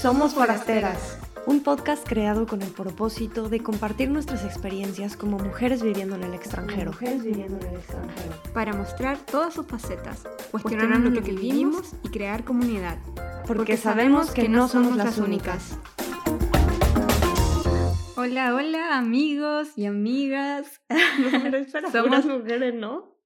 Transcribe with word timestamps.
Somos 0.00 0.34
Forasteras, 0.34 1.18
un 1.46 1.62
podcast 1.62 2.06
creado 2.08 2.46
con 2.46 2.62
el 2.62 2.70
propósito 2.70 3.48
de 3.48 3.60
compartir 3.60 4.10
nuestras 4.10 4.44
experiencias 4.44 5.16
como 5.16 5.38
mujeres 5.38 5.82
viviendo 5.82 6.16
en 6.16 6.24
el 6.24 6.34
extranjero. 6.34 6.92
Mujeres 6.92 7.22
viviendo 7.22 7.58
en 7.60 7.72
el 7.74 7.78
extranjero. 7.80 8.34
para 8.54 8.72
mostrar 8.72 9.18
todas 9.18 9.54
sus 9.54 9.66
facetas, 9.66 10.24
cuestionarnos 10.50 11.12
lo 11.12 11.22
que 11.22 11.32
vivimos 11.32 11.92
y 12.02 12.08
crear 12.08 12.44
comunidad. 12.44 12.98
Porque 13.46 13.76
sabemos 13.76 14.30
que 14.30 14.48
no 14.48 14.68
somos 14.68 14.96
las 14.96 15.18
únicas. 15.18 15.78
Hola, 18.16 18.54
hola 18.54 18.98
amigos 18.98 19.68
y 19.76 19.86
amigas. 19.86 20.80
Somos 21.90 21.92
Somos- 21.92 22.26
mujeres, 22.26 22.74
¿no? 22.74 23.16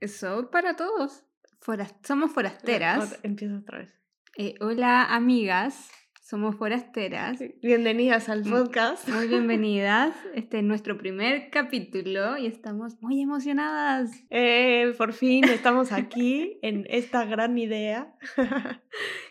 Eso 0.00 0.50
para 0.50 0.74
todos. 0.76 1.24
Foras- 1.64 1.94
somos 2.02 2.32
forasteras. 2.32 3.18
Empieza 3.22 3.56
otra 3.58 3.78
vez. 3.78 3.94
Eh, 4.36 4.54
hola 4.60 5.04
amigas, 5.14 5.90
somos 6.20 6.56
forasteras. 6.56 7.38
Bienvenidas 7.62 8.28
al 8.28 8.44
Mm. 8.44 8.50
podcast. 8.50 9.08
Muy 9.08 9.28
bienvenidas. 9.60 10.14
Este 10.34 10.58
es 10.58 10.64
nuestro 10.64 10.98
primer 10.98 11.50
capítulo 11.50 12.36
y 12.38 12.46
estamos 12.46 13.00
muy 13.00 13.20
emocionadas. 13.20 14.10
Eh, 14.30 14.92
por 14.98 15.12
fin 15.12 15.44
estamos 15.44 15.92
aquí 15.92 16.58
en 16.62 16.84
esta 16.88 17.24
gran 17.26 17.56
idea 17.58 18.12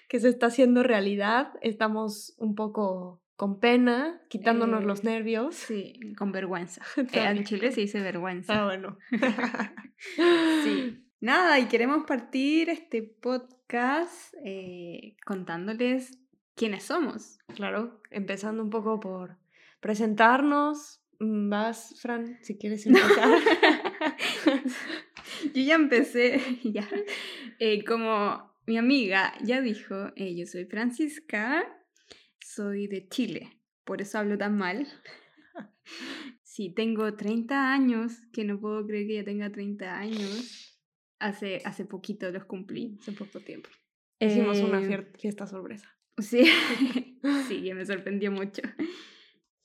que 0.07 0.19
se 0.19 0.29
está 0.29 0.45
haciendo 0.47 0.83
realidad. 0.83 1.51
Estamos 1.61 2.33
un 2.37 2.55
poco 2.55 3.21
con 3.35 3.59
pena, 3.59 4.21
quitándonos 4.29 4.83
Eh, 4.83 4.85
los 4.85 5.03
nervios. 5.03 5.55
Sí, 5.55 5.99
con 6.15 6.31
vergüenza. 6.31 6.81
Eh, 6.95 7.07
en 7.13 7.43
Chile 7.43 7.71
se 7.71 7.81
dice 7.81 7.99
vergüenza. 7.99 8.61
Ah, 8.61 8.65
bueno. 8.65 8.97
Sí. 10.63 11.07
Nada, 11.21 11.59
y 11.59 11.67
queremos 11.67 12.05
partir 12.07 12.67
este 12.69 13.03
podcast 13.03 14.33
eh, 14.43 15.17
contándoles 15.23 16.17
quiénes 16.55 16.85
somos. 16.85 17.37
Claro, 17.53 18.01
empezando 18.09 18.63
un 18.63 18.71
poco 18.71 18.99
por 18.99 19.37
presentarnos. 19.81 21.03
Mm, 21.19 21.47
Vas, 21.47 22.01
Fran, 22.01 22.39
si 22.41 22.57
quieres 22.57 22.83
empezar. 22.87 23.29
Yo 25.53 25.61
ya 25.61 25.75
empecé, 25.75 26.41
ya. 26.63 26.89
Eh, 27.59 27.85
como 27.85 28.55
mi 28.65 28.79
amiga 28.79 29.35
ya 29.43 29.61
dijo, 29.61 30.11
eh, 30.15 30.35
yo 30.35 30.47
soy 30.47 30.65
Francisca, 30.65 31.63
soy 32.39 32.87
de 32.87 33.07
Chile, 33.09 33.59
por 33.83 34.01
eso 34.01 34.17
hablo 34.17 34.39
tan 34.39 34.57
mal. 34.57 34.87
Sí, 36.41 36.73
tengo 36.73 37.13
30 37.13 37.71
años, 37.73 38.21
que 38.33 38.43
no 38.43 38.59
puedo 38.59 38.85
creer 38.87 39.07
que 39.07 39.15
ya 39.15 39.23
tenga 39.23 39.51
30 39.51 39.97
años. 39.97 40.70
Hace, 41.21 41.61
hace 41.65 41.85
poquito 41.85 42.29
los 42.31 42.45
cumplí. 42.45 42.97
Hace 42.99 43.11
poco 43.13 43.39
tiempo. 43.39 43.69
Hicimos 44.19 44.59
una 44.59 44.81
Eh, 44.81 45.11
fiesta 45.17 45.47
sorpresa. 45.47 45.87
Sí, 46.17 46.45
sí, 47.47 47.61
que 47.63 47.73
me 47.73 47.85
sorprendió 47.85 48.31
mucho. 48.31 48.61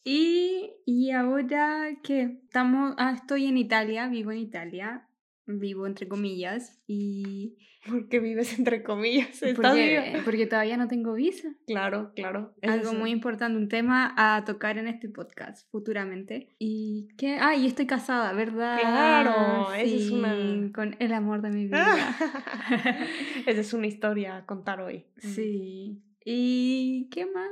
Y, 0.04 0.70
y 0.86 1.10
ahora 1.10 1.98
que 2.02 2.22
estamos, 2.44 2.94
ah, 2.98 3.12
estoy 3.16 3.46
en 3.46 3.56
Italia, 3.56 4.08
vivo 4.08 4.30
en 4.32 4.38
Italia, 4.38 5.08
vivo 5.46 5.86
entre 5.86 6.08
comillas, 6.08 6.82
y 6.86 7.56
Porque 7.88 8.18
vives 8.18 8.58
entre 8.58 8.82
comillas. 8.82 9.42
¿Estás 9.42 9.54
porque, 9.54 10.20
porque 10.24 10.46
todavía 10.46 10.76
no 10.76 10.88
tengo 10.88 11.14
visa. 11.14 11.48
Claro, 11.66 12.12
claro. 12.16 12.54
es 12.60 12.70
Algo 12.70 12.90
eso. 12.90 12.98
muy 12.98 13.10
importante, 13.10 13.56
un 13.56 13.68
tema 13.68 14.12
a 14.16 14.44
tocar 14.44 14.76
en 14.78 14.88
este 14.88 15.08
podcast 15.08 15.70
futuramente. 15.70 16.54
Y 16.58 17.08
que, 17.16 17.36
ah, 17.40 17.54
y 17.54 17.66
estoy 17.66 17.86
casada, 17.86 18.32
¿verdad? 18.32 18.78
Claro, 18.80 19.72
esa 19.72 19.94
es 19.94 20.10
una- 20.10 20.72
Con 20.72 20.96
el 20.98 21.12
amor 21.12 21.42
de 21.42 21.50
mi 21.50 21.66
vida. 21.68 22.16
Esa 23.46 23.60
es 23.60 23.72
una 23.72 23.86
historia 23.86 24.38
a 24.38 24.46
contar 24.46 24.80
hoy. 24.80 25.04
Mm. 25.22 25.28
sí. 25.28 26.02
¿Y 26.28 27.08
qué 27.12 27.24
más? 27.26 27.48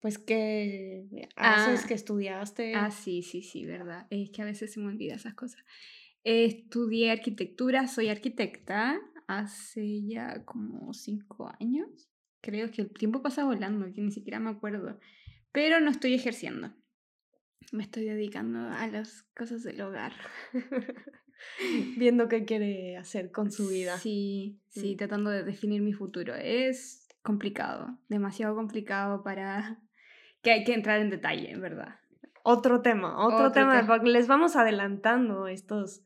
Pues 0.00 0.18
que 0.18 1.28
haces, 1.36 1.82
Ah. 1.84 1.86
que 1.86 1.94
estudiaste. 1.94 2.74
Ah, 2.74 2.90
sí, 2.90 3.22
sí, 3.22 3.42
sí, 3.42 3.64
verdad. 3.66 4.06
Es 4.10 4.30
que 4.30 4.42
a 4.42 4.44
veces 4.44 4.72
se 4.72 4.80
me 4.80 4.86
olvida 4.88 5.14
esas 5.14 5.34
cosas. 5.34 5.60
Estudié 6.30 7.10
arquitectura, 7.10 7.86
soy 7.88 8.08
arquitecta 8.10 9.00
hace 9.28 10.02
ya 10.06 10.44
como 10.44 10.92
cinco 10.92 11.50
años. 11.58 12.10
Creo 12.42 12.70
que 12.70 12.82
el 12.82 12.90
tiempo 12.92 13.22
pasa 13.22 13.44
volando, 13.44 13.86
que 13.94 14.02
ni 14.02 14.12
siquiera 14.12 14.38
me 14.38 14.50
acuerdo. 14.50 14.98
Pero 15.52 15.80
no 15.80 15.90
estoy 15.90 16.12
ejerciendo. 16.12 16.74
Me 17.72 17.82
estoy 17.82 18.04
dedicando 18.04 18.58
a 18.60 18.86
las 18.88 19.22
cosas 19.34 19.62
del 19.62 19.80
hogar. 19.80 20.12
Viendo 21.96 22.28
qué 22.28 22.44
quiere 22.44 22.96
hacer 22.98 23.30
con 23.30 23.50
su 23.50 23.68
vida. 23.68 23.96
Sí, 23.96 24.60
sí, 24.68 24.94
Mm. 24.94 24.96
tratando 24.98 25.30
de 25.30 25.44
definir 25.44 25.80
mi 25.82 25.94
futuro. 25.94 26.34
Es 26.34 27.08
complicado, 27.22 27.98
demasiado 28.08 28.54
complicado 28.54 29.22
para 29.22 29.80
que 30.42 30.50
hay 30.52 30.64
que 30.64 30.74
entrar 30.74 31.00
en 31.00 31.08
detalle, 31.10 31.50
en 31.50 31.60
verdad. 31.62 31.96
Otro 32.44 32.82
tema, 32.82 33.24
otro, 33.26 33.38
Otro 33.46 33.52
tema. 33.52 33.80
tema. 33.80 33.96
Les 34.04 34.26
vamos 34.26 34.56
adelantando 34.56 35.48
estos, 35.48 36.02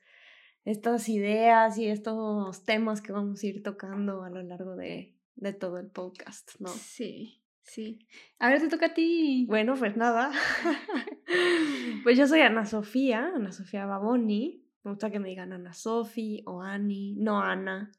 estas 0.65 1.09
ideas 1.09 1.79
y 1.79 1.89
estos 1.89 2.65
temas 2.65 3.01
que 3.01 3.13
vamos 3.13 3.43
a 3.43 3.47
ir 3.47 3.63
tocando 3.63 4.23
a 4.23 4.31
lo 4.31 4.43
largo 4.43 4.77
de, 4.77 5.17
de 5.37 5.53
todo 5.53 5.79
el 5.79 5.91
podcast, 5.91 6.53
¿no? 6.61 6.69
Sí, 6.69 7.43
sí. 7.63 8.07
Ahora 8.39 8.59
te 8.59 8.69
toca 8.69 8.87
a 8.87 8.95
ti. 8.95 9.47
Bueno, 9.49 9.75
pues 9.77 9.97
nada. 9.97 10.33
pues 12.05 12.19
yo 12.19 12.27
soy 12.27 12.41
Ana 12.41 12.67
Sofía, 12.67 13.33
Ana 13.35 13.53
Sofía 13.53 13.87
Baboni. 13.87 14.65
Me 14.85 14.91
gusta 14.91 15.11
que 15.11 15.19
me 15.19 15.29
digan 15.29 15.53
Ana 15.53 15.73
Sofi 15.73 16.43
o 16.47 16.63
Ani, 16.63 17.15
no 17.17 17.41
Ana 17.41 17.93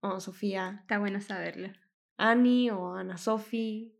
o 0.00 0.20
Sofía. 0.20 0.78
Está 0.82 0.98
bueno 0.98 1.20
saberlo. 1.20 1.68
Ani 2.16 2.70
o 2.70 2.94
Ana 2.94 3.16
Sofi, 3.16 3.96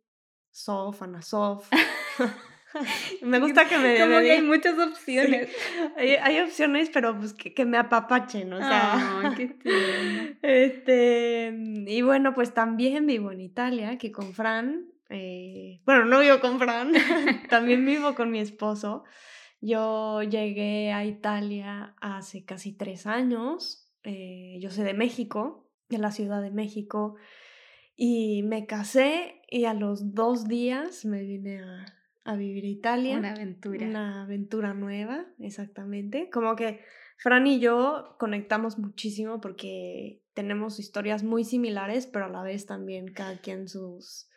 Sof, 0.51 1.03
Ana 1.03 1.23
Sof. 1.23 1.71
me 3.23 3.41
gusta 3.41 3.69
que 3.69 3.79
me, 3.79 3.99
Como 3.99 4.19
que 4.21 4.33
hay 4.33 4.43
muchas 4.43 4.79
opciones. 4.79 5.49
hay, 5.97 6.17
hay 6.17 6.41
opciones, 6.41 6.91
pero 6.93 7.17
pues 7.17 7.33
que, 7.35 7.55
que 7.55 7.65
me 7.65 7.79
apapachen, 7.79 8.53
o 8.53 8.59
sea. 8.59 9.35
Qué. 9.37 9.57
Este, 10.43 11.55
y 11.87 12.03
bueno, 12.03 12.35
pues 12.35 12.53
también 12.53 13.07
vivo 13.07 13.31
en 13.31 13.41
Italia, 13.41 13.99
que 13.99 14.13
con 14.13 14.33
Fran, 14.35 14.87
eh, 15.09 15.81
bueno, 15.85 16.05
no 16.05 16.21
vivo 16.21 16.41
con 16.41 16.59
Fran, 16.59 16.93
también 17.49 17.85
vivo 17.85 18.15
con 18.15 18.31
mi 18.31 18.41
esposo. 18.41 19.05
Yo 19.61 20.23
llegué 20.23 20.93
a 20.93 21.05
Italia 21.05 21.95
hace 22.01 22.45
casi 22.45 22.77
tres 22.77 23.07
años, 23.07 23.91
eh, 24.03 24.59
yo 24.61 24.71
soy 24.71 24.85
de 24.85 24.95
México, 24.95 25.71
de 25.89 25.99
la 25.99 26.11
Ciudad 26.11 26.43
de 26.43 26.51
México, 26.51 27.17
y 27.97 28.43
me 28.43 28.67
casé 28.67 29.41
y 29.49 29.65
a 29.65 29.75
los 29.75 30.15
dos 30.15 30.49
días 30.49 31.05
me 31.05 31.23
vine 31.23 31.63
a, 31.63 31.87
a 32.25 32.37
vivir 32.37 32.65
a 32.65 32.69
Italia. 32.69 33.19
Una 33.19 33.33
aventura. 33.33 33.87
Una 33.87 34.23
aventura 34.23 34.75
nueva, 34.75 35.27
exactamente. 35.39 36.31
Como 36.31 36.57
que 36.57 36.81
Fran 37.19 37.47
y 37.47 37.61
yo 37.61 38.17
conectamos 38.19 38.79
muchísimo 38.79 39.41
porque 39.41 40.23
tenemos 40.33 40.81
historias 40.81 41.23
muy 41.23 41.45
similares, 41.45 42.07
pero 42.07 42.25
a 42.27 42.29
la 42.29 42.43
vez 42.43 42.67
también 42.67 43.13
cada 43.13 43.37
quien 43.39 43.69
sus, 43.69 44.29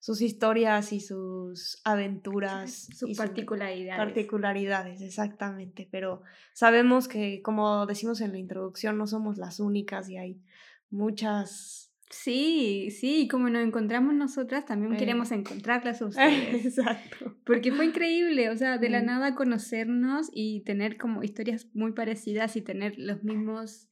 sus 0.00 0.20
historias 0.20 0.92
y 0.92 1.00
sus 1.00 1.80
aventuras. 1.84 2.88
Sus 2.96 3.10
y 3.10 3.14
su- 3.14 3.22
particularidades. 3.22 3.98
particularidades, 4.04 5.00
exactamente. 5.00 5.86
Pero 5.90 6.22
sabemos 6.54 7.08
que, 7.08 7.40
como 7.42 7.86
decimos 7.86 8.20
en 8.20 8.32
la 8.32 8.38
introducción, 8.38 8.98
no 8.98 9.06
somos 9.06 9.36
las 9.38 9.60
únicas 9.60 10.08
y 10.08 10.16
hay 10.16 10.42
muchas... 10.90 11.93
Sí, 12.10 12.90
sí, 12.90 13.22
y 13.22 13.28
como 13.28 13.48
nos 13.48 13.64
encontramos 13.64 14.14
nosotras, 14.14 14.66
también 14.66 14.94
Eh. 14.94 14.96
queremos 14.98 15.32
encontrarlas 15.32 16.00
a 16.02 16.06
ustedes. 16.54 16.66
Exacto. 16.66 17.36
Porque 17.44 17.72
fue 17.72 17.86
increíble, 17.86 18.50
o 18.50 18.56
sea, 18.56 18.78
de 18.78 18.88
la 18.90 19.02
Mm. 19.02 19.06
nada 19.06 19.34
conocernos 19.34 20.30
y 20.32 20.62
tener 20.64 20.96
como 20.96 21.22
historias 21.22 21.66
muy 21.74 21.92
parecidas 21.92 22.56
y 22.56 22.62
tener 22.62 22.94
los 22.98 23.22
mismos 23.24 23.88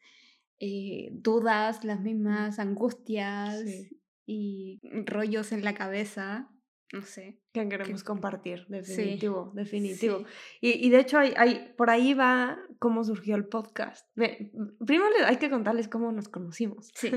eh, 0.64 1.08
dudas, 1.12 1.84
las 1.84 2.00
mismas 2.02 2.60
angustias 2.60 3.60
Sí. 3.66 4.00
y 4.26 4.78
rollos 5.06 5.50
en 5.50 5.64
la 5.64 5.74
cabeza. 5.74 6.48
No 6.92 7.02
sé. 7.02 7.38
Que 7.52 7.66
queremos 7.68 8.04
compartir, 8.04 8.66
Sí, 8.66 8.72
definitivo, 8.74 9.50
definitivo. 9.54 10.18
sí. 10.18 10.24
Y, 10.60 10.86
y 10.86 10.90
de 10.90 11.00
hecho, 11.00 11.18
hay, 11.18 11.32
hay, 11.36 11.72
por 11.76 11.88
ahí 11.90 12.12
va 12.14 12.58
cómo 12.78 13.02
surgió 13.02 13.34
el 13.34 13.46
podcast. 13.46 14.06
Me- 14.14 14.52
primero 14.84 15.10
hay 15.26 15.36
que 15.38 15.48
contarles 15.50 15.88
cómo 15.88 16.12
nos 16.12 16.28
conocimos. 16.28 16.90
Sí. 16.94 17.10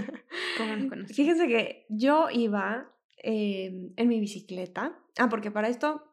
¿Cómo 0.57 0.75
nos 0.77 0.85
conocimos? 0.89 1.15
Fíjense 1.15 1.47
que 1.47 1.85
yo 1.89 2.29
iba 2.31 2.89
eh, 3.21 3.91
en 3.95 4.07
mi 4.07 4.19
bicicleta. 4.19 4.97
Ah, 5.17 5.27
porque 5.29 5.51
para 5.51 5.67
esto 5.67 6.03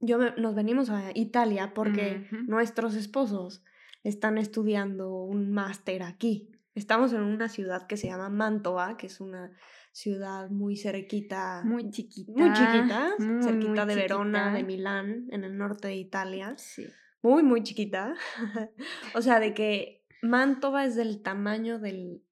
yo 0.00 0.18
me- 0.18 0.32
nos 0.36 0.54
venimos 0.54 0.90
a 0.90 1.10
Italia 1.14 1.72
porque 1.72 2.26
Ujú. 2.32 2.42
nuestros 2.44 2.94
esposos 2.96 3.62
están 4.02 4.38
estudiando 4.38 5.14
un 5.22 5.52
máster 5.52 6.02
aquí. 6.02 6.50
Estamos 6.74 7.12
en 7.12 7.22
una 7.22 7.48
ciudad 7.48 7.86
que 7.86 7.96
se 7.96 8.08
llama 8.08 8.28
Mantova, 8.28 8.96
que 8.96 9.06
es 9.06 9.20
una 9.20 9.56
ciudad 9.94 10.50
muy 10.50 10.76
cerquita 10.76 11.62
Muy 11.64 11.88
chiquita. 11.90 12.32
muy 12.32 12.52
chiquita, 12.52 13.14
muy, 13.20 13.42
cerquita 13.44 13.84
muy 13.84 13.94
de 13.94 14.00
Verona, 14.00 14.46
de 14.46 14.58
chiquita. 14.58 14.66
Milán, 14.66 15.28
en 15.30 15.44
el 15.44 15.56
norte 15.56 15.88
de 15.88 15.94
Italia. 15.94 16.54
Sí. 16.58 16.84
Muy, 17.22 17.44
muy 17.44 17.62
chiquita. 17.62 18.14
o 19.14 19.22
sea, 19.22 19.38
de 19.38 19.54
que 19.54 20.04
Mantova 20.20 20.84
es 20.84 20.96
del 20.96 21.22
tamaño 21.22 21.78
del, 21.78 22.24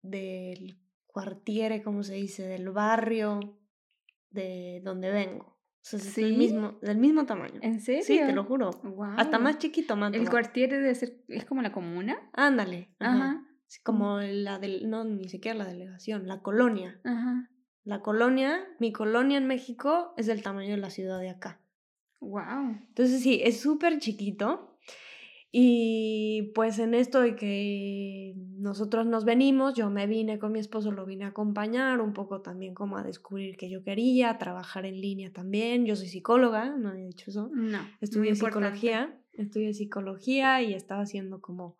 del 0.00 0.80
cuartiere, 1.06 1.82
¿cómo 1.82 2.02
se 2.02 2.14
dice? 2.14 2.44
Del 2.44 2.70
barrio 2.70 3.58
de 4.30 4.80
donde 4.82 5.10
vengo. 5.10 5.44
O 5.44 5.86
sea, 5.86 5.98
es 5.98 6.14
del 6.16 6.30
¿Sí? 6.30 6.36
mismo, 6.38 6.78
del 6.80 6.96
mismo 6.96 7.26
tamaño. 7.26 7.60
¿En 7.62 7.80
serio? 7.80 8.02
Sí, 8.02 8.16
te 8.16 8.32
lo 8.32 8.44
juro. 8.44 8.70
Hasta 9.16 9.36
Guau. 9.36 9.42
más 9.42 9.58
chiquito, 9.58 9.94
más 9.94 10.14
El 10.14 10.30
cuartier 10.30 10.70
debe 10.70 10.94
ser, 10.94 11.22
es 11.28 11.44
como 11.44 11.60
la 11.60 11.70
comuna. 11.70 12.30
Ándale. 12.32 12.94
Ajá. 12.98 13.14
Ajá. 13.14 13.43
Como 13.82 14.20
la 14.20 14.58
del, 14.58 14.88
no, 14.88 15.04
ni 15.04 15.28
siquiera 15.28 15.58
la 15.58 15.66
delegación, 15.66 16.26
la 16.26 16.40
colonia. 16.42 17.00
Ajá. 17.04 17.50
La 17.84 18.00
colonia, 18.00 18.64
mi 18.78 18.92
colonia 18.92 19.36
en 19.36 19.46
México 19.46 20.14
es 20.16 20.26
del 20.26 20.42
tamaño 20.42 20.70
de 20.70 20.78
la 20.78 20.90
ciudad 20.90 21.20
de 21.20 21.28
acá. 21.28 21.60
Wow. 22.20 22.78
Entonces 22.88 23.22
sí, 23.22 23.40
es 23.42 23.60
súper 23.60 23.98
chiquito. 23.98 24.78
Y 25.56 26.50
pues 26.54 26.80
en 26.80 26.94
esto 26.94 27.20
de 27.20 27.36
que 27.36 28.34
nosotros 28.56 29.06
nos 29.06 29.24
venimos, 29.24 29.74
yo 29.74 29.88
me 29.88 30.08
vine 30.08 30.40
con 30.40 30.50
mi 30.50 30.58
esposo, 30.58 30.90
lo 30.90 31.06
vine 31.06 31.26
a 31.26 31.28
acompañar, 31.28 32.00
un 32.00 32.12
poco 32.12 32.40
también 32.40 32.74
como 32.74 32.96
a 32.96 33.04
descubrir 33.04 33.56
que 33.56 33.70
yo 33.70 33.84
quería, 33.84 34.36
trabajar 34.38 34.84
en 34.84 35.00
línea 35.00 35.32
también. 35.32 35.86
Yo 35.86 35.94
soy 35.94 36.08
psicóloga, 36.08 36.76
no 36.76 36.88
había 36.88 37.06
dicho 37.06 37.30
eso. 37.30 37.50
No. 37.52 37.78
Estudié 38.00 38.32
importante. 38.32 38.78
psicología, 38.78 39.20
estudié 39.34 39.74
psicología 39.74 40.60
y 40.60 40.74
estaba 40.74 41.02
haciendo 41.02 41.40
como, 41.40 41.76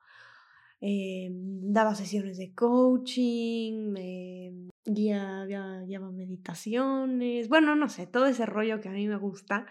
eh, 0.87 1.31
daba 1.33 1.95
sesiones 1.95 2.37
de 2.37 2.53
coaching, 2.55 3.91
me 3.91 4.53
guía, 4.85 5.47
guía- 5.47 5.83
guiaba 5.87 6.11
meditaciones, 6.11 7.49
bueno, 7.49 7.75
no 7.75 7.89
sé, 7.89 8.07
todo 8.07 8.27
ese 8.27 8.45
rollo 8.45 8.81
que 8.83 8.91
a 8.91 8.93
mí 8.93 9.07
me 9.09 9.17
gusta. 9.17 9.67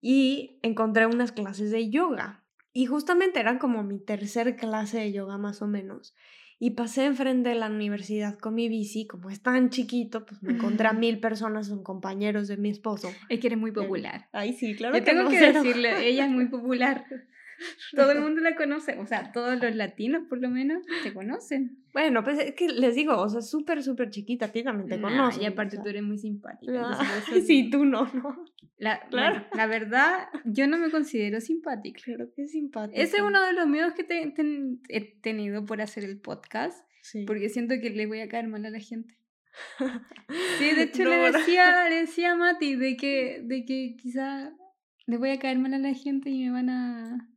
Y 0.00 0.60
encontré 0.62 1.06
unas 1.06 1.32
clases 1.32 1.70
de 1.72 1.90
yoga. 1.90 2.44
Y 2.72 2.86
justamente 2.86 3.40
eran 3.40 3.58
como 3.58 3.82
mi 3.82 3.98
tercer 3.98 4.54
clase 4.56 4.98
de 4.98 5.12
yoga 5.12 5.36
más 5.36 5.62
o 5.62 5.66
menos. 5.66 6.14
Y 6.60 6.70
pasé 6.70 7.06
enfrente 7.06 7.48
de 7.48 7.54
la 7.56 7.68
universidad 7.68 8.38
con 8.38 8.54
mi 8.54 8.68
bici, 8.68 9.06
como 9.06 9.30
es 9.30 9.42
tan 9.42 9.68
chiquito, 9.70 10.24
pues 10.26 10.42
me 10.42 10.52
encontré 10.52 10.86
a 10.86 10.92
mil 11.04 11.18
personas, 11.18 11.66
son 11.66 11.82
compañeros 11.82 12.46
de 12.46 12.56
mi 12.56 12.70
esposo. 12.70 13.10
Es 13.28 13.40
que 13.40 13.48
eres 13.48 13.58
muy 13.58 13.72
popular. 13.72 14.28
Ay, 14.32 14.52
sí, 14.52 14.76
claro 14.76 14.96
Yo 14.96 15.02
tengo 15.02 15.24
no, 15.24 15.30
que 15.30 15.38
cero. 15.40 15.62
decirle, 15.62 16.06
ella 16.08 16.26
es 16.26 16.30
muy 16.30 16.46
popular. 16.46 17.04
Todo 17.96 18.10
el 18.12 18.20
mundo 18.20 18.40
la 18.40 18.54
conoce, 18.56 18.98
o 18.98 19.06
sea, 19.06 19.32
todos 19.32 19.60
los 19.62 19.74
latinos 19.74 20.24
por 20.28 20.38
lo 20.40 20.50
menos 20.50 20.82
te 21.02 21.12
conocen. 21.14 21.78
Bueno, 21.92 22.22
pues 22.22 22.38
es 22.38 22.54
que 22.54 22.68
les 22.68 22.94
digo, 22.94 23.16
o 23.16 23.28
sea, 23.28 23.40
súper, 23.40 23.82
súper 23.82 24.10
chiquita, 24.10 24.46
a 24.46 24.52
ti 24.52 24.62
también 24.62 24.88
te 24.88 24.98
Nah, 24.98 25.08
conocen. 25.08 25.42
Y 25.42 25.46
aparte 25.46 25.76
o 25.76 25.78
sea. 25.78 25.82
tú 25.84 25.88
eres 25.90 26.02
muy 26.02 26.18
simpática. 26.18 26.72
Ah, 26.84 26.98
entonces 27.18 27.46
sí, 27.46 27.70
tú 27.70 27.84
no, 27.84 28.04
no. 28.12 28.44
La, 28.78 29.00
claro. 29.08 29.36
bueno, 29.36 29.48
la 29.54 29.66
verdad, 29.66 30.28
yo 30.44 30.66
no 30.66 30.76
me 30.76 30.90
considero 30.90 31.40
simpática. 31.40 32.00
Claro 32.04 32.30
que 32.36 32.46
simpático. 32.46 33.00
Ese 33.00 33.16
es 33.16 33.22
uno 33.22 33.40
de 33.42 33.54
los 33.54 33.66
miedos 33.66 33.94
que 33.94 34.04
te- 34.04 34.30
ten- 34.36 34.80
he 34.88 35.18
tenido 35.20 35.64
por 35.64 35.80
hacer 35.80 36.04
el 36.04 36.20
podcast, 36.20 36.86
Sí. 37.02 37.24
porque 37.26 37.48
siento 37.48 37.74
que 37.80 37.88
le 37.90 38.06
voy 38.06 38.20
a 38.20 38.28
caer 38.28 38.48
mal 38.48 38.66
a 38.66 38.70
la 38.70 38.80
gente. 38.80 39.16
Sí, 40.58 40.74
de 40.74 40.82
hecho 40.82 41.04
No, 41.04 41.10
le, 41.10 41.32
decía, 41.32 41.88
le 41.88 41.94
decía 41.96 42.32
a 42.32 42.36
Mati 42.36 42.74
de 42.76 42.96
que, 42.96 43.40
de 43.44 43.64
que 43.64 43.96
quizá 43.98 44.52
le 45.06 45.16
voy 45.18 45.30
a 45.30 45.38
caer 45.38 45.58
mal 45.58 45.72
a 45.72 45.78
la 45.78 45.94
gente 45.94 46.28
y 46.30 46.44
me 46.44 46.50
van 46.50 46.68
a... 46.68 47.30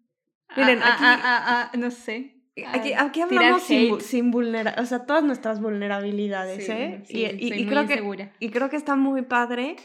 a- 0.50 0.60
Miren, 0.60 0.82
a- 0.82 0.94
aquí- 0.94 1.04
a- 1.06 1.14
a- 1.38 1.62
a- 1.72 1.78
no 1.78 1.92
sé. 1.92 2.36
Aquí, 2.68 2.94
a 2.94 3.04
aquí 3.04 3.22
tirar 3.30 3.44
hablamos 3.44 3.64
sin, 3.64 4.02
sin 4.02 4.32
o 4.78 4.86
sea, 4.86 5.06
todas 5.06 5.24
nuestras 5.24 5.62
vulnerabilidades, 5.62 6.66
Sí, 6.66 6.72
¿eh? 6.72 7.02
sí, 7.06 7.18
y, 7.40 7.48
y- 7.48 7.54
y 7.62 7.66
creo 7.68 7.88
que, 7.88 8.28
y 8.40 8.50
creo 8.50 8.70
que 8.70 8.76
está 8.76 8.96
muy 8.96 9.22
padre 9.22 9.78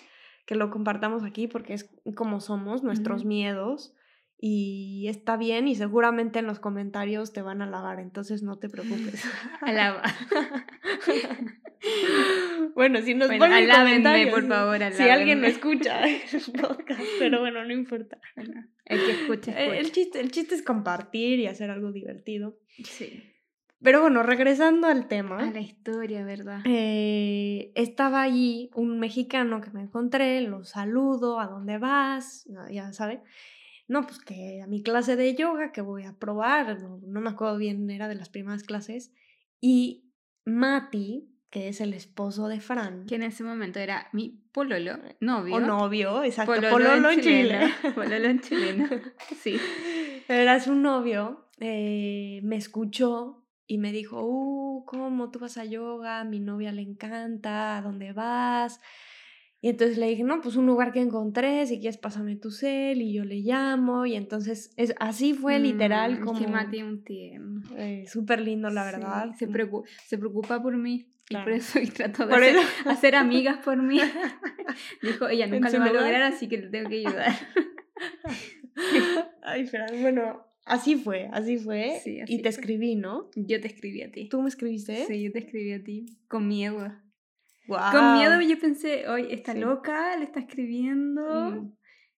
que 0.47 0.57
lo 0.57 0.71
compartamos 0.71 1.23
aquí 1.23 1.47
porque 1.47 1.75
es 1.75 1.89
como 2.17 2.41
somos, 2.41 2.83
nuestros 2.83 3.25
miedos. 3.25 3.95
Y 4.47 5.07
está 5.09 5.39
bien 5.39 5.69
y 5.69 5.75
seguramente 5.75 6.39
en 6.41 6.47
los 6.47 6.61
comentarios 6.61 7.33
te 7.33 7.41
van 7.41 7.63
a 7.63 7.65
alabar, 7.65 7.99
entonces 7.99 8.43
no 8.43 8.59
te 8.59 8.69
preocupes. 8.69 9.25
Alaba. 9.63 10.03
bueno, 12.75 13.01
si 13.03 13.15
nos 13.15 13.29
Bueno, 13.29 13.45
ponen 13.45 13.65
alábenme, 13.65 13.91
comentarios, 13.91 14.31
por 14.31 14.43
si- 14.43 14.49
favor, 14.49 14.79
Si 14.93 15.03
alguien 15.03 15.41
lo 15.41 15.47
alábenme. 15.47 15.49
escucha 15.49 16.07
el 16.07 16.61
podcast, 16.61 17.03
pero 17.19 17.41
bueno, 17.41 17.65
no 17.65 17.73
importa. 17.73 18.19
Bueno, 18.37 18.65
el 18.85 19.05
que 19.05 19.11
escucha, 19.13 19.53
Eh, 19.63 19.79
El 19.79 19.93
chiste, 19.93 20.21
el 20.21 20.31
chiste 20.31 20.55
es 20.55 20.63
compartir 20.63 21.39
y 21.39 21.47
hacer 21.47 21.71
algo 21.71 21.93
divertido. 21.93 22.59
Sí. 22.85 23.23
Pero 23.83 24.01
bueno, 24.01 24.23
regresando 24.23 24.87
al 24.89 25.09
tema. 25.09 25.39
A 25.41 25.51
la 25.51 25.61
historia, 25.61 26.25
¿verdad? 26.25 26.61
eh, 26.65 27.71
estaba 27.75 28.23
allí 28.23 28.71
un 28.75 28.99
mexicano 28.99 29.61
que 29.61 29.71
me 29.71 29.83
encontré, 29.83 30.41
lo 30.41 30.65
saludo, 30.65 31.39
¿a 31.39 31.47
dónde 31.47 31.77
vas? 31.79 32.49
Ya 32.71 32.93
sabe. 32.95 33.21
No, 33.87 34.07
pues 34.07 34.19
que 34.19 34.63
a 34.63 34.67
mi 34.67 34.83
clase 34.83 35.17
de 35.17 35.35
yoga 35.35 35.73
que 35.73 35.81
voy 35.83 36.05
a 36.05 36.15
probar, 36.15 36.81
no, 36.81 37.01
no 37.03 37.21
me 37.21 37.31
acuerdo 37.31 37.59
bien, 37.59 37.91
era 37.91 38.09
de 38.09 38.15
las 38.15 38.31
primeras 38.31 38.63
clases. 38.63 39.13
Y 39.61 40.11
Mati, 40.47 41.31
que 41.51 41.69
es 41.69 41.81
el 41.81 41.95
esposo 41.95 42.49
de 42.49 42.61
Fran, 42.61 43.07
Que 43.07 43.15
en 43.15 43.23
ese 43.23 43.45
momento 43.45 43.79
era 43.79 44.09
mi 44.13 44.41
pololo, 44.53 44.99
novio. 45.21 45.55
o 45.55 45.61
novio, 45.61 46.25
exacto, 46.25 46.53
Pololo, 46.55 46.71
pololo 46.71 47.11
en 47.11 47.21
Chile. 47.21 47.61
Pololo 47.95 48.27
en 48.29 48.41
chileno. 48.41 48.89
Sí. 49.41 49.57
Era 50.29 50.59
su 50.61 50.75
novio, 50.75 51.49
eh, 51.61 52.41
me 52.43 52.57
escuchó 52.57 53.45
y 53.67 53.79
me 53.79 53.93
dijo, 53.93 54.23
uh, 54.23 54.85
¿cómo 54.87 55.31
tú 55.31 55.39
vas 55.39 55.57
a 55.59 55.65
yoga? 55.65 56.25
Mi 56.25 56.41
novia 56.41 56.73
le 56.73 56.83
encanta, 56.83 57.79
¿a 57.79 57.83
dónde 57.83 58.13
vas? 58.13 58.81
Y 59.65 59.71
entonces 59.71 59.97
le 59.97 60.09
dije, 60.09 60.25
no, 60.25 60.43
pues 60.43 60.57
un 60.57 60.67
lugar 60.67 60.93
que 60.93 61.01
encontré, 61.01 61.67
si 61.67 61.79
quieres 61.81 61.97
pásame 61.97 62.37
tu 62.37 62.51
cel 62.51 63.01
y 63.01 63.15
yo 63.15 63.25
le 63.25 63.37
llamo. 63.37 64.05
Y 64.05 64.15
entonces 64.15 64.71
es, 64.77 64.95
así 65.01 65.33
fue 65.33 65.59
literal 65.59 66.21
Mm, 66.21 66.23
como 66.23 66.39
Que 66.39 66.47
Mati 66.49 66.83
un 66.83 67.03
tierno. 67.03 67.63
eh, 67.79 68.05
súper 68.07 68.43
lindo, 68.43 68.69
la 68.69 68.85
Sí, 68.87 68.93
verdad. 68.97 69.31
se, 69.39 69.49
preocupa, 69.49 69.89
se 70.07 70.19
preocupa 70.19 70.63
por 70.63 70.77
mí. 70.77 71.07
Y 71.07 71.25
Claro. 71.29 71.45
por 71.47 71.55
eso 71.55 71.79
y 71.81 71.87
trató 71.87 72.27
de 72.27 72.35
hacer, 72.35 72.57
hacer 72.85 73.15
amigas 73.15 73.57
por 73.65 73.83
mí. 73.83 73.99
Dijo, 75.03 75.29
ella 75.31 75.47
nunca 75.47 75.71
lo 75.71 75.79
va 75.79 75.87
a 75.87 75.93
lograr, 75.95 76.23
así 76.25 76.47
que 76.47 76.59
le 76.59 76.67
tengo 76.69 76.91
que 76.91 76.97
ayudar. 77.07 77.33
Ay, 79.43 79.67
Fran, 79.67 79.89
bueno, 80.03 80.45
así 80.67 80.97
fue, 80.97 81.31
así 81.33 81.57
fue. 81.57 82.01
Sí, 82.05 82.21
así 82.21 82.35
y 82.35 82.37
te 82.39 82.43
fue. 82.43 82.51
escribí, 82.51 82.97
¿no? 82.97 83.31
Yo 83.35 83.63
te 83.63 83.69
escribí 83.69 84.03
a 84.03 84.13
ti. 84.13 84.29
¿Tú 84.29 84.43
me 84.43 84.49
escribiste? 84.49 85.07
Sí, 85.07 85.23
yo 85.23 85.33
te 85.33 85.39
escribí 85.39 85.73
a 85.73 85.83
ti. 85.83 86.19
Con 86.29 86.49
miedo. 86.49 86.93
Guau. 87.67 87.93
Con 87.93 88.15
miedo 88.19 88.41
yo 88.41 88.59
pensé, 88.59 89.09
hoy 89.09 89.29
está 89.31 89.53
Sí. 89.53 89.59
loca, 89.61 90.17
le 90.17 90.25
está 90.25 90.41
escribiendo. 90.41 91.51
Mm. 91.53 91.73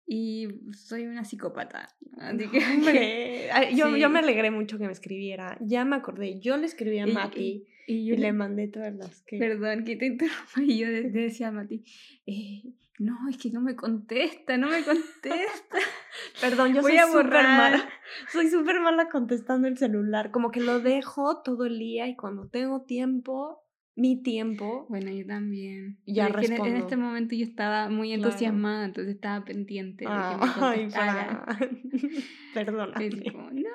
Y 0.08 0.48
soy 0.74 1.06
una 1.08 1.24
psicópata. 1.26 1.88
Así 2.20 2.48
que, 2.50 2.58
hombre, 2.94 3.52
ay, 3.52 3.76
yo, 3.76 3.96
yo 3.98 4.10
me 4.10 4.20
Sí. 4.20 4.26
alegré 4.26 4.52
mucho 4.52 4.78
que 4.78 4.86
me 4.86 4.92
escribiera. 4.92 5.58
Ya 5.62 5.84
me 5.86 5.96
acordé, 5.96 6.40
yo 6.40 6.58
le 6.58 6.66
escribí 6.66 7.00
a 7.00 7.08
Y- 7.08 7.12
Mati 7.14 7.66
y 7.88 7.94
y, 7.94 8.06
yo 8.08 8.16
le 8.16 8.22
le- 8.22 8.34
mandé 8.34 8.68
todas 8.68 8.94
las 8.96 9.22
que... 9.24 9.38
Perdón 9.40 9.84
que 9.84 9.96
te 9.96 10.06
interrumpa. 10.08 10.62
Y 10.62 10.78
yo 10.80 10.88
le 10.88 11.10
decía 11.10 11.48
a 11.48 11.52
Mati, 11.52 11.84
eh, 12.28 12.64
no, 13.00 13.18
es 13.30 13.38
que 13.38 13.50
no 13.52 13.62
me 13.62 13.76
contesta, 13.76 14.58
no 14.58 14.70
me 14.70 14.84
contesta. 14.84 15.78
Perdón, 16.42 16.74
yo 16.74 16.82
Voy 16.82 16.98
soy 16.98 17.12
súper 17.12 17.32
mala. 17.44 17.90
Soy 18.32 18.48
súper 18.50 18.80
mala 18.80 19.10
contestando 19.10 19.68
el 19.68 19.78
celular. 19.78 20.32
Como 20.32 20.50
que 20.52 20.62
lo 20.62 20.80
dejo 20.80 21.42
todo 21.44 21.66
el 21.66 21.78
día 21.80 22.08
y 22.08 22.16
cuando 22.16 22.48
tengo 22.48 22.84
tiempo, 22.84 23.65
mi 23.96 24.22
tiempo, 24.22 24.86
Bueno, 24.90 25.10
yo 25.12 25.26
también. 25.26 25.98
Ya 26.06 26.28
Pero 26.28 26.40
es 26.42 26.50
que 26.50 26.56
en- 26.56 26.60
en, 26.60 26.66
respondo. 26.66 26.86
este 26.86 26.98
momento 26.98 27.36
yo 27.36 27.44
estaba 27.46 27.90
muy 27.90 28.10
Claro. 28.14 28.24
entusiasmada, 28.30 28.86
entonces 28.86 29.16
estaba 29.16 29.46
pendiente 29.46 30.04
de 30.06 30.10
que 30.10 30.12
me 30.12 30.52
Ay, 30.62 30.80
contestara. 30.80 31.46
Como, 33.34 33.52
no, 33.52 33.70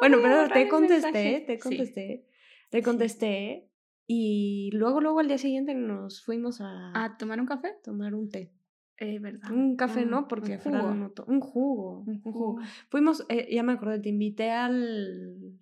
Bueno, 0.00 0.18
pero 0.22 0.48
te 0.52 0.68
contesté, 0.68 1.12
mensaje". 1.12 1.44
te 1.46 1.52
Sí. 1.54 1.60
contesté, 1.62 2.26
te 2.70 2.82
contesté 2.82 3.68
y 4.06 4.70
luego, 4.72 5.00
luego 5.00 5.20
al 5.20 5.28
día 5.28 5.38
siguiente 5.38 5.74
nos 5.74 6.22
fuimos 6.24 6.60
a 6.60 6.92
¿A 7.04 7.16
tomar 7.16 7.40
un 7.40 7.46
café? 7.46 7.74
tomar 7.84 8.14
un 8.14 8.28
té. 8.28 8.50
Es 8.96 9.20
verdad. 9.20 9.50
Un 9.50 9.76
café 9.76 10.02
Un- 10.04 10.10
no, 10.10 10.28
porque 10.28 10.52
un 10.52 10.58
jugo. 10.58 10.94
no 10.94 11.12
Un 11.26 11.40
jugo. 11.40 12.04
Un 12.06 12.20
jugo. 12.22 12.60
Fuimos, 12.88 13.24
eh, 13.28 13.48
ya 13.50 13.62
me 13.62 13.72
acordé, 13.72 13.98
te 14.00 14.08
invité 14.10 14.50
al, 14.50 15.58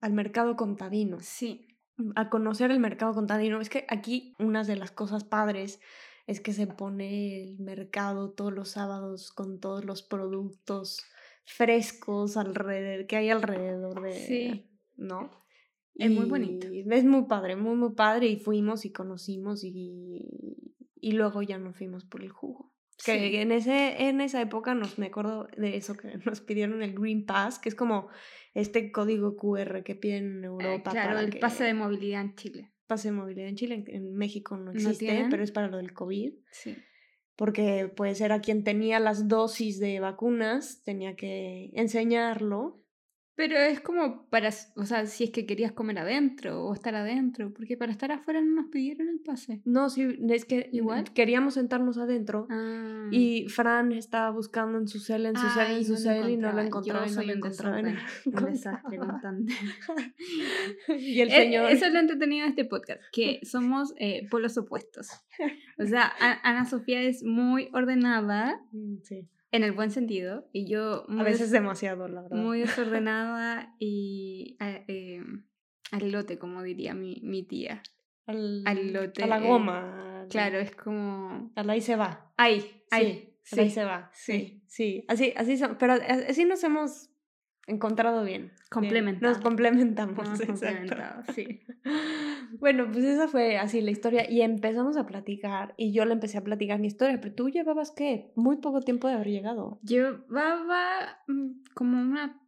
al 0.00 0.12
mercado 0.12 0.56
contadino, 0.56 1.18
Sí. 1.20 1.66
A 2.16 2.28
conocer 2.30 2.70
el 2.70 2.80
mercado 2.80 3.14
contadino. 3.14 3.60
Es 3.60 3.68
que 3.68 3.86
aquí 3.88 4.34
una 4.38 4.64
de 4.64 4.76
las 4.76 4.90
cosas 4.90 5.24
padres 5.24 5.80
es 6.26 6.40
que 6.40 6.52
se 6.52 6.66
pone 6.66 7.42
el 7.42 7.58
mercado 7.58 8.30
todos 8.30 8.52
los 8.52 8.70
sábados 8.70 9.32
con 9.32 9.58
todos 9.60 9.84
los 9.84 10.02
productos 10.02 11.04
frescos 11.44 12.36
alrededor, 12.36 13.06
que 13.06 13.16
hay 13.16 13.30
alrededor 13.30 14.00
de, 14.02 14.12
Sí. 14.12 14.70
¿no? 14.96 15.30
Es 15.96 16.10
muy 16.10 16.26
bonito. 16.26 16.72
Y 16.72 16.84
Es 16.90 17.04
muy 17.04 17.24
padre, 17.24 17.56
muy, 17.56 17.74
muy 17.76 17.92
padre. 17.94 18.28
Y 18.28 18.36
fuimos 18.36 18.84
y 18.84 18.92
conocimos 18.92 19.64
y, 19.64 20.24
y 21.00 21.12
luego 21.12 21.42
ya 21.42 21.58
nos 21.58 21.76
fuimos 21.76 22.04
por 22.04 22.22
el 22.22 22.30
jugo. 22.30 22.72
Que 23.04 23.18
Sí. 23.30 23.36
en, 23.36 23.50
ese, 23.52 24.08
en 24.08 24.20
esa 24.20 24.40
época 24.40 24.74
nos 24.74 24.98
me 24.98 25.06
acuerdo 25.06 25.48
de 25.56 25.76
eso, 25.76 25.94
que 25.96 26.18
nos 26.24 26.40
pidieron 26.40 26.82
el 26.82 26.94
Green 26.94 27.26
Pass, 27.26 27.58
que 27.58 27.68
es 27.68 27.74
como 27.74 28.08
este 28.54 28.90
código 28.92 29.36
QR 29.36 29.82
que 29.84 29.94
piden 29.94 30.38
en 30.38 30.44
Eh, 30.44 30.46
Europa 30.46 30.90
claro, 30.90 31.08
para 31.10 31.20
el 31.20 31.30
que 31.30 31.38
pase 31.38 31.64
de 31.64 31.74
movilidad 31.74 32.22
en 32.22 32.34
Chile. 32.34 32.72
pase 32.86 33.08
de 33.08 33.12
movilidad 33.12 33.48
en 33.48 33.56
Chile. 33.56 33.74
En, 33.76 33.84
en 33.94 34.14
México 34.14 34.56
no 34.56 34.72
¿No 34.72 34.72
existe, 34.72 35.26
pero 35.30 35.42
es 35.44 35.52
para 35.52 35.68
lo 35.68 35.76
del 35.76 35.92
COVID. 35.92 36.32
Sí. 36.50 36.76
Porque 37.36 37.90
pues 37.96 38.20
era 38.20 38.40
quien 38.40 38.64
tenía 38.64 38.98
las 39.00 39.28
dosis 39.28 39.78
de 39.78 40.00
vacunas, 40.00 40.82
tenía 40.82 41.16
que 41.16 41.70
enseñarlo. 41.74 42.82
Pero 43.40 43.56
es 43.56 43.80
como 43.80 44.26
para, 44.28 44.50
o 44.76 44.84
sea, 44.84 45.06
si 45.06 45.24
es 45.24 45.30
que 45.30 45.46
querías 45.46 45.72
comer 45.72 45.98
adentro 45.98 46.62
o 46.66 46.74
estar 46.74 46.94
adentro, 46.94 47.54
porque 47.54 47.74
para 47.78 47.90
estar 47.90 48.12
afuera 48.12 48.42
no 48.42 48.54
nos 48.60 48.66
pidieron 48.66 49.08
el 49.08 49.18
pase. 49.20 49.62
No, 49.64 49.88
sí, 49.88 50.06
es 50.28 50.44
que 50.44 50.68
Igual. 50.72 51.04
queríamos 51.14 51.54
sentarnos 51.54 51.96
adentro 51.96 52.46
Ah. 52.50 53.08
y 53.10 53.48
Fran 53.48 53.92
estaba 53.92 54.28
buscando 54.30 54.76
en 54.76 54.88
su 54.88 55.00
cel, 55.00 55.24
en 55.24 55.36
su 55.36 55.48
cel, 55.48 55.66
Ay, 55.68 55.76
en 55.78 55.84
su 55.86 55.92
no 55.92 55.98
cel 55.98 56.28
y 56.28 56.36
no 56.36 56.52
lo 56.52 56.60
encontraba. 56.60 57.06
Yo 57.06 57.12
y 57.12 57.14
no 57.16 57.22
lo 57.22 57.32
un 57.32 57.36
encontraba. 57.38 57.78
un 57.80 58.44
desastre 58.52 58.98
constante. 58.98 59.54
Y 60.98 61.20
el 61.20 61.28
Eh, 61.28 61.36
señor... 61.36 61.70
Eso 61.70 61.86
es 61.86 61.92
lo 61.94 61.98
entretenido 62.00 62.44
de 62.44 62.50
este 62.50 62.64
podcast, 62.66 63.00
que 63.12 63.40
somos 63.44 63.94
eh, 63.96 64.28
polos 64.30 64.58
opuestos. 64.58 65.08
O 65.78 65.86
sea, 65.86 66.12
Ana 66.42 66.66
Sofía 66.66 67.00
es 67.02 67.22
muy 67.24 67.68
ordenada, 67.72 68.60
Mm, 68.72 68.96
Sí, 69.02 69.26
en 69.52 69.64
el 69.64 69.72
buen 69.72 69.90
sentido, 69.90 70.48
y 70.52 70.66
yo 70.68 71.04
a 71.08 71.22
veces 71.22 71.50
demasiado, 71.50 72.06
la 72.08 72.22
verdad. 72.22 72.36
muy 72.36 72.60
desordenada 72.60 73.74
y 73.78 74.56
eh, 74.60 74.84
eh, 74.88 75.22
al 75.92 76.12
lote, 76.12 76.38
como 76.38 76.62
diría 76.62 76.94
mi, 76.94 77.20
mi 77.24 77.42
tía. 77.42 77.82
Al, 78.26 78.62
al 78.66 78.92
lote, 78.92 79.24
A 79.24 79.26
la 79.26 79.38
eh, 79.38 79.48
goma. 79.48 80.26
Claro, 80.30 80.58
es 80.60 80.74
como... 80.76 81.50
al 81.56 81.70
ahí 81.70 81.80
se 81.80 81.96
va. 81.96 82.32
Ahí, 82.36 82.60
Sí, 82.60 82.76
ahí, 82.92 83.06
ahí 83.06 83.68
sí, 83.68 83.70
se 83.70 83.84
va. 83.84 84.10
sí. 84.12 84.32
Sí, 84.32 84.62
sí. 84.68 85.04
Así, 85.08 85.32
así 85.36 85.56
son. 85.56 85.76
Pero 85.78 85.94
a- 85.94 85.96
así 86.28 86.44
nos 86.44 86.62
hemos 86.62 87.09
encontrado 87.70 88.22
bien. 88.24 88.52
Complementado. 88.70 89.32
Nos 89.32 89.42
complementamos. 89.42 90.18
Hemos 90.26 90.40
exacto. 90.40 90.54
complementado, 90.68 91.22
sí. 91.34 91.60
Bueno, 92.58 92.88
pues 92.92 93.04
esa 93.04 93.28
fue 93.28 93.58
así 93.58 93.80
la 93.80 93.92
historia 93.92 94.28
y 94.28 94.42
empezamos 94.42 94.96
a 94.96 95.06
platicar 95.06 95.72
y 95.76 95.92
yo 95.92 96.04
le 96.04 96.12
empecé 96.14 96.36
a 96.38 96.42
platicar 96.44 96.80
mi 96.80 96.88
historia, 96.88 97.20
pero 97.20 97.32
tú 97.34 97.48
llevabas 97.48 97.92
qué, 97.92 98.32
muy 98.34 98.56
poco 98.56 98.80
tiempo 98.80 99.06
de 99.06 99.14
haber 99.14 99.28
llegado, 99.28 99.78
Llevaba 99.84 101.18
mm, 101.28 101.50
como 101.74 102.00
una... 102.00 102.40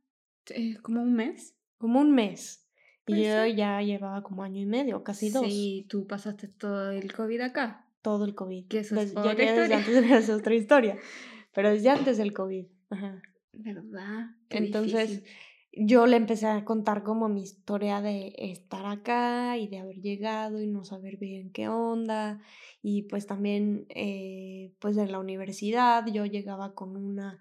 eh, 0.50 0.76
como 0.82 1.02
un 1.02 1.14
mes. 1.14 1.54
como 1.78 2.00
un 2.00 2.12
mes. 2.14 2.68
Y 3.06 3.12
Puede 3.14 3.48
yo 3.50 3.56
ya 3.56 3.80
llevaba 3.82 4.22
como 4.22 4.42
año 4.42 4.60
y 4.60 4.66
medio, 4.66 5.02
casi 5.04 5.30
dos, 5.30 5.46
Sí, 5.46 5.86
tú 5.88 6.06
pasaste 6.06 6.48
todo 6.48 6.90
el 6.90 7.12
COVID 7.12 7.40
acá. 7.40 7.86
todo 8.02 8.24
el 8.24 8.34
COVID. 8.34 8.66
Que 8.68 8.80
eso 8.80 8.96
es 8.96 9.14
Des- 9.14 9.16
otra 9.16 9.32
ya 9.34 9.38
desde 9.38 9.74
historia. 9.74 9.76
antes 9.78 10.24
esa 10.28 10.36
otra 10.36 10.54
historia, 10.62 10.98
pero 11.54 11.70
desde 11.70 11.90
antes 11.90 12.18
del 12.18 12.32
COVID. 12.32 12.66
Ajá. 12.90 13.22
¿Verdad? 13.52 14.30
Qué 14.48 14.58
Entonces, 14.58 15.10
difícil. 15.10 15.36
yo 15.72 16.06
le 16.06 16.16
empecé 16.16 16.46
a 16.46 16.64
contar 16.64 17.02
como 17.02 17.28
mi 17.28 17.42
historia 17.42 18.00
de 18.00 18.34
estar 18.38 18.86
acá 18.86 19.56
y 19.58 19.68
de 19.68 19.78
haber 19.78 20.00
llegado 20.00 20.60
y 20.60 20.66
no 20.66 20.84
saber 20.84 21.16
bien 21.18 21.50
qué 21.52 21.68
onda. 21.68 22.40
Y 22.82 23.02
pues 23.02 23.26
también, 23.26 23.86
eh, 23.90 24.72
pues 24.78 24.96
en 24.96 25.12
la 25.12 25.18
universidad 25.18 26.06
yo 26.06 26.24
llegaba 26.26 26.74
con 26.74 26.96
una 26.96 27.38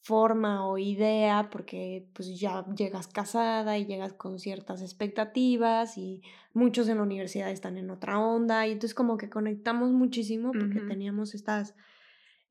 forma 0.00 0.66
o 0.66 0.78
idea 0.78 1.50
porque 1.50 2.08
pues 2.14 2.38
ya 2.38 2.64
llegas 2.74 3.08
casada 3.08 3.76
y 3.78 3.84
llegas 3.84 4.12
con 4.14 4.38
ciertas 4.38 4.80
expectativas 4.80 5.98
y 5.98 6.22
muchos 6.54 6.88
en 6.88 6.96
la 6.98 7.02
universidad 7.02 7.50
están 7.50 7.76
en 7.76 7.90
otra 7.90 8.18
onda 8.18 8.66
y 8.66 8.72
entonces 8.72 8.94
como 8.94 9.18
que 9.18 9.28
conectamos 9.28 9.90
muchísimo 9.90 10.52
porque 10.52 10.80
teníamos 10.80 11.34
estas 11.34 11.74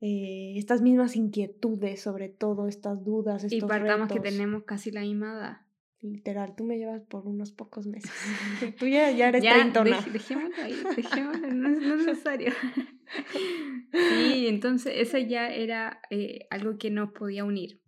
eh, 0.00 0.54
estas 0.56 0.80
mismas 0.82 1.16
inquietudes 1.16 2.00
sobre 2.00 2.28
todo, 2.28 2.68
estas 2.68 3.04
dudas, 3.04 3.44
Y 3.50 3.56
estos 3.56 3.68
partamos 3.68 4.08
que 4.08 4.14
retos. 4.14 4.30
tenemos 4.30 4.62
casi 4.64 4.90
la 4.90 5.00
misma 5.02 5.32
edad. 5.32 5.56
Literal, 6.00 6.54
tú 6.54 6.62
me 6.62 6.78
llevas 6.78 7.02
por 7.02 7.26
unos 7.26 7.50
pocos 7.50 7.86
meses. 7.86 8.10
tú 8.78 8.86
ya, 8.86 9.10
ya 9.10 9.28
eres 9.30 9.42
Ya, 9.42 9.54
treintona. 9.54 9.98
dej- 10.00 10.12
dejémoslo 10.12 10.62
ahí, 10.62 10.76
dejémoslo, 10.96 11.48
no 11.52 11.68
es, 11.70 11.78
no 11.82 11.94
es 11.96 12.06
necesario. 12.06 12.52
sí, 13.92 14.46
entonces 14.46 14.92
eso 14.96 15.18
ya 15.18 15.48
era 15.52 16.00
eh, 16.10 16.46
algo 16.50 16.78
que 16.78 16.90
nos 16.90 17.12
podía 17.12 17.44
unir. 17.44 17.80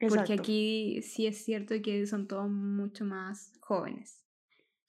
Porque 0.00 0.14
Exacto. 0.22 0.32
aquí 0.42 1.00
sí 1.02 1.26
es 1.28 1.44
cierto 1.44 1.76
que 1.80 2.04
son 2.06 2.26
todos 2.26 2.50
mucho 2.50 3.04
más 3.04 3.52
jóvenes. 3.60 4.24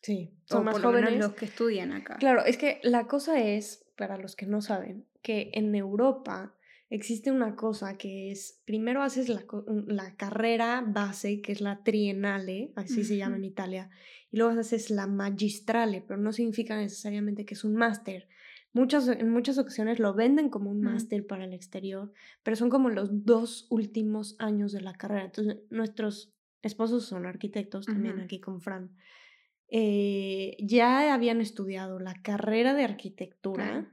Sí, 0.01 0.31
o 0.49 0.53
son 0.55 0.65
más 0.65 0.73
por 0.73 0.81
lo 0.81 0.89
menos 0.91 1.09
jóvenes. 1.11 1.25
los 1.27 1.35
que 1.35 1.45
estudian 1.45 1.91
acá. 1.91 2.15
Claro, 2.17 2.43
es 2.43 2.57
que 2.57 2.79
la 2.83 3.05
cosa 3.07 3.39
es, 3.39 3.85
para 3.95 4.17
los 4.17 4.35
que 4.35 4.47
no 4.47 4.61
saben, 4.61 5.05
que 5.21 5.51
en 5.53 5.75
Europa 5.75 6.55
existe 6.95 7.31
una 7.31 7.55
cosa 7.55 7.97
que 7.97 8.29
es, 8.31 8.61
primero 8.65 9.01
haces 9.01 9.27
la, 9.27 9.43
la 9.87 10.15
carrera 10.15 10.83
base, 10.87 11.41
que 11.41 11.51
es 11.51 11.59
la 11.59 11.83
triennale, 11.83 12.71
así 12.75 13.03
se 13.03 13.17
llama 13.17 13.37
en. 13.37 13.45
Italia, 13.45 13.89
y 14.31 14.37
luego 14.37 14.59
haces 14.59 14.91
la 14.91 15.07
magistrale, 15.07 16.01
pero 16.07 16.19
no 16.19 16.31
significa 16.31 16.77
necesariamente 16.77 17.45
que 17.45 17.55
es 17.55 17.63
un 17.63 17.75
máster. 17.75 18.27
Muchas, 18.73 19.07
en 19.07 19.29
muchas 19.29 19.57
ocasiones 19.57 19.97
lo 19.97 20.13
venden 20.13 20.49
como 20.49 20.69
un 20.69 20.81
Mm. 20.81 20.85
máster 20.85 21.25
para 21.25 21.45
el 21.45 21.53
exterior, 21.53 22.13
pero 22.43 22.55
son 22.55 22.69
como 22.69 22.89
los 22.89 23.25
dos 23.25 23.65
últimos 23.71 24.35
años 24.37 24.71
de 24.71 24.81
la 24.81 24.93
carrera. 24.93 25.25
Entonces, 25.25 25.57
nuestros 25.71 26.31
esposos 26.61 27.05
son 27.05 27.25
arquitectos 27.25 27.87
también 27.87 28.15
Ujú. 28.17 28.23
aquí 28.25 28.39
con 28.39 28.61
Fran 28.61 28.91
eh, 29.67 30.55
ya 30.59 31.11
habían 31.13 31.41
estudiado 31.41 31.99
la 31.99 32.21
carrera 32.21 32.75
de 32.75 32.83
arquitectura. 32.83 33.91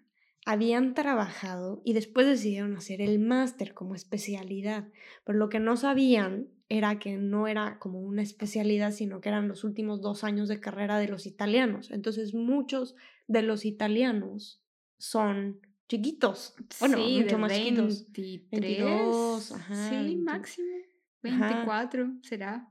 Habían 0.50 0.94
trabajado 0.94 1.80
y 1.84 1.92
después 1.92 2.26
decidieron 2.26 2.76
hacer 2.76 3.00
el 3.00 3.20
máster 3.20 3.72
como 3.72 3.94
especialidad. 3.94 4.88
Pero 5.24 5.38
lo 5.38 5.48
que 5.48 5.60
no 5.60 5.76
sabían 5.76 6.48
era 6.68 6.98
que 6.98 7.16
no 7.16 7.46
era 7.46 7.78
como 7.78 8.00
una 8.00 8.22
especialidad, 8.22 8.90
sino 8.90 9.20
que 9.20 9.28
eran 9.28 9.46
los 9.46 9.62
últimos 9.62 10.00
dos 10.00 10.24
años 10.24 10.48
de 10.48 10.58
carrera 10.58 10.98
de 10.98 11.06
los 11.06 11.26
italianos. 11.26 11.92
Entonces 11.92 12.34
muchos 12.34 12.96
de 13.28 13.42
los 13.42 13.64
italianos 13.64 14.60
son 14.98 15.60
chiquitos. 15.88 16.54
Bueno, 16.80 16.96
sí, 16.98 17.20
mucho 17.20 17.36
de 17.36 17.42
más 17.42 17.52
chiquitos. 17.52 18.12
23. 18.12 18.50
22, 18.50 19.52
ajá, 19.52 19.88
sí, 19.88 19.94
20. 19.94 20.16
máximo. 20.24 20.68
Ajá. 21.22 21.48
24 21.48 22.12
será. 22.22 22.68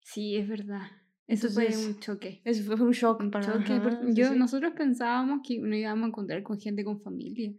Sí, 0.00 0.36
es 0.36 0.48
verdad. 0.48 1.01
Eso 1.32 1.48
fue 1.48 1.68
un 1.76 1.98
choque. 1.98 2.40
Eso 2.44 2.62
fue 2.76 2.86
un 2.86 2.92
shock 2.92 3.20
Un 3.20 3.30
para 3.30 3.46
choque, 3.52 3.72
ajá, 3.72 4.00
sí, 4.06 4.14
yo, 4.14 4.28
sí. 4.32 4.38
nosotros 4.38 4.72
pensábamos 4.76 5.40
que 5.46 5.58
no 5.58 5.74
íbamos 5.74 6.04
a 6.04 6.08
encontrar 6.08 6.42
con 6.42 6.58
gente 6.60 6.84
con 6.84 7.00
familia. 7.00 7.52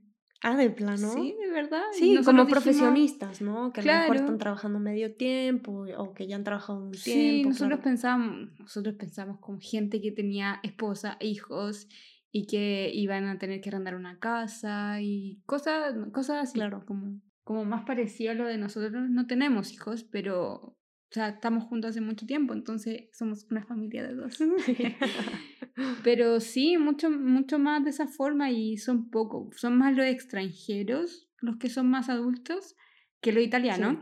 Ah, 0.46 0.58
de 0.58 0.70
plano. 0.70 1.10
Sí, 1.14 1.36
de 1.40 1.52
verdad. 1.52 1.82
Sí, 1.94 2.16
como 2.24 2.44
dijimos- 2.44 2.50
profesionistas, 2.52 3.42
¿no? 3.42 3.72
Que 3.72 3.80
a 3.80 3.84
lo 3.84 3.92
mejor 3.92 4.06
Claro. 4.08 4.14
están 4.20 4.38
trabajando 4.38 4.80
medio 4.80 5.16
tiempo 5.16 5.86
o 5.98 6.14
que 6.14 6.28
ya 6.28 6.36
han 6.36 6.44
trabajado 6.44 6.84
un 6.84 6.94
Sí, 6.94 7.12
tiempo. 7.14 7.50
nosotros 7.50 7.80
claro. 7.80 7.84
pensamos, 7.84 8.50
nosotros 8.60 8.96
pensamos 8.96 9.40
con 9.40 9.62
gente 9.62 10.02
que 10.02 10.12
tenía 10.12 10.60
esposa, 10.64 11.18
hijos 11.22 11.88
y 12.30 12.46
que 12.46 12.92
iban 12.94 13.24
a 13.26 13.38
tener 13.40 13.62
que 13.62 13.70
arrendar 13.70 13.96
una 13.96 14.20
casa 14.20 15.00
y 15.02 15.42
cosas, 15.46 15.96
cosas 16.12 16.44
así, 16.44 16.56
Claro. 16.56 16.84
como, 16.86 17.22
como 17.46 17.64
más 17.64 17.86
parecido 17.86 18.32
a 18.32 18.36
lo 18.36 18.46
de 18.46 18.58
nosotros. 18.58 19.10
No 19.10 19.26
tenemos 19.28 19.72
hijos, 19.72 20.04
pero 20.04 20.76
o 21.14 21.16
sea, 21.16 21.30
estamos 21.30 21.66
juntos 21.66 21.92
hace 21.92 22.02
mucho 22.02 22.26
tiempo, 22.26 22.56
entonces 22.56 23.04
somos 23.14 23.46
una 23.52 23.64
familia 23.64 24.02
de 24.02 24.16
dos. 24.16 24.40
Pero 26.04 26.40
sí, 26.40 26.80
mucho, 26.80 27.12
mucho 27.12 27.60
más 27.60 27.84
de 27.84 27.92
esa 27.92 28.08
forma 28.08 28.50
y 28.50 28.78
son 28.78 29.12
poco, 29.12 29.52
son 29.56 29.78
más 29.78 29.96
los 29.96 30.08
extranjeros 30.08 31.30
los 31.40 31.58
que 31.58 31.70
son 31.70 31.88
más 31.88 32.10
adultos 32.10 32.76
que 33.22 33.32
los 33.32 33.44
italianos. 33.44 33.98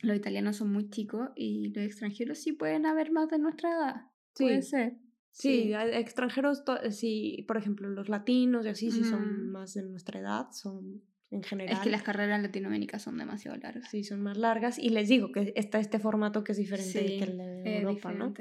Los 0.00 0.16
italianos 0.16 0.56
son 0.56 0.72
muy 0.72 0.88
chicos 0.88 1.28
y 1.36 1.74
los 1.74 1.84
extranjeros 1.84 2.38
sí 2.38 2.52
pueden 2.52 2.86
haber 2.86 3.12
más 3.12 3.28
de 3.28 3.38
nuestra 3.38 3.70
edad. 3.70 3.96
Puede 4.34 4.62
ser. 4.62 4.96
Sí, 5.32 5.72
extranjeros, 5.74 6.62
sí, 6.90 7.44
por 7.46 7.58
ejemplo, 7.58 7.90
los 7.90 8.08
latinos 8.08 8.64
y 8.64 8.70
así, 8.70 8.90
sí 8.90 9.04
son 9.04 9.48
Mm. 9.48 9.52
más 9.52 9.74
de 9.74 9.82
nuestra 9.82 10.20
edad, 10.20 10.46
son 10.52 11.02
en 11.30 11.42
general. 11.42 11.74
Es 11.74 11.80
que 11.80 11.90
las 11.90 12.02
carreras 12.02 12.36
en 12.36 12.42
Latinoamérica 12.42 12.98
son 12.98 13.18
demasiado 13.18 13.56
largas. 13.56 13.88
Sí, 13.90 14.04
son 14.04 14.22
más 14.22 14.36
largas. 14.36 14.78
Y 14.78 14.90
les 14.90 15.08
digo 15.08 15.30
que 15.32 15.52
está 15.56 15.78
este 15.78 15.98
formato 15.98 16.42
que 16.44 16.52
es 16.52 16.58
diferente 16.58 16.90
Sí, 16.90 17.18
que 17.18 17.24
el 17.24 17.36
de 17.38 17.78
Europa, 17.78 18.12
¿no? 18.12 18.34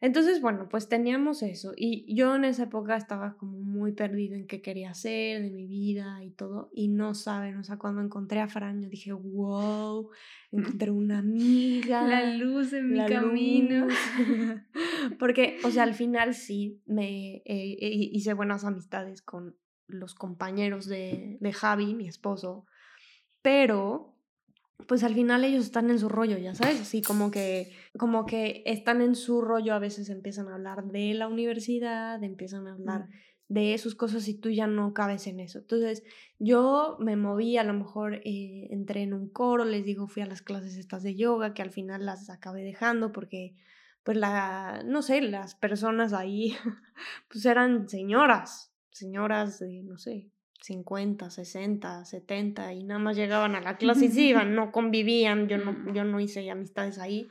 Entonces, 0.00 0.42
bueno, 0.42 0.68
pues 0.68 0.88
teníamos 0.88 1.42
eso. 1.42 1.72
Y 1.74 2.14
yo 2.14 2.36
en 2.36 2.44
esa 2.44 2.64
época 2.64 2.96
estaba 2.96 3.36
como 3.36 3.58
muy 3.58 3.92
perdido 3.92 4.34
en 4.34 4.46
qué 4.46 4.60
quería 4.60 4.90
hacer 4.90 5.42
de 5.42 5.50
mi 5.50 5.66
vida 5.66 6.22
y 6.22 6.30
todo. 6.30 6.70
Y 6.74 6.88
no 6.88 7.14
saben, 7.14 7.56
o 7.56 7.64
sea, 7.64 7.78
cuando 7.78 8.02
encontré 8.02 8.40
a 8.40 8.48
Fran, 8.48 8.82
yo 8.82 8.90
dije, 8.90 9.12
wow, 9.12 10.10
encontré 10.52 10.90
una 10.90 11.18
amiga. 11.20 12.06
La 12.06 12.34
luz 12.36 12.74
en 12.74 12.90
mi 12.90 13.06
camino. 13.06 13.86
luz". 13.86 13.94
Porque, 15.18 15.58
o 15.64 15.70
sea, 15.70 15.84
al 15.84 15.94
final 15.94 16.34
sí 16.34 16.82
me 16.84 17.36
eh, 17.36 17.42
eh, 17.46 18.10
hice 18.12 18.34
buenas 18.34 18.64
amistades 18.64 19.22
con 19.22 19.56
los 19.88 20.14
compañeros 20.14 20.86
de, 20.86 21.38
de 21.40 21.52
Javi, 21.52 21.94
mi 21.94 22.08
esposo, 22.08 22.66
pero 23.42 24.16
pues 24.86 25.02
al 25.04 25.14
final 25.14 25.44
ellos 25.44 25.64
están 25.64 25.90
en 25.90 25.98
su 25.98 26.08
rollo, 26.08 26.36
ya 26.38 26.54
sabes, 26.54 26.80
así 26.80 27.02
como 27.02 27.30
que, 27.30 27.72
como 27.98 28.26
que 28.26 28.62
están 28.66 29.00
en 29.00 29.14
su 29.14 29.40
rollo, 29.40 29.74
a 29.74 29.78
veces 29.78 30.10
empiezan 30.10 30.48
a 30.48 30.54
hablar 30.54 30.84
de 30.84 31.14
la 31.14 31.28
universidad, 31.28 32.22
empiezan 32.22 32.68
a 32.68 32.72
hablar 32.72 33.08
de 33.48 33.78
sus 33.78 33.94
cosas 33.94 34.26
y 34.28 34.34
tú 34.34 34.50
ya 34.50 34.66
no 34.66 34.92
cabes 34.92 35.26
en 35.26 35.40
eso. 35.40 35.60
Entonces, 35.60 36.02
yo 36.38 36.96
me 37.00 37.16
moví, 37.16 37.56
a 37.56 37.64
lo 37.64 37.72
mejor 37.72 38.14
eh, 38.24 38.68
entré 38.70 39.02
en 39.02 39.14
un 39.14 39.28
coro, 39.28 39.64
les 39.64 39.84
digo, 39.84 40.08
fui 40.08 40.22
a 40.22 40.26
las 40.26 40.42
clases 40.42 40.76
estas 40.76 41.02
de 41.02 41.14
yoga, 41.14 41.54
que 41.54 41.62
al 41.62 41.70
final 41.70 42.04
las 42.04 42.28
acabé 42.28 42.62
dejando 42.62 43.12
porque, 43.12 43.54
pues, 44.02 44.16
la, 44.16 44.82
no 44.84 45.02
sé, 45.02 45.20
las 45.22 45.54
personas 45.54 46.12
ahí, 46.12 46.54
pues 47.30 47.44
eran 47.46 47.88
señoras, 47.88 48.72
señoras 48.96 49.58
de, 49.58 49.82
no 49.82 49.98
sé, 49.98 50.30
50, 50.62 51.30
60, 51.30 52.04
70 52.04 52.72
y 52.72 52.84
nada 52.84 52.98
más 52.98 53.16
llegaban 53.16 53.54
a 53.54 53.60
la 53.60 53.76
clase 53.76 54.06
y 54.06 54.08
se 54.08 54.22
iban, 54.22 54.54
no 54.54 54.72
convivían, 54.72 55.48
yo 55.48 55.58
no, 55.58 55.92
yo 55.92 56.04
no 56.04 56.20
hice 56.20 56.50
amistades 56.50 56.98
ahí. 56.98 57.28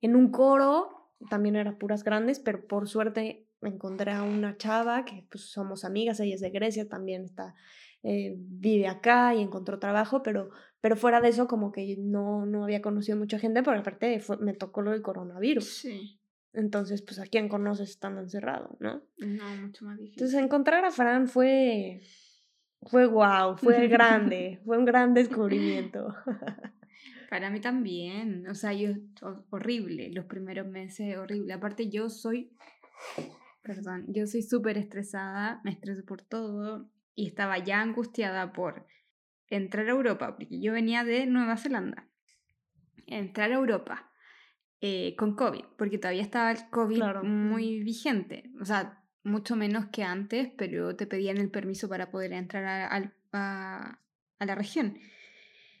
en 0.00 0.16
un 0.16 0.30
coro, 0.30 1.12
también 1.30 1.56
era 1.56 1.78
puras 1.78 2.04
grandes, 2.04 2.40
pero 2.40 2.66
por 2.66 2.88
suerte 2.88 3.46
encontré 3.62 4.12
a 4.12 4.22
una 4.22 4.56
chava 4.56 5.04
que 5.04 5.24
pues 5.30 5.44
somos 5.44 5.84
amigas, 5.84 6.20
ella 6.20 6.34
es 6.34 6.40
de 6.40 6.50
Grecia, 6.50 6.88
también 6.88 7.24
está, 7.24 7.54
eh, 8.02 8.34
vive 8.36 8.88
acá 8.88 9.34
y 9.34 9.40
encontró 9.40 9.78
trabajo, 9.78 10.22
pero, 10.22 10.50
pero 10.80 10.96
fuera 10.96 11.20
de 11.20 11.28
eso 11.28 11.46
como 11.46 11.72
que 11.72 11.96
no, 11.98 12.44
no 12.44 12.64
había 12.64 12.82
conocido 12.82 13.16
mucha 13.16 13.38
gente, 13.38 13.62
porque 13.62 13.80
aparte 13.80 14.22
me 14.40 14.52
tocó 14.52 14.82
lo 14.82 14.90
del 14.90 15.02
coronavirus. 15.02 15.64
Sí. 15.64 16.18
Entonces, 16.54 17.02
pues 17.02 17.18
a 17.18 17.26
quién 17.26 17.48
conoces 17.48 17.90
estando 17.90 18.20
encerrado, 18.20 18.76
¿no? 18.78 19.02
No, 19.18 19.56
mucho 19.56 19.84
más 19.84 19.98
difícil. 19.98 20.22
Entonces, 20.22 20.40
encontrar 20.40 20.84
a 20.84 20.92
Fran 20.92 21.26
fue, 21.26 22.00
fue 22.82 23.06
wow, 23.06 23.56
fue 23.56 23.88
grande, 23.88 24.60
fue 24.64 24.78
un 24.78 24.84
gran 24.84 25.14
descubrimiento. 25.14 26.14
Para 27.30 27.50
mí 27.50 27.60
también, 27.60 28.46
o 28.46 28.54
sea, 28.54 28.72
yo, 28.72 28.90
horrible, 29.50 30.10
los 30.12 30.26
primeros 30.26 30.68
meses, 30.68 31.16
horrible. 31.16 31.52
Aparte, 31.52 31.90
yo 31.90 32.08
soy, 32.08 32.52
perdón, 33.62 34.04
yo 34.08 34.28
soy 34.28 34.42
súper 34.42 34.78
estresada, 34.78 35.60
me 35.64 35.72
estreso 35.72 36.04
por 36.04 36.22
todo 36.22 36.88
y 37.16 37.26
estaba 37.26 37.58
ya 37.58 37.80
angustiada 37.80 38.52
por 38.52 38.86
entrar 39.48 39.86
a 39.88 39.90
Europa, 39.90 40.36
porque 40.36 40.60
yo 40.60 40.72
venía 40.72 41.02
de 41.02 41.26
Nueva 41.26 41.56
Zelanda. 41.56 42.08
Entrar 43.06 43.50
a 43.50 43.56
Europa 43.56 44.13
eh, 44.86 45.16
con 45.16 45.34
COVID, 45.34 45.64
porque 45.78 45.96
todavía 45.96 46.20
estaba 46.20 46.50
el 46.52 46.58
COVID 46.68 47.22
muy 47.22 47.82
vigente, 47.82 48.50
o 48.60 48.66
sea, 48.66 49.02
mucho 49.22 49.56
menos 49.56 49.86
que 49.86 50.02
antes, 50.02 50.50
pero 50.58 50.94
te 50.94 51.06
pedían 51.06 51.38
el 51.38 51.50
permiso 51.50 51.88
para 51.88 52.10
poder 52.10 52.34
entrar 52.34 52.66
a, 53.32 53.98
a 54.38 54.44
la 54.44 54.54
región. 54.54 54.98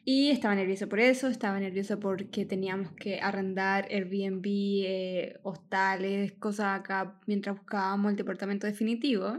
Y 0.06 0.30
estaba 0.30 0.54
nerviosa 0.54 0.86
por 0.86 1.00
eso, 1.00 1.28
estaba 1.28 1.60
nerviosa 1.60 2.00
porque 2.00 2.46
teníamos 2.46 2.92
que 2.92 3.20
arrendar 3.20 3.86
Airbnb, 3.90 4.42
eh, 4.46 5.38
hostales, 5.42 6.32
cosas 6.32 6.80
acá 6.80 7.20
mientras 7.26 7.56
buscábamos 7.56 8.10
el 8.10 8.16
departamento 8.16 8.66
definitivo, 8.66 9.38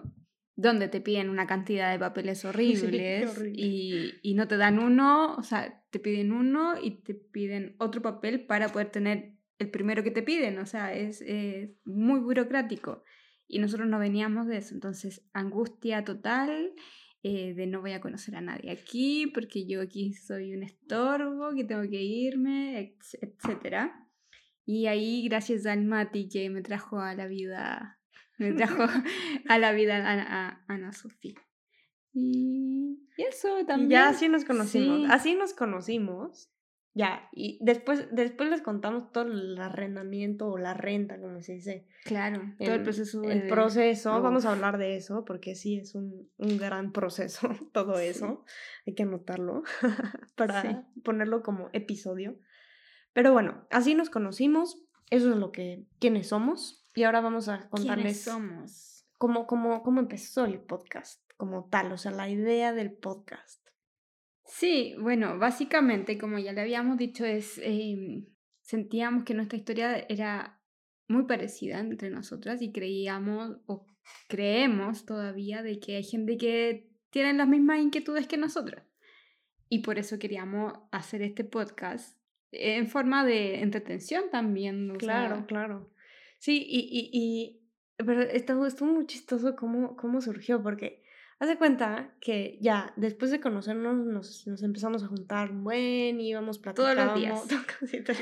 donde 0.55 0.89
te 0.89 1.01
piden 1.01 1.31
una 1.31 1.47
cantidad 1.47 1.91
de 1.91 1.97
papeles 1.97 2.45
horribles 2.45 3.35
Y, 3.51 4.13
y, 4.21 4.35
no 4.35 4.47
te 4.47 4.57
dan 4.57 4.77
uno, 4.77 5.35
o 5.37 5.41
sea, 5.41 5.83
te 5.89 5.97
piden 5.97 6.31
uno 6.31 6.75
y 6.79 7.01
te 7.01 7.15
piden 7.15 7.75
otro 7.79 8.03
papel 8.03 8.45
para 8.45 8.69
poder 8.69 8.91
tener 8.91 9.34
el 9.57 9.69
primero 9.69 10.03
que 10.03 10.11
te 10.11 10.23
piden, 10.23 10.57
o 10.59 10.65
sea, 10.65 10.93
es, 10.93 11.21
es 11.21 11.71
muy 11.85 12.19
burocrático. 12.19 13.03
Y 13.47 13.59
nosotros 13.59 13.87
no 13.87 13.99
veníamos 13.99 14.47
de 14.47 14.57
eso, 14.57 14.73
entonces 14.73 15.23
angustia 15.33 16.03
total 16.03 16.73
eh, 17.27 17.53
de 17.55 17.65
no 17.65 17.81
voy 17.81 17.93
a 17.93 18.01
conocer 18.01 18.35
a 18.35 18.41
nadie 18.41 18.69
aquí 18.69 19.25
porque 19.33 19.65
yo 19.65 19.81
aquí 19.81 20.13
soy 20.13 20.53
un 20.53 20.61
estorbo, 20.61 21.55
que 21.55 21.63
tengo 21.63 21.81
que 21.89 22.01
irme, 22.01 22.95
etc. 23.21 23.91
Y 24.63 24.87
ahí, 24.87 25.27
gracias 25.27 25.65
al 25.65 25.85
Mati 25.85 26.29
que 26.29 26.49
me 26.49 26.61
trajo 26.61 26.99
a 26.99 27.15
la 27.15 27.27
vida, 27.27 27.99
me 28.37 28.53
trajo 28.53 28.83
a 29.49 29.57
la 29.57 29.71
vida 29.71 30.03
a, 30.05 30.63
Ana 30.67 30.91
Sofía. 30.91 31.41
Y, 32.13 32.99
eso 33.17 33.65
también. 33.65 33.89
ya 33.89 34.09
así 34.09 34.29
nos 34.29 34.45
conocimos. 34.45 35.09
Así 35.09 35.33
nos 35.35 35.53
conocimos. 35.53 36.51
Ya, 36.97 37.27
y 37.33 37.59
después, 37.61 38.07
después 38.13 38.49
les 38.49 38.61
contamos 38.61 39.11
todo 39.11 39.25
el 39.25 39.57
arrendamiento 39.57 40.47
o 40.47 40.57
la 40.57 40.73
renta, 40.73 41.19
como 41.19 41.41
se 41.41 41.55
dice. 41.55 41.85
Claro, 42.05 42.41
todo 42.57 42.73
el 42.73 42.83
proceso. 42.83 43.21
El 43.23 43.47
proceso, 43.47 44.21
vamos 44.21 44.45
a 44.45 44.53
hablar 44.53 44.77
de 44.77 44.95
eso, 44.95 45.25
porque 45.25 45.55
sí 45.55 45.77
es 45.77 45.93
un, 45.93 46.31
un 46.37 46.57
gran 46.57 46.93
proceso 46.93 47.49
todo 47.73 47.99
eso. 47.99 48.45
Hay 48.87 48.95
que 48.95 49.03
anotarlo 49.03 49.63
para 50.37 50.87
ponerlo 51.03 51.43
como 51.43 51.69
episodio. 51.73 52.39
Pero 53.11 53.33
bueno, 53.33 53.67
así 53.71 53.93
nos 53.93 54.09
conocimos, 54.09 54.81
eso 55.09 55.31
es 55.31 55.35
lo 55.35 55.51
que, 55.51 55.83
quiénes 55.99 56.29
somos. 56.29 56.87
Y 56.95 57.03
ahora 57.03 57.19
vamos 57.19 57.49
a 57.49 57.67
contarles. 57.67 58.21
somos? 58.21 59.05
Cómo, 59.17 59.47
cómo, 59.47 59.83
cómo 59.83 59.99
empezó 59.99 60.45
el 60.45 60.61
podcast, 60.61 61.21
como 61.35 61.65
tal, 61.65 61.91
o 61.91 61.97
sea, 61.97 62.11
la 62.11 62.29
idea 62.29 62.71
del 62.71 62.93
podcast. 62.93 63.64
Sí, 64.45 64.95
bueno, 64.99 65.37
básicamente, 65.39 66.17
como 66.17 66.37
ya 66.37 66.53
le 66.53 66.61
habíamos 66.61 66.97
dicho, 66.97 67.25
es 67.25 67.59
em, 67.63 68.25
sentíamos 68.61 69.23
que 69.23 69.33
nuestra 69.33 69.57
historia 69.57 70.05
era 70.09 70.61
muy 71.07 71.23
parecida 71.23 71.79
entre 71.79 72.09
nosotras 72.09 72.61
y 72.61 72.71
creíamos 72.71 73.57
o 73.65 73.85
creemos 74.27 75.05
todavía 75.05 75.61
de 75.63 75.79
que 75.79 75.97
hay 75.97 76.03
gente 76.03 76.37
que 76.37 76.89
tiene 77.09 77.33
las 77.33 77.47
mismas 77.47 77.79
inquietudes 77.79 78.27
que 78.27 78.37
nosotras. 78.37 78.85
Y 79.69 79.79
por 79.79 79.97
eso 79.97 80.19
queríamos 80.19 80.73
hacer 80.91 81.21
este 81.21 81.43
podcast 81.43 82.17
en 82.51 82.87
forma 82.87 83.25
de 83.25 83.61
entretención 83.61 84.25
también. 84.31 84.95
claro, 84.97 85.45
claro. 85.47 85.91
Sí, 86.37 86.63
y, 86.67 86.79
y, 86.91 87.09
y 87.13 87.61
pero 87.97 88.21
estuvo, 88.21 88.65
estuvo 88.65 88.91
muy 88.91 89.05
chistoso 89.07 89.55
cómo, 89.55 89.95
cómo 89.95 90.21
surgió, 90.21 90.61
porque 90.61 91.01
Haz 91.45 91.49
de 91.49 91.57
cuenta 91.59 92.11
que 92.19 92.57
ya 92.59 92.91
después 92.95 93.29
de 93.29 93.39
conocernos 93.39 94.03
nos, 94.03 94.47
nos 94.47 94.63
empezamos 94.63 95.03
a 95.03 95.07
juntar 95.07 95.51
buen, 95.53 96.19
íbamos 96.19 96.57
platicando. 96.57 96.95
Todos 96.95 97.05
los 97.05 97.47
días. 97.47 98.19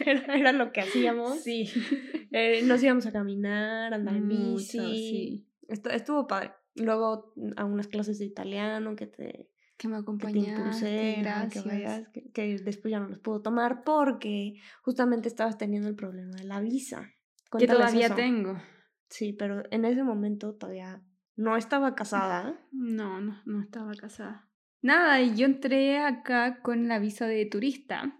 era, 0.06 0.34
era, 0.34 0.52
lo 0.52 0.72
que 0.72 0.80
hacíamos. 0.80 1.40
Sí. 1.40 1.70
Eh, 2.34 2.62
nos 2.62 2.82
íbamos 2.82 3.04
a 3.04 3.12
caminar, 3.12 3.92
andar 3.92 4.16
en 4.16 4.26
bici. 4.26 4.78
Sí. 4.78 5.46
estuvo 5.68 6.26
padre. 6.26 6.52
Luego 6.76 7.34
mm, 7.36 7.50
a 7.58 7.66
unas 7.66 7.88
clases 7.88 8.18
de 8.18 8.24
italiano 8.24 8.96
que 8.96 9.06
te, 9.06 9.50
que 9.76 9.86
me 9.86 9.98
acompañaste. 9.98 11.20
Que, 11.52 11.60
vayas, 11.60 12.08
que, 12.32 12.56
después 12.64 12.90
ya 12.90 13.00
no 13.00 13.08
los 13.08 13.18
puedo 13.18 13.42
tomar 13.42 13.84
porque 13.84 14.54
justamente 14.80 15.28
estabas 15.28 15.58
teniendo 15.58 15.90
el 15.90 15.94
problema 15.94 16.34
de 16.36 16.44
la 16.44 16.58
visa. 16.60 17.12
que 17.58 17.66
todavía 17.66 18.14
tengo. 18.14 18.56
Sí, 19.10 19.34
pero 19.34 19.64
en 19.70 19.84
ese 19.84 20.02
momento 20.02 20.54
todavía 20.54 21.02
no 21.42 21.56
estaba 21.56 21.94
casada. 21.94 22.54
No, 22.70 23.20
no, 23.20 23.42
no 23.44 23.60
estaba 23.60 23.94
casada. 23.94 24.48
Nada, 24.80 25.20
y 25.20 25.34
yo 25.34 25.46
entré 25.46 25.98
acá 25.98 26.60
con 26.62 26.88
la 26.88 26.98
visa 26.98 27.26
de 27.26 27.44
turista, 27.46 28.16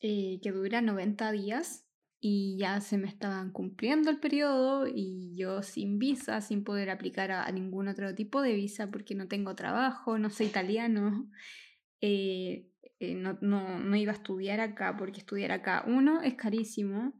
eh, 0.00 0.38
que 0.42 0.52
dura 0.52 0.80
90 0.80 1.32
días, 1.32 1.84
y 2.20 2.56
ya 2.58 2.80
se 2.80 2.98
me 2.98 3.08
estaban 3.08 3.50
cumpliendo 3.50 4.10
el 4.10 4.20
periodo, 4.20 4.86
y 4.86 5.36
yo 5.36 5.62
sin 5.62 5.98
visa, 5.98 6.40
sin 6.40 6.62
poder 6.62 6.90
aplicar 6.90 7.32
a, 7.32 7.50
ningún 7.50 7.88
otro 7.88 8.14
tipo 8.14 8.40
de 8.40 8.54
visa, 8.54 8.90
porque 8.90 9.14
no 9.14 9.26
tengo 9.26 9.54
trabajo, 9.54 10.18
no 10.18 10.30
soy 10.30 10.46
italiano, 10.46 11.28
eh, 12.00 12.68
eh, 13.00 13.14
no, 13.14 13.36
no, 13.40 13.80
no 13.80 13.96
iba 13.96 14.12
a 14.12 14.16
estudiar 14.16 14.60
acá, 14.60 14.96
porque 14.96 15.18
estudiar 15.18 15.50
acá, 15.50 15.84
uno, 15.86 16.22
es 16.22 16.34
carísimo, 16.34 17.14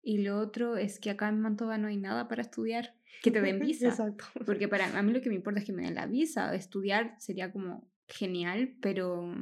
y 0.00 0.18
lo 0.18 0.38
otro 0.38 0.76
es 0.76 1.00
que 1.00 1.10
acá 1.10 1.28
en 1.28 1.40
Mantova 1.40 1.78
no 1.78 1.88
hay 1.88 1.96
nada 1.96 2.28
para 2.28 2.42
estudiar 2.42 2.94
que 3.22 3.30
te 3.30 3.40
den 3.40 3.58
visa. 3.60 3.88
Exacto. 3.88 4.24
Porque 4.46 4.68
para 4.68 4.96
a 4.96 5.02
mí 5.02 5.12
lo 5.12 5.20
que 5.20 5.28
me 5.28 5.36
importa 5.36 5.60
es 5.60 5.66
que 5.66 5.72
me 5.72 5.82
den 5.82 5.94
la 5.94 6.06
visa. 6.06 6.54
Estudiar 6.54 7.16
sería 7.18 7.52
como 7.52 7.90
genial, 8.08 8.76
pero 8.80 9.34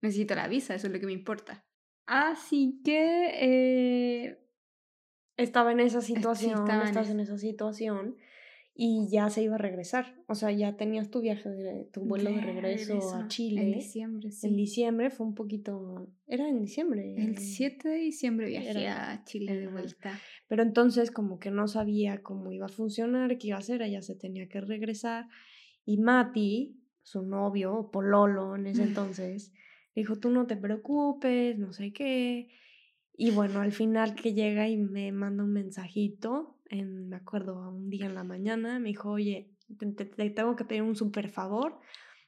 necesito 0.00 0.34
la 0.34 0.48
visa, 0.48 0.74
eso 0.74 0.86
es 0.86 0.92
lo 0.92 1.00
que 1.00 1.06
me 1.06 1.12
importa. 1.12 1.64
Así 2.06 2.80
que 2.84 3.30
eh, 3.34 4.46
estaba 5.36 5.72
en 5.72 5.80
esa 5.80 6.00
situación, 6.00 6.68
estás 6.68 7.10
en 7.10 7.20
esa 7.20 7.38
situación 7.38 8.16
y 8.82 9.08
ya 9.10 9.28
se 9.28 9.42
iba 9.42 9.56
a 9.56 9.58
regresar. 9.58 10.14
O 10.26 10.34
sea, 10.34 10.50
ya 10.52 10.74
tenías 10.78 11.10
tu 11.10 11.20
viaje, 11.20 11.50
tu 11.92 12.00
vuelo 12.00 12.30
de 12.30 12.40
regreso, 12.40 13.14
a 13.14 13.28
Chile. 13.28 13.60
En 13.60 13.72
diciembre, 13.72 14.32
sí. 14.32 14.46
En 14.46 14.56
diciembre 14.56 15.10
fue 15.10 15.26
un 15.26 15.34
poquito. 15.34 16.08
Era 16.26 16.48
en 16.48 16.62
diciembre. 16.62 17.14
El 17.18 17.36
7 17.36 17.90
de 17.90 17.96
diciembre 17.96 18.46
viajé 18.46 18.88
a 18.88 19.22
Chile 19.26 19.60
de 19.60 19.68
vuelta. 19.68 20.18
Pero 20.48 20.62
entonces, 20.62 21.10
como 21.10 21.38
que 21.38 21.50
no 21.50 21.68
sabía 21.68 22.22
cómo 22.22 22.52
iba 22.52 22.64
a 22.64 22.70
funcionar, 22.70 23.36
qué 23.36 23.48
iba 23.48 23.56
a 23.56 23.58
hacer, 23.58 23.82
ella 23.82 24.00
se 24.00 24.14
tenía 24.14 24.48
que 24.48 24.62
regresar. 24.62 25.28
Y 25.84 25.98
Mati, 25.98 26.80
su 27.02 27.20
novio, 27.20 27.90
Pololo 27.92 28.56
en 28.56 28.66
ese 28.66 28.84
entonces, 28.84 29.52
dijo: 29.94 30.16
Tú 30.16 30.30
no 30.30 30.46
te 30.46 30.56
preocupes, 30.56 31.58
no 31.58 31.74
sé 31.74 31.92
qué. 31.92 32.48
Y 33.14 33.30
bueno, 33.32 33.60
al 33.60 33.72
final 33.72 34.14
que 34.14 34.32
llega 34.32 34.70
y 34.70 34.78
me 34.78 35.12
manda 35.12 35.44
un 35.44 35.52
mensajito 35.52 36.56
me 36.70 37.16
acuerdo, 37.16 37.68
un 37.68 37.90
día 37.90 38.06
en 38.06 38.14
la 38.14 38.24
mañana, 38.24 38.78
me 38.78 38.88
dijo, 38.88 39.10
oye, 39.10 39.50
te, 39.78 40.04
tengo 40.30 40.56
que 40.56 40.64
pedir 40.64 40.82
un 40.82 40.96
súper 40.96 41.28
favor, 41.28 41.80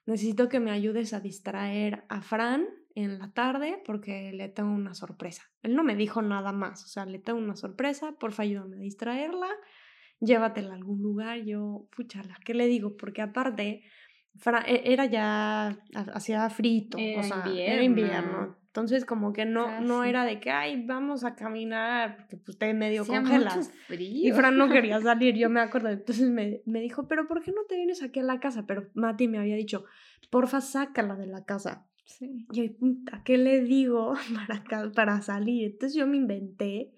necesito 0.07 0.48
que 0.48 0.61
me 0.61 0.70
ayudes 0.70 1.12
a 1.12 1.20
distraer 1.20 2.05
a 2.09 2.22
Fran 2.22 2.66
en 2.94 3.18
la 3.18 3.33
tarde 3.33 3.81
porque 3.85 4.33
le 4.33 4.48
tengo 4.48 4.72
una 4.72 4.94
sorpresa. 4.94 5.42
Él 5.62 5.74
no 5.74 5.85
me 5.85 5.96
dijo 5.96 6.22
nada 6.22 6.52
más, 6.52 6.85
o 6.85 6.88
sea, 6.88 7.07
le 7.07 7.18
tengo 7.18 7.38
una 7.38 7.57
sorpresa, 7.57 8.12
porfa 8.18 8.42
ayúdame 8.42 8.76
a 8.76 8.81
distraerla, 8.81 9.48
llévatela 10.20 10.72
a 10.72 10.76
algún 10.76 11.02
lugar, 11.02 11.38
yo, 11.44 11.88
puchala, 11.94 12.37
¿qué 12.44 12.55
le 12.55 12.66
digo? 12.66 12.96
Porque 12.96 13.22
aparte, 13.22 13.83
era 14.66 15.07
ya, 15.07 15.79
hacía 16.14 16.49
frito, 16.51 16.99
o 16.99 17.23
sea, 17.23 17.45
era 17.47 17.83
invierno, 17.83 18.57
entonces, 18.73 19.05
como 19.05 19.35
que 19.35 19.45
no, 19.45 19.83
no 19.83 20.03
era 20.03 20.25
de 20.25 20.40
que, 20.40 20.51
ay, 20.51 20.83
vamos 20.87 21.25
a 21.25 21.35
caminar, 21.35 22.16
porque 22.16 22.38
pues 22.38 22.57
te 22.57 22.73
medio 22.73 23.05
congelas. 23.05 23.71
Y 23.90 24.33
Fran 24.33 24.57
no 24.57 24.71
quería 24.71 24.99
salir, 25.03 25.37
yo 25.37 25.51
me 25.51 25.61
acuerdo. 25.61 25.90
Entonces 25.90 26.31
me, 26.31 26.62
me, 26.64 26.81
dijo, 26.81 27.07
pero 27.07 27.29
¿por 27.29 27.42
qué 27.42 27.53
no 27.53 27.64
te 27.68 27.77
vienes 27.77 28.03
aquí 28.03 28.21
a 28.21 28.23
la 28.23 28.40
casa? 28.40 28.64
Pero 28.66 28.88
Mati 28.95 29.29
me 29.29 29.38
había 29.38 29.57
dicho, 29.57 29.85
porfa, 30.31 30.62
sácala 30.62 31.16
de 31.16 31.27
la 31.27 31.45
casa. 31.45 31.87
Sí. 32.07 32.47
Y 32.51 32.75
¿a 33.12 33.23
qué 33.25 33.37
le 33.37 33.61
digo 33.61 34.14
para, 34.64 34.90
para 34.90 35.21
salir? 35.21 35.73
Entonces 35.73 35.95
yo 35.95 36.07
me 36.07 36.16
inventé 36.16 36.95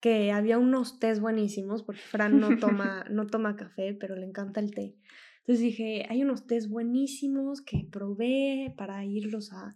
que 0.00 0.32
había 0.32 0.56
unos 0.56 1.00
tés 1.00 1.20
buenísimos, 1.20 1.82
porque 1.82 2.00
Fran 2.00 2.40
no 2.40 2.56
toma, 2.56 3.04
no 3.10 3.26
toma 3.26 3.56
café, 3.56 3.92
pero 3.92 4.16
le 4.16 4.24
encanta 4.24 4.58
el 4.60 4.74
té. 4.74 4.96
Entonces 5.40 5.60
dije, 5.60 6.06
hay 6.08 6.22
unos 6.22 6.46
tés 6.46 6.68
buenísimos 6.68 7.60
que 7.60 7.86
probé 7.90 8.72
para 8.76 9.04
irlos 9.04 9.52
a... 9.52 9.74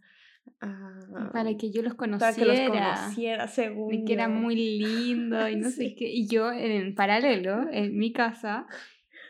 para 1.33 1.57
que 1.57 1.71
yo 1.71 1.83
los 1.83 1.95
conociera. 1.95 2.33
Para 2.33 2.55
que 2.55 2.63
los 2.63 2.71
conociera, 2.71 3.49
según 3.49 3.93
Y 3.93 4.05
que 4.05 4.13
era 4.13 4.29
muy 4.29 4.55
lindo 4.57 5.49
y 5.49 5.57
no 5.57 5.71
sé 5.71 5.95
qué. 5.95 6.09
Y 6.09 6.29
yo, 6.29 6.53
en 6.53 6.95
paralelo, 6.95 7.69
en 7.73 7.97
mi 7.97 8.13
casa, 8.13 8.67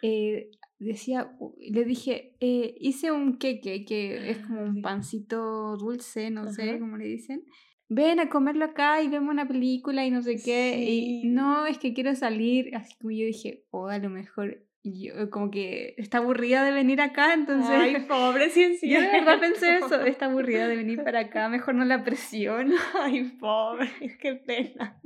eh, 0.02 0.50
decía, 0.78 1.30
le 1.58 1.84
dije, 1.84 2.36
eh, 2.40 2.74
hice 2.78 3.10
un 3.10 3.38
queque, 3.38 3.84
que 3.84 4.30
es 4.30 4.38
como 4.38 4.62
un 4.62 4.82
pancito 4.82 5.76
dulce, 5.76 6.30
no 6.30 6.52
sé 6.52 6.78
cómo 6.78 6.96
le 6.96 7.06
dicen. 7.06 7.44
Ven 7.88 8.18
a 8.18 8.28
comerlo 8.28 8.64
acá 8.64 9.02
y 9.02 9.08
vemos 9.08 9.30
una 9.30 9.46
película 9.46 10.04
y 10.04 10.10
no 10.10 10.22
sé 10.22 10.36
qué. 10.42 10.84
Y 10.90 11.28
no, 11.28 11.66
es 11.66 11.78
que 11.78 11.92
quiero 11.92 12.14
salir. 12.14 12.74
Así 12.74 12.94
como 12.98 13.12
yo 13.12 13.26
dije, 13.26 13.64
o 13.70 13.82
oh, 13.82 13.88
a 13.88 13.98
lo 13.98 14.10
mejor 14.10 14.64
yo 14.84 15.30
como 15.30 15.50
que 15.50 15.94
está 15.96 16.18
aburrida 16.18 16.62
de 16.62 16.70
venir 16.70 17.00
acá, 17.00 17.32
entonces... 17.32 17.70
Ay, 17.70 18.04
pobre, 18.06 18.50
sí, 18.50 18.76
sí. 18.80 18.90
Yo 18.90 19.00
de 19.00 19.06
verdad 19.06 19.40
pensé 19.40 19.76
eso, 19.78 20.04
está 20.04 20.26
aburrida 20.26 20.68
de 20.68 20.76
venir 20.76 21.02
para 21.02 21.20
acá, 21.20 21.48
mejor 21.48 21.74
no 21.74 21.86
la 21.86 22.04
presiono. 22.04 22.74
Ay, 23.00 23.24
pobre, 23.40 23.88
qué 24.20 24.34
pena. 24.34 25.00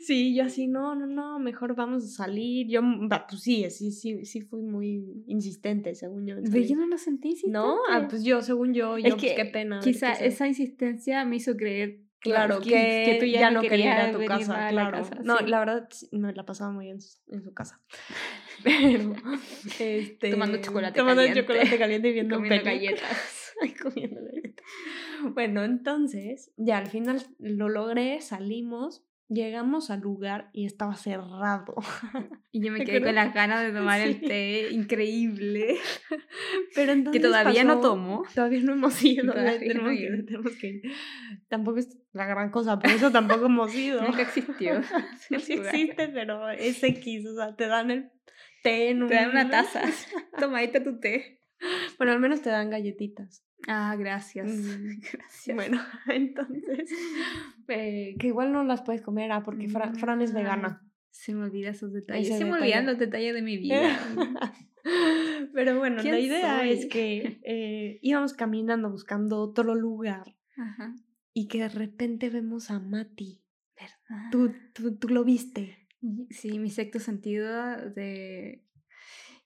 Sí, 0.00 0.34
yo 0.34 0.44
así, 0.44 0.66
no, 0.66 0.96
no, 0.96 1.06
no, 1.06 1.38
mejor 1.38 1.76
vamos 1.76 2.04
a 2.04 2.08
salir. 2.08 2.66
Yo, 2.68 2.80
pues 3.28 3.42
sí, 3.42 3.70
sí, 3.70 3.92
sí, 3.92 4.24
sí 4.24 4.40
fui 4.40 4.62
muy 4.62 5.22
insistente, 5.28 5.94
según 5.94 6.26
yo. 6.26 6.36
Pero 6.50 6.64
yo 6.64 6.76
no 6.76 6.86
lo 6.86 6.98
sentí. 6.98 7.36
No, 7.46 7.78
ah, 7.88 8.06
pues 8.10 8.24
yo, 8.24 8.42
según 8.42 8.74
yo, 8.74 8.98
yo, 8.98 9.16
pues 9.16 9.34
qué 9.34 9.44
pena. 9.44 9.78
Quizá 9.80 10.12
esa 10.14 10.48
insistencia 10.48 11.24
me 11.24 11.36
hizo 11.36 11.56
creer 11.56 12.06
Claro, 12.18 12.60
que, 12.60 13.18
tú 13.20 13.26
ya, 13.26 13.50
no 13.50 13.60
querías 13.60 14.08
ir 14.08 14.14
a 14.14 14.18
tu 14.18 14.24
casa, 14.24 14.68
claro. 14.70 15.02
no, 15.22 15.38
la 15.40 15.58
verdad 15.60 15.88
me 16.12 16.32
la 16.32 16.44
pasaba 16.44 16.72
muy 16.72 16.88
en 16.90 17.00
su, 17.00 17.18
en 17.28 17.42
su 17.42 17.52
casa. 17.54 17.80
Pero, 18.64 19.14
este, 19.78 20.30
tomando 20.30 20.58
chocolate 20.58 20.98
tomando 20.98 21.22
caliente. 21.22 21.42
chocolate 21.42 21.78
caliente 21.78 22.08
y 22.08 22.12
viendo 22.12 22.36
comiendo 22.40 22.64
galletas. 22.64 23.54
Ay, 23.60 23.74
comiendo 23.74 24.20
galletas. 24.22 24.66
Bueno, 25.34 25.64
entonces, 25.64 26.52
ya 26.56 26.78
al 26.78 26.88
final 26.88 27.22
lo 27.38 27.68
logré, 27.68 28.20
salimos 28.20 29.04
Llegamos 29.28 29.90
al 29.90 30.00
lugar 30.00 30.50
y 30.52 30.66
estaba 30.66 30.94
cerrado. 30.94 31.74
Y 32.52 32.64
yo 32.64 32.72
me 32.72 32.84
quedé 32.84 33.02
con 33.02 33.14
las 33.14 33.34
ganas 33.34 33.66
de 33.66 33.72
tomar 33.78 34.00
el 34.00 34.18
té, 34.22 34.70
increíble. 34.70 35.76
Pero 36.74 36.92
entonces 36.92 37.20
que 37.22 37.28
todavía 37.28 37.64
no 37.64 37.80
tomo. 37.80 38.22
Todavía 38.34 38.60
no 38.62 38.72
hemos 38.72 39.02
ido. 39.04 39.30
tenemos, 39.34 39.58
que, 39.58 40.22
tenemos, 40.24 40.52
que, 40.56 40.80
Tampoco 41.48 41.78
es 41.80 41.98
la 42.12 42.24
gran 42.24 42.50
cosa, 42.50 42.78
por 42.78 42.90
eso 42.90 43.10
tampoco 43.10 43.46
hemos 43.46 43.74
ido. 43.74 44.02
Nunca 44.02 44.22
existió. 44.22 44.80
sí 45.18 45.34
existe, 45.34 46.08
pero 46.08 46.48
es 46.48 46.82
X. 46.82 47.26
O 47.26 47.34
sea, 47.34 47.54
te 47.54 47.66
dan 47.66 47.90
el 47.90 48.10
té 48.62 48.88
en 48.90 49.06
Te 49.06 49.14
dan 49.16 49.30
una 49.30 49.50
taza. 49.50 49.82
Toma, 50.38 50.58
ahí 50.58 50.66
está 50.66 50.82
tu 50.82 50.98
té. 50.98 51.42
Bueno, 51.98 52.12
al 52.12 52.20
menos 52.20 52.40
te 52.40 52.48
dan 52.48 52.70
galletitas. 52.70 53.45
Ah, 53.66 53.96
gracias. 53.98 54.46
gracias. 55.12 55.54
Bueno, 55.54 55.80
entonces, 56.08 56.90
eh, 57.68 58.14
que 58.18 58.28
igual 58.28 58.52
no 58.52 58.64
las 58.64 58.82
puedes 58.82 59.02
comer, 59.02 59.32
ah, 59.32 59.42
porque 59.44 59.68
Fran, 59.68 60.22
es 60.22 60.32
vegana. 60.32 60.82
Se 61.10 61.34
me 61.34 61.44
olvidan 61.44 61.72
esos 61.72 61.92
detalles. 61.92 62.36
Se 62.36 62.44
me 62.44 62.52
olvidan 62.52 62.86
los 62.86 62.98
detalles 62.98 63.34
de 63.34 63.42
mi 63.42 63.56
vida. 63.56 63.98
Pero 65.54 65.78
bueno, 65.78 66.02
la 66.02 66.18
idea 66.18 66.66
es 66.66 66.86
que 66.86 67.40
eh, 67.42 67.98
íbamos 68.02 68.34
caminando 68.34 68.90
buscando 68.90 69.40
otro 69.40 69.74
lugar 69.74 70.36
y 71.32 71.48
que 71.48 71.60
de 71.60 71.68
repente 71.70 72.28
vemos 72.28 72.70
a 72.70 72.80
Mati. 72.80 73.42
¿Verdad? 73.74 74.30
Tú, 74.30 74.52
tú, 74.74 74.96
tú 74.96 75.08
lo 75.08 75.24
viste. 75.24 75.88
Sí, 76.30 76.58
mi 76.58 76.70
sexto 76.70 76.98
sentido 76.98 77.50
de... 77.90 78.62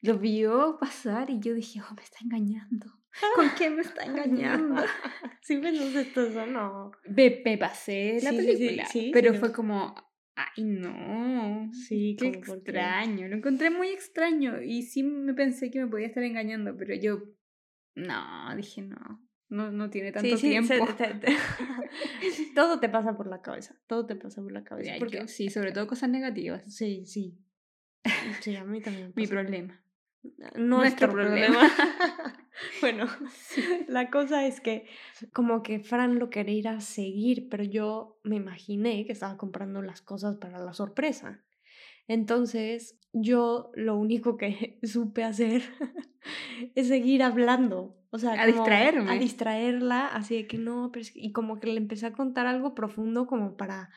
Lo 0.02 0.18
vio 0.18 0.78
pasar 0.80 1.30
y 1.30 1.40
yo 1.40 1.54
dije, 1.54 1.80
oh, 1.80 1.94
me 1.94 2.02
está 2.02 2.18
engañando. 2.22 2.99
¿Con 3.34 3.48
quién 3.50 3.76
me 3.76 3.82
está 3.82 4.02
engañando? 4.04 4.82
sí, 5.42 5.58
pensaste 5.58 6.00
esto 6.00 6.26
eso, 6.26 6.46
no. 6.46 6.92
Me, 7.08 7.42
me 7.44 7.58
pasé 7.58 8.20
la 8.22 8.30
película, 8.30 8.86
pero 9.12 9.34
fue 9.34 9.52
como, 9.52 9.94
ay, 10.34 10.64
no. 10.64 11.70
Sí, 11.72 12.16
qué 12.18 12.28
extraño. 12.28 13.28
Lo 13.28 13.36
encontré 13.36 13.70
muy 13.70 13.88
extraño 13.88 14.62
y 14.62 14.82
sí 14.82 15.02
me 15.02 15.34
pensé 15.34 15.70
que 15.70 15.80
me 15.80 15.90
podía 15.90 16.06
estar 16.06 16.22
engañando, 16.22 16.76
pero 16.76 16.94
yo, 16.94 17.22
no, 17.94 18.56
dije 18.56 18.82
no. 18.82 19.20
No, 19.50 19.72
no 19.72 19.90
tiene 19.90 20.12
tanto 20.12 20.36
tiempo. 20.36 20.72
todo 22.54 22.78
te 22.78 22.88
pasa 22.88 23.16
por 23.16 23.26
la 23.26 23.42
cabeza. 23.42 23.74
Todo 23.88 24.06
te 24.06 24.14
pasa 24.14 24.40
por 24.40 24.52
la 24.52 24.62
cabeza. 24.62 24.92
Porque... 25.00 25.26
sí, 25.26 25.50
sobre 25.50 25.72
todo 25.72 25.88
cosas 25.88 26.08
negativas. 26.08 26.72
Sí, 26.72 27.04
sí. 27.04 27.36
Sí, 28.40 28.54
a 28.54 28.64
mí 28.64 28.80
también. 28.80 29.12
Mi 29.16 29.26
problema. 29.26 29.82
Nuestro 30.54 31.10
problema. 31.10 31.68
bueno, 32.80 33.06
la 33.88 34.10
cosa 34.10 34.46
es 34.46 34.60
que 34.60 34.86
como 35.32 35.62
que 35.62 35.80
Fran 35.80 36.18
lo 36.18 36.30
quería 36.30 36.54
ir 36.54 36.68
a 36.68 36.80
seguir, 36.80 37.48
pero 37.48 37.64
yo 37.64 38.18
me 38.24 38.36
imaginé 38.36 39.04
que 39.06 39.12
estaba 39.12 39.36
comprando 39.36 39.82
las 39.82 40.02
cosas 40.02 40.36
para 40.36 40.58
la 40.58 40.72
sorpresa. 40.72 41.40
Entonces, 42.08 42.98
yo 43.12 43.70
lo 43.74 43.96
único 43.96 44.36
que 44.36 44.78
supe 44.82 45.24
hacer 45.24 45.62
es 46.74 46.88
seguir 46.88 47.22
hablando. 47.22 47.96
O 48.10 48.18
sea, 48.18 48.32
a 48.42 48.46
distraerme. 48.46 49.10
A 49.12 49.14
distraerla, 49.14 50.06
así 50.08 50.34
de 50.34 50.46
que 50.48 50.58
no, 50.58 50.90
pero 50.92 51.06
y 51.14 51.30
como 51.30 51.60
que 51.60 51.68
le 51.68 51.76
empecé 51.76 52.06
a 52.06 52.12
contar 52.12 52.48
algo 52.48 52.74
profundo 52.74 53.26
como 53.26 53.56
para 53.56 53.90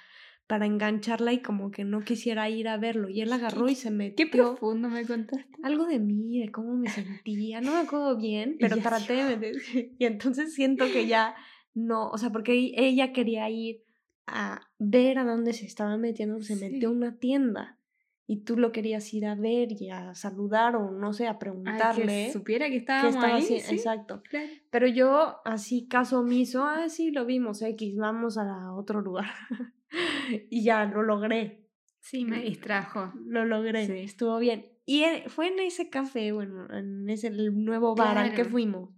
para 0.47 0.65
engancharla 0.65 1.33
y 1.33 1.41
como 1.41 1.71
que 1.71 1.83
no 1.83 2.01
quisiera 2.01 2.49
ir 2.49 2.67
a 2.67 2.77
verlo. 2.77 3.09
Y 3.09 3.21
él 3.21 3.31
agarró 3.31 3.69
y 3.69 3.75
se 3.75 3.91
metió. 3.91 4.25
Qué 4.25 4.31
profundo 4.31 4.89
me 4.89 5.05
contaste. 5.05 5.49
Algo 5.63 5.85
de 5.85 5.99
mí, 5.99 6.39
de 6.39 6.51
cómo 6.51 6.75
me 6.75 6.89
sentía. 6.89 7.61
No 7.61 7.71
me 7.71 7.79
acuerdo 7.79 8.17
bien, 8.17 8.57
pero 8.59 8.77
traté 8.77 9.13
de 9.13 9.37
meter. 9.37 9.55
Y 9.99 10.05
entonces 10.05 10.53
siento 10.53 10.85
que 10.91 11.07
ya 11.07 11.35
no, 11.73 12.09
o 12.09 12.17
sea, 12.17 12.31
porque 12.31 12.73
ella 12.75 13.13
quería 13.13 13.49
ir 13.49 13.83
a 14.27 14.61
ver 14.79 15.17
a 15.17 15.25
dónde 15.25 15.53
se 15.53 15.65
estaba 15.65 15.97
metiendo, 15.97 16.41
se 16.41 16.55
metió 16.55 16.89
a 16.89 16.91
una 16.91 17.17
tienda. 17.17 17.79
Y 18.25 18.43
tú 18.43 18.55
lo 18.55 18.71
querías 18.71 19.13
ir 19.13 19.25
a 19.25 19.35
ver 19.35 19.73
y 19.73 19.89
a 19.89 20.15
saludar 20.15 20.77
o 20.77 20.91
no 20.91 21.11
sé, 21.11 21.27
a 21.27 21.39
preguntarle. 21.39 22.27
que 22.27 22.31
supiera 22.31 22.69
que 22.69 22.77
estábamos 22.77 23.15
estaba 23.15 23.35
ahí. 23.35 23.61
Exacto. 23.69 24.23
Pero 24.69 24.87
yo, 24.87 25.41
así 25.43 25.87
caso 25.87 26.21
omiso, 26.21 26.63
ah, 26.63 26.87
sí, 26.87 27.11
lo 27.11 27.25
vimos, 27.25 27.61
X, 27.61 27.97
vamos 27.97 28.37
a 28.37 28.73
otro 28.73 29.01
lugar. 29.01 29.25
y 30.49 30.63
ya 30.63 30.85
lo 30.85 31.03
logré. 31.03 31.67
Sí, 31.99 32.25
me 32.25 32.41
distrajo. 32.41 33.13
Lo 33.25 33.45
logré, 33.45 34.03
estuvo 34.03 34.37
bien. 34.37 34.65
Y 34.85 35.03
e, 35.03 35.29
fue 35.29 35.47
en 35.47 35.59
ese 35.59 35.89
café, 35.89 36.33
bueno, 36.33 36.67
en 36.73 37.09
ese 37.09 37.29
nuevo 37.29 37.95
bar 37.95 38.17
al 38.17 38.33
que 38.33 38.43
fuimos. 38.43 38.89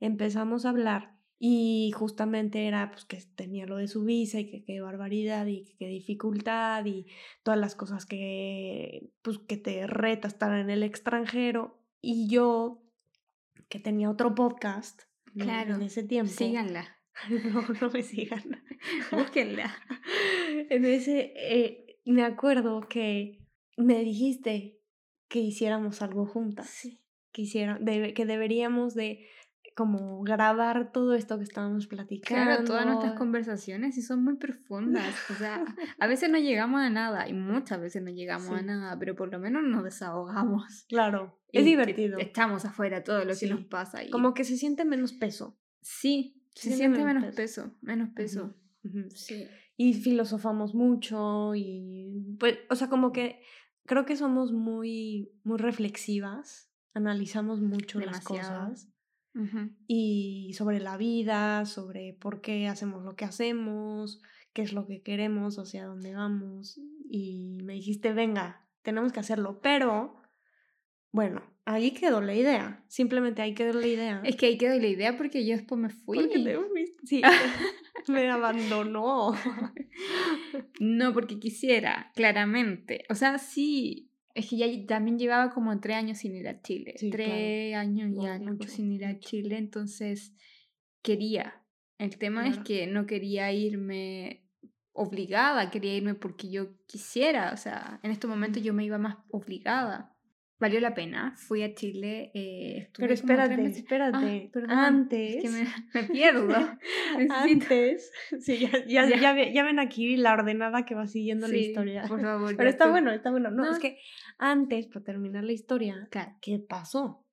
Empezamos 0.00 0.64
a 0.64 0.70
hablar 0.70 1.14
y 1.38 1.92
justamente 1.94 2.66
era 2.66 2.90
pues 2.90 3.04
que 3.04 3.18
tenía 3.34 3.66
lo 3.66 3.76
de 3.76 3.88
su 3.88 4.04
visa 4.04 4.40
y 4.40 4.50
que 4.50 4.64
qué 4.64 4.80
barbaridad 4.80 5.46
y 5.46 5.74
qué 5.78 5.88
dificultad 5.88 6.86
y 6.86 7.06
todas 7.42 7.60
las 7.60 7.74
cosas 7.74 8.06
que 8.06 9.10
pues 9.20 9.38
que 9.38 9.58
te 9.58 9.86
reta 9.86 10.28
estar 10.28 10.58
en 10.58 10.70
el 10.70 10.82
extranjero 10.82 11.82
y 12.00 12.28
yo 12.28 12.82
que 13.68 13.78
tenía 13.78 14.08
otro 14.08 14.34
podcast 14.34 15.02
claro, 15.36 15.74
en 15.74 15.82
ese 15.82 16.02
tiempo. 16.02 16.32
Síganla. 16.32 16.96
No, 17.52 17.62
no 17.80 17.90
me 17.90 18.02
sigan. 18.02 18.42
Búsquenla. 19.12 19.74
En 20.68 20.84
ese, 20.84 21.32
eh, 21.36 22.00
me 22.04 22.24
acuerdo 22.24 22.88
que 22.88 23.40
me 23.76 24.00
dijiste 24.04 24.80
que 25.28 25.40
hiciéramos 25.40 26.02
algo 26.02 26.26
juntas. 26.26 26.68
Sí. 26.68 27.00
Que, 27.32 28.12
que 28.14 28.26
deberíamos 28.26 28.94
de 28.94 29.26
como 29.74 30.22
grabar 30.22 30.92
todo 30.92 31.14
esto 31.14 31.36
que 31.36 31.44
estábamos 31.44 31.86
platicando. 31.86 32.44
Claro, 32.44 32.64
todas 32.64 32.86
nuestras 32.86 33.14
conversaciones 33.14 33.98
y 33.98 34.02
son 34.02 34.22
muy 34.22 34.36
profundas. 34.36 35.14
O 35.30 35.34
sea, 35.34 35.64
a 35.98 36.06
veces 36.06 36.30
no 36.30 36.38
llegamos 36.38 36.80
a 36.80 36.90
nada 36.90 37.28
y 37.28 37.32
muchas 37.32 37.80
veces 37.80 38.02
no 38.02 38.10
llegamos 38.10 38.50
a 38.50 38.62
nada, 38.62 38.96
pero 38.98 39.16
por 39.16 39.32
lo 39.32 39.38
menos 39.38 39.64
nos 39.64 39.82
desahogamos. 39.82 40.84
Claro, 40.88 41.40
es 41.50 41.64
divertido. 41.64 42.18
Estamos 42.18 42.64
afuera 42.64 43.02
todo 43.02 43.24
lo 43.24 43.34
que 43.34 43.48
nos 43.48 43.64
pasa. 43.64 44.04
Y... 44.04 44.10
Como 44.10 44.32
que 44.32 44.44
se 44.44 44.56
siente 44.56 44.84
menos 44.84 45.12
peso. 45.12 45.58
Sí, 45.80 46.43
se, 46.54 46.76
siente 46.76 47.04
menos 47.04 47.34
peso. 47.34 47.72
menos 47.80 48.10
peso. 48.10 48.54
Sí. 49.14 49.46
Y 49.76 49.94
filosofamos 49.94 50.74
mucho 50.74 51.54
y 51.54 52.36
pues, 52.38 52.58
o 52.70 52.76
sea, 52.76 52.88
como 52.88 53.12
que 53.12 53.40
creo 53.86 54.04
que 54.04 54.16
somos 54.16 54.52
muy, 54.52 55.32
muy 55.42 55.58
reflexivas, 55.58 56.70
analizamos 56.92 57.60
mucho 57.60 58.00
las 58.00 58.24
cosas. 58.24 58.88
Y 59.88 60.52
sobre 60.56 60.78
la 60.78 60.96
vida, 60.96 61.66
sobre 61.66 62.12
por 62.12 62.40
qué 62.40 62.68
hacemos 62.68 63.02
lo 63.02 63.16
que 63.16 63.24
hacemos, 63.24 64.22
qué 64.52 64.62
es 64.62 64.72
lo 64.72 64.86
que 64.86 65.02
queremos, 65.02 65.58
hacia 65.58 65.86
dónde 65.86 66.14
vamos. 66.14 66.80
Y 67.10 67.58
me 67.64 67.72
dijiste, 67.72 68.12
venga, 68.12 68.64
tenemos 68.82 69.12
que 69.12 69.18
hacerlo. 69.18 69.58
Pero, 69.60 70.22
bueno, 71.14 71.44
ahí 71.64 71.92
quedó 71.92 72.20
la 72.20 72.34
idea. 72.34 72.84
Simplemente 72.88 73.40
ahí 73.40 73.54
quedó 73.54 73.72
la 73.78 73.86
idea. 73.86 74.20
Es 74.24 74.34
que 74.34 74.46
ahí 74.46 74.58
quedó 74.58 74.76
la 74.76 74.88
idea 74.88 75.16
porque 75.16 75.46
yo 75.46 75.56
después 75.56 75.80
me 75.80 75.88
fui. 75.88 76.18
Porque 76.18 76.40
te 76.40 76.58
fuiste. 76.58 77.06
Sí, 77.06 77.22
me 78.08 78.28
abandonó. 78.28 79.32
no, 80.80 81.12
porque 81.12 81.38
quisiera, 81.38 82.10
claramente. 82.16 83.04
O 83.10 83.14
sea, 83.14 83.38
sí. 83.38 84.10
Es 84.34 84.50
que 84.50 84.56
ya 84.56 84.66
también 84.88 85.16
llevaba 85.16 85.52
como 85.52 85.78
tres 85.78 85.98
años 85.98 86.18
sin 86.18 86.34
ir 86.34 86.48
a 86.48 86.60
Chile. 86.62 86.94
Sí, 86.96 87.10
claro. 87.10 87.30
tres 87.30 87.76
años 87.76 88.10
y 88.10 88.14
No, 88.14 88.24
algo 88.24 88.46
mucho, 88.46 88.68
sin 88.68 88.90
ir 88.90 89.04
a. 89.04 89.20
Chile. 89.20 89.56
Entonces, 89.56 90.34
quería. 91.00 91.62
El 91.98 92.18
tema 92.18 92.48
es 92.48 92.58
que 92.58 92.88
no 92.88 93.06
quería 93.06 93.52
irme 93.52 94.48
obligada, 94.92 95.70
quería 95.70 95.94
irme 95.94 96.16
porque 96.16 96.50
yo 96.50 96.76
quisiera. 96.88 97.52
O 97.52 97.56
sea, 97.56 98.00
en 98.02 98.10
estos 98.10 98.28
momentos 98.28 98.64
yo 98.64 98.74
me 98.74 98.84
iba 98.84 98.98
más 98.98 99.18
obligada. 99.30 100.13
Valió 100.60 100.78
la 100.80 100.94
pena. 100.94 101.34
Fui 101.36 101.62
a 101.62 101.74
Chile. 101.74 102.30
eh, 102.32 102.78
estuve 102.82 103.04
Pero 103.04 103.14
espérate, 103.14 103.66
espérate. 103.66 104.50
Ah, 104.68 104.86
Antes. 104.86 105.36
Es 105.36 105.42
que 105.42 105.48
me, 105.50 105.64
me 105.94 106.02
pierdo. 106.08 106.48
Antes. 107.30 108.10
Sí, 108.40 108.58
ya, 108.58 108.70
ya, 108.86 109.06
Ya. 109.08 109.16
ya 109.20 109.32
ve- 109.34 109.52
ya 109.52 109.64
ven 109.64 109.78
aquí 109.78 110.16
la 110.16 110.32
ordenada 110.32 110.84
que 110.84 110.94
va 110.94 111.06
siguiendo 111.06 111.48
la 111.48 111.56
historia. 111.56 112.04
Por 112.08 112.20
favor. 112.20 112.56
Pero 112.56 112.70
está 112.70 112.88
bueno, 112.88 113.10
está 113.12 113.30
bueno. 113.30 113.50
No, 113.50 113.64
No. 113.64 113.72
es 113.72 113.78
que 113.78 113.98
antes, 114.38 114.86
para 114.86 115.04
terminar 115.04 115.44
la 115.44 115.52
historia, 115.52 116.06
Claro. 116.10 116.36
¿qué 116.40 116.58
pasó? 116.60 117.04
O 117.04 117.26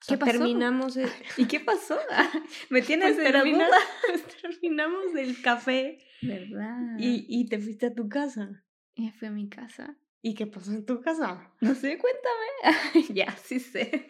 ¿Qué 0.00 0.06
sea, 0.06 0.18
pasó? 0.18 0.32
Terminamos 0.32 0.96
el, 0.96 1.08
¿Y 1.36 1.46
qué 1.46 1.58
pasó? 1.60 1.98
me 2.70 2.82
tienes 2.82 3.16
pues 3.16 4.36
terminamos 4.40 5.14
el 5.16 5.42
café 5.42 5.98
¿Verdad? 6.22 6.96
y, 6.98 7.26
y 7.28 7.48
te 7.48 7.58
fuiste 7.58 7.86
a 7.86 7.94
tu 7.94 8.08
casa. 8.08 8.64
Y 8.94 9.10
fui 9.10 9.28
a 9.28 9.30
mi 9.32 9.48
casa. 9.48 9.98
¿Y 10.20 10.34
qué 10.34 10.46
pasó 10.46 10.72
en 10.72 10.84
tu 10.84 11.00
casa? 11.00 11.52
No 11.60 11.74
sé, 11.74 11.98
cuéntame. 11.98 13.06
ya, 13.14 13.30
sí 13.36 13.60
sé. 13.60 14.08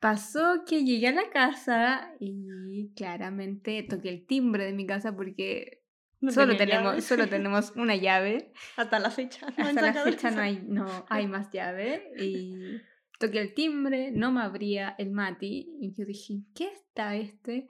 Pasó 0.00 0.64
que 0.66 0.84
llegué 0.84 1.08
a 1.08 1.12
la 1.12 1.30
casa 1.30 2.12
y 2.20 2.92
claramente 2.94 3.82
toqué 3.82 4.10
el 4.10 4.26
timbre 4.26 4.64
de 4.64 4.72
mi 4.72 4.86
casa 4.86 5.14
porque 5.14 5.82
No 6.20 6.30
solo, 6.30 6.56
tenemos, 6.56 6.84
llave. 6.92 7.00
solo 7.02 7.28
tenemos 7.30 7.72
una 7.76 7.96
llave. 7.96 8.52
Hasta 8.76 8.98
la 8.98 9.10
fecha. 9.10 9.46
no 9.56 9.64
Hasta 9.64 9.82
la 9.82 9.92
fecha 10.04 10.30
no 10.30 10.40
hay, 10.40 10.62
no 10.66 10.86
hay 11.08 11.26
más 11.26 11.50
llave. 11.52 12.12
Y 12.18 12.80
toqué 13.18 13.40
el 13.40 13.54
timbre, 13.54 14.10
no 14.12 14.30
me 14.32 14.42
abría 14.42 14.94
el 14.98 15.10
Mati. 15.10 15.68
Y 15.80 15.92
yo 15.94 16.04
dije, 16.04 16.42
¿qué 16.54 16.68
está 16.68 17.16
este? 17.16 17.66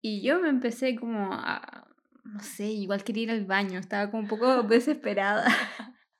Y 0.00 0.22
yo 0.22 0.40
me 0.40 0.48
empecé 0.48 0.96
como 0.96 1.32
a, 1.32 1.88
no 2.24 2.40
sé, 2.40 2.66
igual 2.66 3.04
quería 3.04 3.22
ir 3.24 3.30
al 3.30 3.46
baño. 3.46 3.78
Estaba 3.78 4.10
como 4.10 4.24
un 4.24 4.28
poco 4.28 4.62
desesperada. 4.64 5.46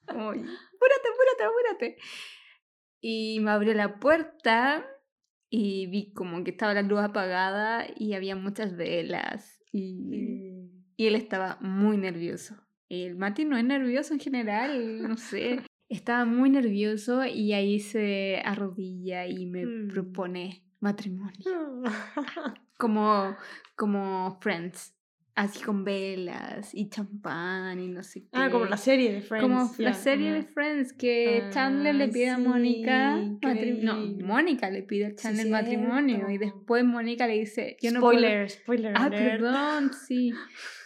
Como, 0.06 0.28
apúrate, 0.30 1.08
apúrate, 1.12 1.44
apúrate. 1.44 1.96
Y 3.00 3.40
me 3.40 3.50
abrió 3.50 3.74
la 3.74 3.98
puerta 4.00 4.86
y 5.50 5.86
vi 5.86 6.12
como 6.14 6.42
que 6.44 6.50
estaba 6.52 6.74
la 6.74 6.82
luz 6.82 7.00
apagada 7.00 7.86
y 7.96 8.14
había 8.14 8.36
muchas 8.36 8.76
velas. 8.76 9.60
Y, 9.72 10.70
y 10.96 11.06
él 11.06 11.14
estaba 11.14 11.58
muy 11.60 11.96
nervioso. 11.96 12.56
El 12.88 13.16
Mati 13.16 13.44
no 13.44 13.56
es 13.56 13.64
nervioso 13.64 14.14
en 14.14 14.20
general, 14.20 15.02
no 15.02 15.16
sé. 15.16 15.60
Estaba 15.88 16.24
muy 16.24 16.48
nervioso 16.50 17.24
y 17.26 17.52
ahí 17.52 17.78
se 17.78 18.40
arrodilla 18.44 19.26
y 19.26 19.46
me 19.46 19.66
Mm. 19.66 19.88
propone 19.88 20.64
matrimonio. 20.80 21.34
Como, 22.78 23.36
como 23.76 24.38
Friends. 24.40 24.93
Así 25.36 25.60
con 25.64 25.82
velas 25.84 26.72
y 26.74 26.88
champán 26.88 27.80
y 27.80 27.88
no 27.88 28.04
sé 28.04 28.20
qué. 28.20 28.28
ah, 28.34 28.50
como 28.52 28.66
la 28.66 28.76
serie 28.76 29.12
de 29.12 29.20
Friends. 29.20 29.42
Como 29.42 29.68
la 29.78 29.92
serie 29.92 30.32
de. 30.32 30.42
Friends 30.44 30.92
que 30.92 31.48
Chandler 31.50 31.96
le 31.96 32.04
Ah, 32.04 32.10
pide 32.12 32.30
a 32.30 32.38
Mónica 32.38 33.16
No. 33.16 33.96
Mónica 34.24 34.70
le 34.70 34.82
pide 34.84 35.06
a 35.06 35.10
Sí, 35.10 35.16
Chandler 35.16 35.48
matrimonio 35.48 36.30
y 36.30 36.38
después 36.38 36.84
Mónica 36.84 37.26
le 37.26 37.40
dice, 37.40 37.76
yo 37.82 37.90
no 37.90 37.98
puedo- 38.00 38.18
spoiler, 38.20 38.48
spoiler. 38.50 38.92
Ah, 38.96 39.06
alert. 39.06 39.40
perdón, 39.40 39.90
sí. 40.06 40.32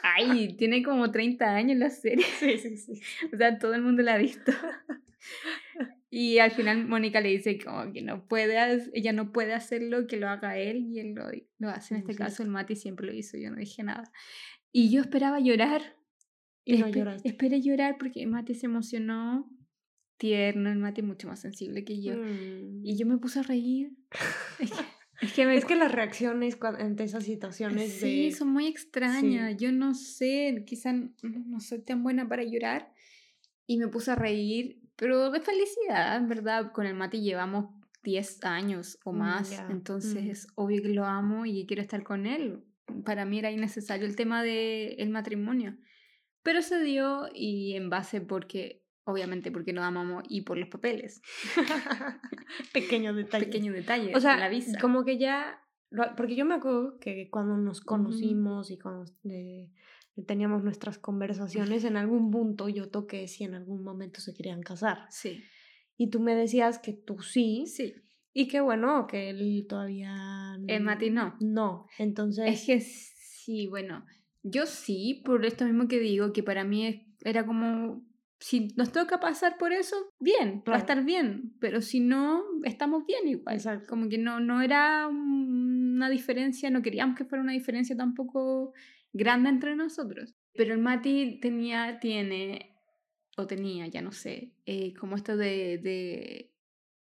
Ay, 0.03 0.55
tiene 0.57 0.83
como 0.83 1.11
30 1.11 1.55
años 1.55 1.77
la 1.77 1.91
serie. 1.91 2.25
Sí, 2.39 2.57
sí, 2.57 2.77
sí. 2.79 2.93
O 3.35 3.37
sea, 3.37 3.59
todo 3.59 3.75
el 3.75 3.83
mundo 3.83 4.03
la 4.03 4.15
ha 4.15 4.19
visto. 4.19 4.51
Y 6.11 6.39
al 6.39 6.51
final 6.53 6.87
Mónica 6.87 7.21
le 7.21 7.29
dice 7.29 7.59
como 7.59 7.93
que 7.93 8.01
no 8.01 8.27
puede, 8.27 8.57
ella 8.95 9.13
no 9.13 9.31
puede 9.33 9.53
hacerlo, 9.53 10.07
que 10.07 10.17
lo 10.17 10.29
haga 10.29 10.57
él 10.57 10.87
y 10.91 11.01
él 11.01 11.13
lo, 11.15 11.25
lo 11.59 11.69
hace. 11.69 11.95
En 11.95 12.01
este 12.01 12.13
Sí. 12.15 12.19
caso 12.19 12.43
el 12.43 12.49
Mati 12.49 12.77
siempre 12.77 13.07
lo 13.07 13.13
hizo, 13.13 13.37
yo 13.37 13.51
no 13.51 13.57
dije 13.57 13.83
nada. 13.83 14.11
Y 14.73 14.91
yo 14.91 15.01
esperaba 15.03 15.39
llorar. 15.41 15.83
Y 16.65 16.79
no 16.79 16.87
Espe- 16.87 16.95
lloraste. 16.99 17.29
Esperé 17.29 17.61
llorar 17.61 17.97
porque 17.99 18.27
Mati 18.27 18.55
se 18.55 18.67
emocionó, 18.67 19.51
tierno, 20.17 20.71
el 20.71 20.79
Mati 20.79 21.03
mucho 21.03 21.29
más 21.29 21.41
sensible 21.41 21.85
que 21.85 22.03
yo. 22.03 22.17
Mm. 22.17 22.85
Y 22.85 22.97
yo 22.97 23.07
me 23.07 23.19
puse 23.19 23.41
a 23.41 23.43
reír. 23.43 23.93
Es 24.61 24.71
que, 24.71 25.27
es 25.27 25.33
que 25.35 25.47
me... 25.47 25.57
Es 25.57 25.65
que 25.67 25.77
las 25.77 25.93
reacciones 25.93 26.57
ante 26.63 27.05
esas 27.05 27.25
situaciones 27.25 27.93
Sí, 27.93 28.27
de... 28.27 28.33
son 28.33 28.49
muy 28.49 28.67
extrañas. 28.67 29.57
Yo 29.59 29.73
no 29.73 29.95
sé, 29.95 30.65
quizá 30.67 30.93
no 30.93 31.61
soy 31.61 31.81
tan 31.81 32.03
buena 32.03 32.27
para 32.29 32.45
llorar. 32.45 32.93
Y 33.67 33.77
me 33.79 33.89
puse 33.89 34.11
a 34.11 34.15
reír, 34.15 34.81
pero 34.99 35.31
de 35.31 35.41
felicidad, 35.41 36.17
en 36.17 36.29
verdad. 36.29 36.73
Con 36.73 36.85
el 36.87 36.95
Mati 36.95 37.21
llevamos 37.23 37.67
10 38.03 38.45
años 38.45 38.99
o 39.05 39.13
Mm, 39.13 39.17
más. 39.19 39.51
ya, 39.51 39.67
Entonces 39.71 40.25
mm. 40.25 40.31
es 40.31 40.47
obvio 40.57 40.83
que 40.83 40.89
lo 40.91 41.05
amo 41.05 41.47
y 41.47 41.65
quiero 41.67 41.81
estar 41.83 42.03
con 42.03 42.27
él. 42.27 42.65
Para 43.05 43.25
mí 43.25 43.39
era 43.39 43.51
innecesario 43.51 44.07
el 44.07 44.17
tema 44.17 44.43
del 44.43 45.09
matrimonio. 45.11 45.77
Pero 46.43 46.63
se 46.63 46.81
dio 46.83 47.29
y 47.35 47.75
en 47.75 47.91
base 47.91 48.21
porque, 48.21 48.83
obviamente 49.05 49.51
porque 49.51 49.73
nos 49.73 49.85
amamos 49.85 50.25
y 50.29 50.43
por 50.43 50.57
los 50.59 50.69
papeles. 50.69 51.21
Pequeño 52.73 53.15
detalle. 53.15 53.45
Pequeño 53.47 53.73
detalle. 53.73 54.13
O 54.15 54.21
sea, 54.21 54.37
la 54.37 54.49
visa. 54.49 54.79
como 54.81 55.05
que 55.05 55.19
ya, 55.19 55.61
lo- 55.91 56.15
porque 56.17 56.37
yo 56.37 56.45
me 56.45 56.55
acuerdo 56.55 56.99
que 56.99 57.29
cuando 57.31 57.57
nos 57.57 57.81
conocimos 57.81 58.71
y 58.71 58.79
cuando 58.79 59.05
eh, 59.25 59.71
teníamos 60.27 60.63
nuestras 60.65 60.99
conversaciones, 60.99 61.85
en 61.85 61.97
algún 61.97 62.31
punto 62.31 62.69
yo 62.69 62.89
toqué 62.89 63.29
si 63.29 63.45
en 63.45 63.55
algún 63.55 63.83
momento 63.85 64.21
se 64.21 64.35
querían 64.35 64.63
casar. 64.63 65.07
Sí, 65.11 65.43
Y 65.97 66.11
tú 66.11 66.21
me 66.21 66.35
decías 66.35 66.79
que 66.79 66.93
tú 66.93 67.21
sí, 67.21 67.65
sí. 67.67 67.95
y 68.33 68.49
que 68.49 68.61
bueno, 68.61 69.07
que 69.07 69.31
él 69.31 69.67
todavía... 69.69 70.57
El 70.67 70.83
Mati 70.83 71.11
no. 71.11 71.37
No, 71.41 71.87
entonces... 71.99 72.47
Es 72.49 72.67
que 72.67 72.81
sí, 72.81 73.67
bueno, 73.67 74.05
yo 74.43 74.67
sí, 74.67 75.23
por 75.25 75.45
esto 75.45 75.65
mismo 75.65 75.89
que 75.89 75.99
digo, 75.99 76.33
que 76.33 76.43
para 76.43 76.65
mí 76.65 77.15
era 77.23 77.45
como, 77.47 78.05
si 78.39 78.69
nos 78.77 78.93
toca 78.93 79.19
pasar 79.21 79.57
por 79.59 79.73
eso, 79.73 79.97
bien, 80.21 80.63
va 80.69 80.77
a 80.77 80.79
estar 80.79 81.05
bien, 81.05 81.55
pero 81.61 81.81
si 81.83 81.99
no, 82.01 82.43
estamos 82.65 83.05
bien 83.07 83.27
igual. 83.27 83.57
Exacto. 83.57 83.87
Como 83.89 84.09
que 84.09 84.19
no, 84.19 84.39
no 84.41 84.63
era 84.63 85.09
un- 85.09 85.95
una 85.97 86.09
diferencia, 86.11 86.71
no 86.71 86.81
queríamos 86.83 87.17
que 87.17 87.25
fuera 87.25 87.43
una 87.43 87.53
diferencia 87.53 87.97
tampoco 87.97 88.73
grande 89.13 89.49
entre 89.49 89.77
nosotros. 89.77 90.35
Pero 90.55 90.75
el 90.75 90.81
Mati 90.81 91.39
tenía, 91.41 91.99
tiene, 92.01 92.77
o 93.37 93.47
tenía, 93.47 93.87
ya 93.87 94.03
no 94.03 94.13
sé, 94.13 94.55
eh, 94.67 94.95
como 94.95 95.17
esto 95.17 95.37
de, 95.37 95.79
de 95.79 96.53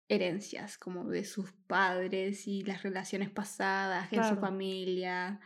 herencias, 0.10 0.78
como 0.78 1.10
de 1.10 1.24
sus 1.24 1.52
padres 1.68 2.48
y 2.48 2.63
las 2.63 2.84
relaciones 2.84 3.30
pasadas 3.30 4.12
en 4.12 4.24
su 4.24 4.38
familia, 4.38 5.39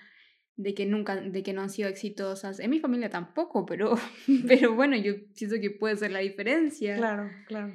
de 0.56 0.74
que 0.74 0.86
nunca, 0.86 1.16
de 1.16 1.44
que 1.44 1.54
no 1.54 1.62
han 1.62 1.70
sido 1.70 1.90
exitosas. 1.90 2.60
En 2.60 2.70
mi 2.70 2.80
familia 2.80 3.10
tampoco, 3.10 3.66
pero, 3.66 3.96
pero 4.48 4.74
bueno, 4.74 4.96
yo 4.98 5.14
pienso 5.36 5.58
que 5.62 5.72
puede 5.72 5.96
ser 5.96 6.12
la 6.12 6.20
diferencia. 6.20 6.96
Claro, 6.98 7.30
claro. 7.48 7.74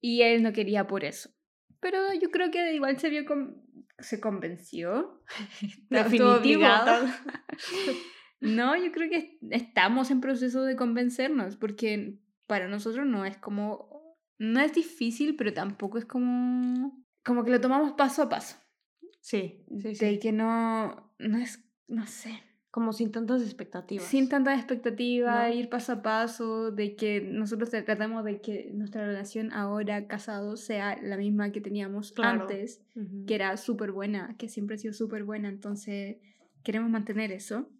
Y 0.00 0.22
él 0.22 0.42
no 0.42 0.52
quería 0.52 0.86
por 0.86 1.04
eso. 1.04 1.30
Pero 1.80 2.12
yo 2.14 2.30
creo 2.30 2.50
que 2.50 2.74
igual 2.74 2.98
se 2.98 3.10
vio 3.10 3.24
con... 3.24 3.62
se 3.98 4.20
convenció. 4.20 5.22
Definitivo. 5.90 6.64
No, 8.44 8.76
yo 8.76 8.92
creo 8.92 9.08
que 9.10 9.38
estamos 9.50 10.10
en 10.10 10.20
proceso 10.20 10.62
de 10.64 10.76
convencernos, 10.76 11.56
porque 11.56 12.18
para 12.46 12.68
nosotros 12.68 13.06
no 13.06 13.24
es 13.24 13.36
como, 13.38 14.16
no 14.38 14.60
es 14.60 14.74
difícil, 14.74 15.34
pero 15.36 15.52
tampoco 15.52 15.98
es 15.98 16.04
como, 16.04 17.04
como 17.24 17.44
que 17.44 17.50
lo 17.50 17.60
tomamos 17.60 17.92
paso 17.92 18.22
a 18.22 18.28
paso, 18.28 18.56
Sí, 19.20 19.64
sí, 19.78 19.88
de 19.88 19.94
sí. 19.94 20.18
que 20.18 20.32
no, 20.32 21.14
no 21.18 21.38
es, 21.38 21.64
no 21.88 22.06
sé, 22.06 22.42
Como 22.70 22.92
sin 22.92 23.10
tantas 23.12 23.40
expectativas. 23.40 24.04
sin 24.04 24.28
tanta 24.28 24.52
expectativa, 24.54 25.48
No. 25.48 25.54
ir 25.54 25.68
paso 25.70 25.92
a 25.92 26.02
paso, 26.02 26.70
de 26.72 26.96
que 26.96 27.20
nosotros 27.22 27.72
tra- 27.72 27.84
tratamos 27.84 28.24
de 28.24 28.40
que 28.42 28.70
nuestra 28.74 29.06
relación 29.06 29.52
ahora 29.52 30.06
casados 30.06 30.60
sea 30.60 30.98
la 31.00 31.16
misma 31.16 31.52
que 31.52 31.60
teníamos 31.62 32.12
Claro. 32.12 32.42
antes, 32.42 32.82
que 33.26 33.34
era 33.36 33.56
súper 33.56 33.92
buena, 33.92 34.34
que 34.36 34.48
siempre 34.48 34.74
ha 34.74 34.78
sido 34.78 34.92
súper 34.92 35.24
buena, 35.24 35.48
entonces 35.48 36.16
queremos 36.62 36.90
mantener 36.90 37.30
eso. 37.32 37.70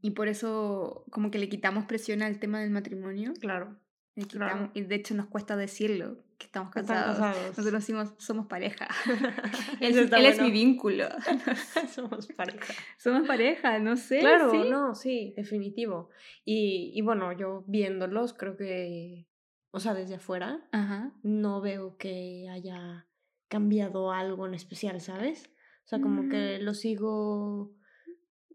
Y 0.00 0.10
por 0.12 0.28
eso 0.28 1.04
como 1.10 1.30
que 1.30 1.38
le 1.38 1.48
quitamos 1.48 1.84
presión 1.84 2.22
al 2.22 2.38
tema 2.38 2.60
del 2.60 2.70
matrimonio. 2.70 3.34
Claro. 3.40 3.78
Le 4.14 4.26
Claro. 4.26 4.52
quitamos- 4.52 4.70
Y 4.74 4.80
de 4.82 4.94
hecho 4.94 5.14
nos 5.14 5.26
cuesta 5.26 5.56
decirlo, 5.56 6.22
que 6.38 6.46
estamos 6.46 6.70
casados. 6.70 7.16
casados. 7.18 7.48
Nosotros 7.56 7.72
decimos, 7.72 8.14
somos 8.18 8.46
pareja. 8.46 8.88
él 9.80 9.92
él 9.96 9.98
está 10.04 10.18
es 10.20 10.36
mi 10.36 10.44
bueno. 10.44 10.52
vínculo. 10.54 11.04
Somos 11.94 12.26
pareja. 12.28 12.74
somos 12.98 13.26
pareja, 13.26 13.78
no 13.78 13.96
sé. 13.96 14.20
Claro, 14.20 14.50
¿sí? 14.50 14.70
no, 14.70 14.94
sí, 14.94 15.34
definitivo. 15.36 16.10
Y, 16.44 16.92
y 16.94 17.00
bueno, 17.02 17.32
yo 17.32 17.64
viéndolos, 17.66 18.32
creo 18.34 18.56
que, 18.56 19.28
o 19.70 19.80
sea, 19.80 19.94
desde 19.94 20.16
afuera, 20.16 20.66
Ajá. 20.72 21.12
no 21.22 21.60
veo 21.60 21.96
que 21.96 22.48
haya 22.50 23.06
cambiado 23.48 24.12
algo 24.12 24.46
en 24.46 24.54
especial, 24.54 25.00
¿sabes? 25.00 25.50
O 25.84 25.88
sea, 25.88 26.00
como 26.00 26.22
Mm. 26.24 26.28
que 26.30 26.58
lo 26.58 26.74
sigo, 26.74 27.74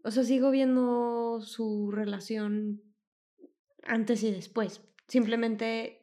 o 0.04 0.10
sea, 0.10 0.24
sigo 0.24 0.50
viendo 0.50 1.40
su 1.40 1.90
relación 1.90 2.82
antes 3.82 4.22
y 4.22 4.30
después. 4.30 4.82
Simplemente 5.06 6.02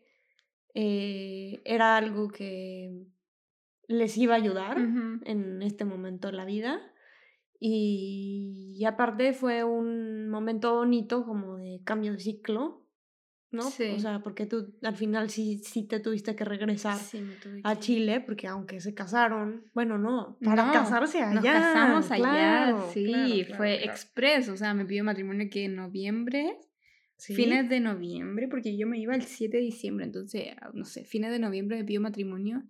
eh, 0.73 1.62
era 1.65 1.97
algo 1.97 2.29
que 2.29 3.08
les 3.88 4.17
iba 4.17 4.34
a 4.34 4.38
ayudar 4.38 4.77
en 4.77 5.62
este 5.62 5.86
momento 5.86 6.27
de 6.27 6.34
la 6.34 6.45
vida. 6.45 6.81
Y, 7.60 8.75
y 8.77 8.86
aparte 8.86 9.34
fue 9.34 9.63
un 9.63 10.29
momento 10.29 10.75
bonito 10.75 11.25
como 11.25 11.58
de 11.58 11.81
cambio 11.84 12.12
de 12.12 12.19
ciclo, 12.19 12.85
¿no? 13.56 13.65
O 13.68 13.72
sea, 13.72 14.22
porque 14.24 14.46
tú 14.46 14.76
al 14.84 14.96
final 14.96 15.30
sí, 15.30 15.60
sí 15.63 15.84
te 15.88 16.00
tuviste 16.00 16.36
que 16.36 16.46
regresar 16.46 16.98
Sí, 17.00 17.24
a 17.63 17.80
Chile, 17.80 18.22
porque 18.22 18.48
aunque 18.48 18.80
se 18.82 18.94
casaron, 18.94 19.63
bueno, 19.74 19.98
no, 19.98 20.38
para 20.44 20.65
No, 20.68 20.74
casarse 20.74 21.22
allá. 21.22 21.34
Nos 21.34 21.44
casamos 21.46 22.12
allá, 22.12 22.76
sí, 22.94 23.06
claro, 23.06 23.38
claro, 23.46 23.58
fue 23.58 23.78
claro. 23.78 23.91
express, 23.91 24.50
o 24.50 24.58
sea, 24.58 24.74
me 24.74 24.86
pidió 24.86 25.04
matrimonio 25.04 25.48
que 25.50 25.65
en 25.65 25.76
noviembre, 25.76 26.60
Sí. 27.18 27.34
fines 27.34 27.70
de 27.70 27.80
noviembre, 27.80 28.50
porque 28.50 28.76
yo 28.78 28.86
me 28.88 29.00
iba 29.00 29.15
el 29.15 29.22
7 29.24 29.56
de 29.58 29.63
diciembre, 29.63 30.06
entonces, 30.06 30.48
ah, 30.62 30.72
no 30.74 30.84
sé, 30.84 31.06
fines 31.06 31.32
de 31.32 31.39
noviembre 31.39 31.78
me 31.78 31.86
pidió 31.86 32.02
matrimonio 32.02 32.63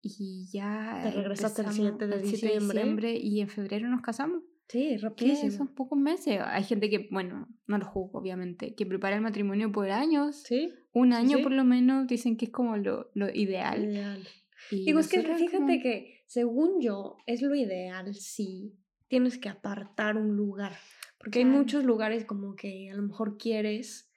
y 0.00 0.48
ya 0.50 1.00
Te 1.02 1.10
regresaste 1.10 1.60
el 1.60 1.66
empezamos 1.68 1.98
7 1.98 2.06
de 2.06 2.14
el 2.16 2.26
7 2.36 2.58
diciembre. 2.58 3.16
y 3.16 3.40
en 3.42 3.48
febrero 3.48 3.88
nos 3.90 4.00
casamos. 4.00 4.42
Sí, 4.68 4.96
rapidísimo. 4.96 5.50
Son 5.52 5.74
pocos 5.74 5.98
meses. 5.98 6.38
Hay 6.44 6.64
gente 6.64 6.88
que, 6.88 7.08
bueno, 7.10 7.46
no 7.66 7.78
lo 7.78 7.84
juzgo, 7.84 8.18
obviamente, 8.20 8.74
que 8.74 8.86
prepara 8.86 9.16
el 9.16 9.22
matrimonio 9.22 9.70
por 9.70 9.90
años. 9.90 10.42
Sí, 10.44 10.72
Un 10.92 11.12
año 11.12 11.38
sí. 11.38 11.42
por 11.42 11.52
lo 11.52 11.64
menos 11.64 12.06
dicen 12.06 12.36
que 12.36 12.46
es 12.46 12.50
como 12.50 12.76
lo, 12.78 13.10
lo 13.14 13.28
ideal. 13.34 13.84
ideal. 13.84 14.26
Y 14.70 14.84
Digo, 14.86 15.00
es 15.00 15.08
que 15.08 15.20
fíjate 15.22 15.50
como- 15.50 15.66
que 15.66 16.22
según 16.26 16.80
yo 16.80 17.16
es 17.26 17.42
lo 17.42 17.54
ideal 17.54 18.14
si 18.14 18.74
tienes 19.08 19.36
que 19.38 19.48
apartar 19.50 20.16
un 20.16 20.36
lugar. 20.36 20.72
Porque 21.18 21.40
hay 21.40 21.44
Claro. 21.44 21.58
muchos 21.58 21.84
lugares 21.84 22.24
como 22.24 22.54
que 22.56 22.90
a 22.90 22.94
lo 22.94 23.02
mejor 23.02 23.36
quieres 23.36 24.10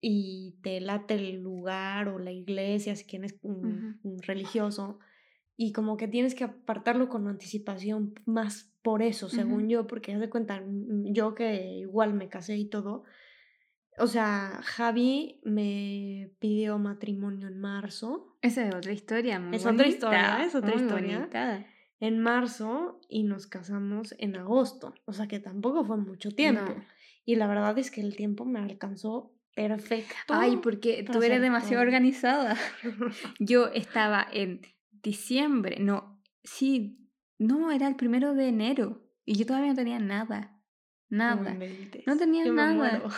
y 0.00 0.58
te 0.62 0.80
late 0.80 1.14
el 1.14 1.40
lugar 1.40 2.08
o 2.08 2.18
la 2.18 2.30
iglesia, 2.32 2.94
si 2.96 3.04
quieres 3.06 3.38
un, 3.42 3.96
Ujú. 4.02 4.08
un 4.14 4.22
religioso, 4.22 4.98
y 5.56 5.72
como 5.72 5.96
que 5.96 6.08
tienes 6.08 6.34
que 6.34 6.44
apartarlo 6.44 7.08
con 7.08 7.28
anticipación 7.28 8.14
más 8.26 8.72
por 8.82 9.02
eso, 9.02 9.28
según 9.28 9.68
yo, 9.68 9.86
porque 9.86 10.12
haz 10.12 10.20
de 10.20 10.30
cuenta, 10.30 10.60
mm, 10.60 11.12
yo 11.12 11.34
que 11.34 11.78
igual 11.78 12.14
me 12.14 12.28
casé 12.28 12.56
y 12.56 12.68
todo, 12.68 13.04
o 13.98 14.06
sea, 14.06 14.60
Javi 14.62 15.40
me 15.44 16.30
pidió 16.38 16.78
matrimonio 16.78 17.48
en 17.48 17.58
marzo 17.58 18.36
Esa 18.42 18.68
es 18.68 18.74
otra 18.74 18.92
historia, 18.92 19.40
muy 19.40 19.56
Es 19.56 19.64
otra 19.66 19.86
historia, 19.86 20.44
es 20.44 20.54
otra 20.54 20.72
muy 20.74 20.82
historia. 20.82 21.18
bonita. 21.20 21.66
en 21.98 22.18
marzo 22.20 23.00
y 23.08 23.22
nos 23.22 23.46
casamos 23.46 24.14
en 24.18 24.36
agosto. 24.36 24.92
O 25.06 25.14
sea 25.14 25.26
que 25.26 25.40
tampoco 25.40 25.82
fue 25.84 25.96
mucho 25.96 26.30
tiempo. 26.30 26.74
No. 26.74 26.84
Y 27.24 27.36
la 27.36 27.46
verdad 27.46 27.78
es 27.78 27.90
que 27.90 28.02
el 28.02 28.14
tiempo 28.16 28.44
me 28.44 28.60
alcanzó 28.60 29.32
perfecto. 29.54 30.14
Ay, 30.28 30.58
porque 30.58 31.02
tú 31.10 31.22
eres 31.22 31.40
demasiado 31.40 31.76
todo. 31.76 31.86
organizada. 31.86 32.56
Yo 33.40 33.68
estaba 33.68 34.26
en 34.30 34.60
diciembre, 35.02 35.78
no, 35.80 36.22
sí, 36.44 36.98
no, 37.38 37.70
era 37.72 37.88
el 37.88 37.96
primero 37.96 38.34
de 38.34 38.48
enero 38.48 39.02
y 39.24 39.36
yo 39.36 39.46
todavía 39.46 39.70
no 39.70 39.74
tenía 39.76 39.98
nada, 39.98 40.60
nada. 41.08 41.54
No 42.06 42.16
tenía 42.16 42.44
Yo 42.44 42.52
me 42.52 42.62
nada. 42.62 42.74
muero. 42.74 43.08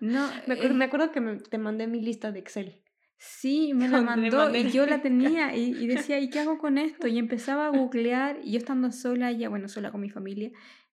No, 0.00 0.28
Me, 0.46 0.54
acuerdo, 0.54 0.74
me 0.74 0.84
eh, 0.84 0.88
acuerdo 0.88 1.12
que 1.12 1.20
me- 1.20 1.36
te 1.38 1.58
mandé 1.58 1.86
mi 1.86 2.00
lista 2.00 2.30
de 2.32 2.38
Excel. 2.38 2.82
sí, 3.16 3.72
me 3.74 3.88
la 3.88 4.00
mandó 4.02 4.54
y 4.54 4.70
yo 4.70 4.86
la 4.86 5.02
tenía 5.02 5.54
y, 5.56 5.70
y 5.82 5.86
decía, 5.86 6.18
¿y 6.20 6.30
qué 6.30 6.40
hago 6.40 6.58
con 6.58 6.78
esto? 6.78 7.08
Y 7.08 7.18
empezaba 7.18 7.66
a 7.66 7.70
googlear 7.70 8.40
y 8.44 8.52
yo 8.52 8.58
estando 8.58 8.92
sola, 8.92 9.32
ya 9.32 9.48
bueno, 9.48 9.68
sola 9.68 9.90
con 9.90 10.00
mi 10.00 10.10
familia, 10.10 10.50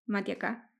Mati 0.08 0.32
acá, 0.32 0.72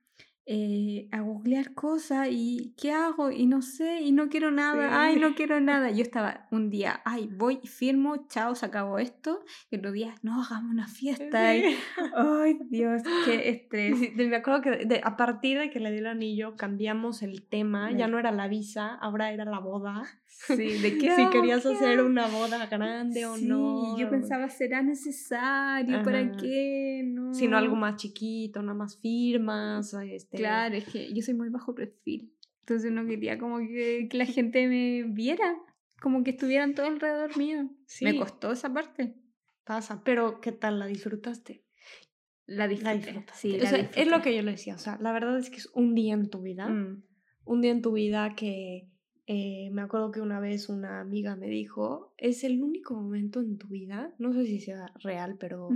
eh, 0.48 1.08
a 1.10 1.20
googlear 1.22 1.74
cosas 1.74 2.28
y 2.30 2.72
¿qué 2.80 2.92
hago? 2.92 3.32
Y 3.32 3.46
no 3.46 3.62
sé, 3.62 4.00
y 4.02 4.12
no 4.12 4.28
quiero 4.28 4.50
nada, 4.52 5.02
ay, 5.04 5.16
no 5.18 5.28
Sí. 5.30 5.34
quiero 5.34 5.60
nada. 5.60 5.90
Yo 5.90 6.02
estaba 6.02 6.46
un 6.52 6.70
día, 6.70 7.00
ay, 7.04 7.28
voy, 7.36 7.58
firmo, 7.64 8.28
chao, 8.28 8.54
se 8.54 8.64
acabó 8.66 8.98
esto. 9.00 9.44
Y 9.70 9.76
otro 9.78 9.90
día, 9.90 10.14
no, 10.22 10.40
hagamos 10.42 10.70
una 10.70 10.86
fiesta. 10.88 11.56
Y, 11.56 11.62
Sí. 11.62 11.76
ay, 12.14 12.58
Dios, 12.70 13.02
qué 13.24 13.48
estrés. 13.50 13.98
Sí, 13.98 14.12
me 14.16 14.36
acuerdo 14.36 14.60
que 14.62 14.70
de- 14.86 15.00
a 15.02 15.16
partir 15.16 15.58
de 15.58 15.68
que 15.70 15.80
le 15.80 15.90
di 15.90 15.98
el 15.98 16.06
anillo 16.06 16.56
cambiamos 16.56 17.22
el 17.22 17.42
tema, 17.42 17.90
ya 17.92 18.06
no 18.06 18.18
era 18.18 18.30
la 18.30 18.46
visa, 18.46 18.94
ahora 18.94 19.32
era 19.32 19.44
la 19.44 19.58
boda. 19.58 20.04
Sí, 20.28 20.78
¿de 20.78 20.98
qué 20.98 21.10
si 21.16 21.30
querías 21.30 21.62
¿Qué 21.62 21.68
hacer 21.70 22.02
una 22.02 22.26
boda 22.28 22.66
grande 22.66 23.24
o 23.26 23.36
Sí, 23.36 23.46
no. 23.46 23.96
y 23.96 24.00
yo 24.00 24.10
pensaba, 24.10 24.48
¿será 24.48 24.82
necesario? 24.82 26.02
¿Para 26.02 26.20
Ajá. 26.20 26.36
qué? 26.40 27.02
No. 27.04 27.32
sino 27.34 27.56
algo 27.56 27.76
más 27.76 27.96
chiquito, 27.96 28.60
nada 28.62 28.74
más 28.74 28.98
firmas, 29.00 29.92
este, 29.94 30.36
Claro, 30.36 30.74
es 30.76 30.84
que 30.86 31.12
yo 31.12 31.22
soy 31.22 31.34
muy 31.34 31.48
bajo 31.48 31.74
perfil. 31.74 32.32
Entonces 32.60 32.90
no 32.92 33.06
quería 33.06 33.38
como 33.38 33.58
que, 33.58 34.08
que 34.10 34.16
la 34.18 34.24
gente 34.40 34.66
me 34.68 35.04
viera, 35.04 35.56
como 36.00 36.22
que 36.24 36.30
estuvieran 36.30 36.74
todo 36.74 36.86
alrededor 36.86 37.36
mío. 37.36 37.62
Me 38.00 38.12
Sí. 38.12 38.18
costó 38.18 38.52
esa 38.52 38.72
parte. 38.72 39.14
pasa, 39.64 40.02
pero 40.04 40.40
¿qué 40.40 40.52
tal 40.52 40.78
la 40.78 40.86
disfrutaste? 40.86 41.64
La 42.46 42.64
La 42.64 42.68
disfruté. 42.68 42.96
disfrutaste. 42.98 43.48
Sí, 43.48 43.54
O 43.56 43.62
la 43.64 43.68
sea, 43.70 43.90
es 43.96 44.06
lo 44.06 44.22
que 44.22 44.34
yo 44.36 44.42
le 44.42 44.52
decía, 44.52 44.74
o 44.76 44.78
sea, 44.78 44.96
la 45.00 45.12
verdad 45.12 45.36
es 45.38 45.50
que 45.50 45.56
es 45.56 45.66
un 45.74 45.94
día 45.94 46.14
en 46.14 46.30
tu 46.30 46.40
vida, 46.42 46.68
Mm, 46.68 47.02
un 47.46 47.60
día 47.60 47.72
en 47.72 47.82
tu 47.82 47.92
vida 47.92 48.34
que 48.36 48.88
eh, 49.26 49.70
me 49.72 49.82
acuerdo 49.82 50.10
que 50.12 50.20
una 50.20 50.38
vez 50.40 50.68
una 50.68 51.00
amiga 51.00 51.34
me 51.36 51.48
dijo, 51.48 52.14
es 52.16 52.44
el 52.44 52.62
único 52.62 52.94
momento 52.94 53.40
en 53.40 53.58
tu 53.58 53.66
vida, 53.68 54.14
no 54.18 54.32
sé 54.32 54.46
si 54.46 54.60
sea 54.60 54.92
real, 55.02 55.36
pero 55.38 55.68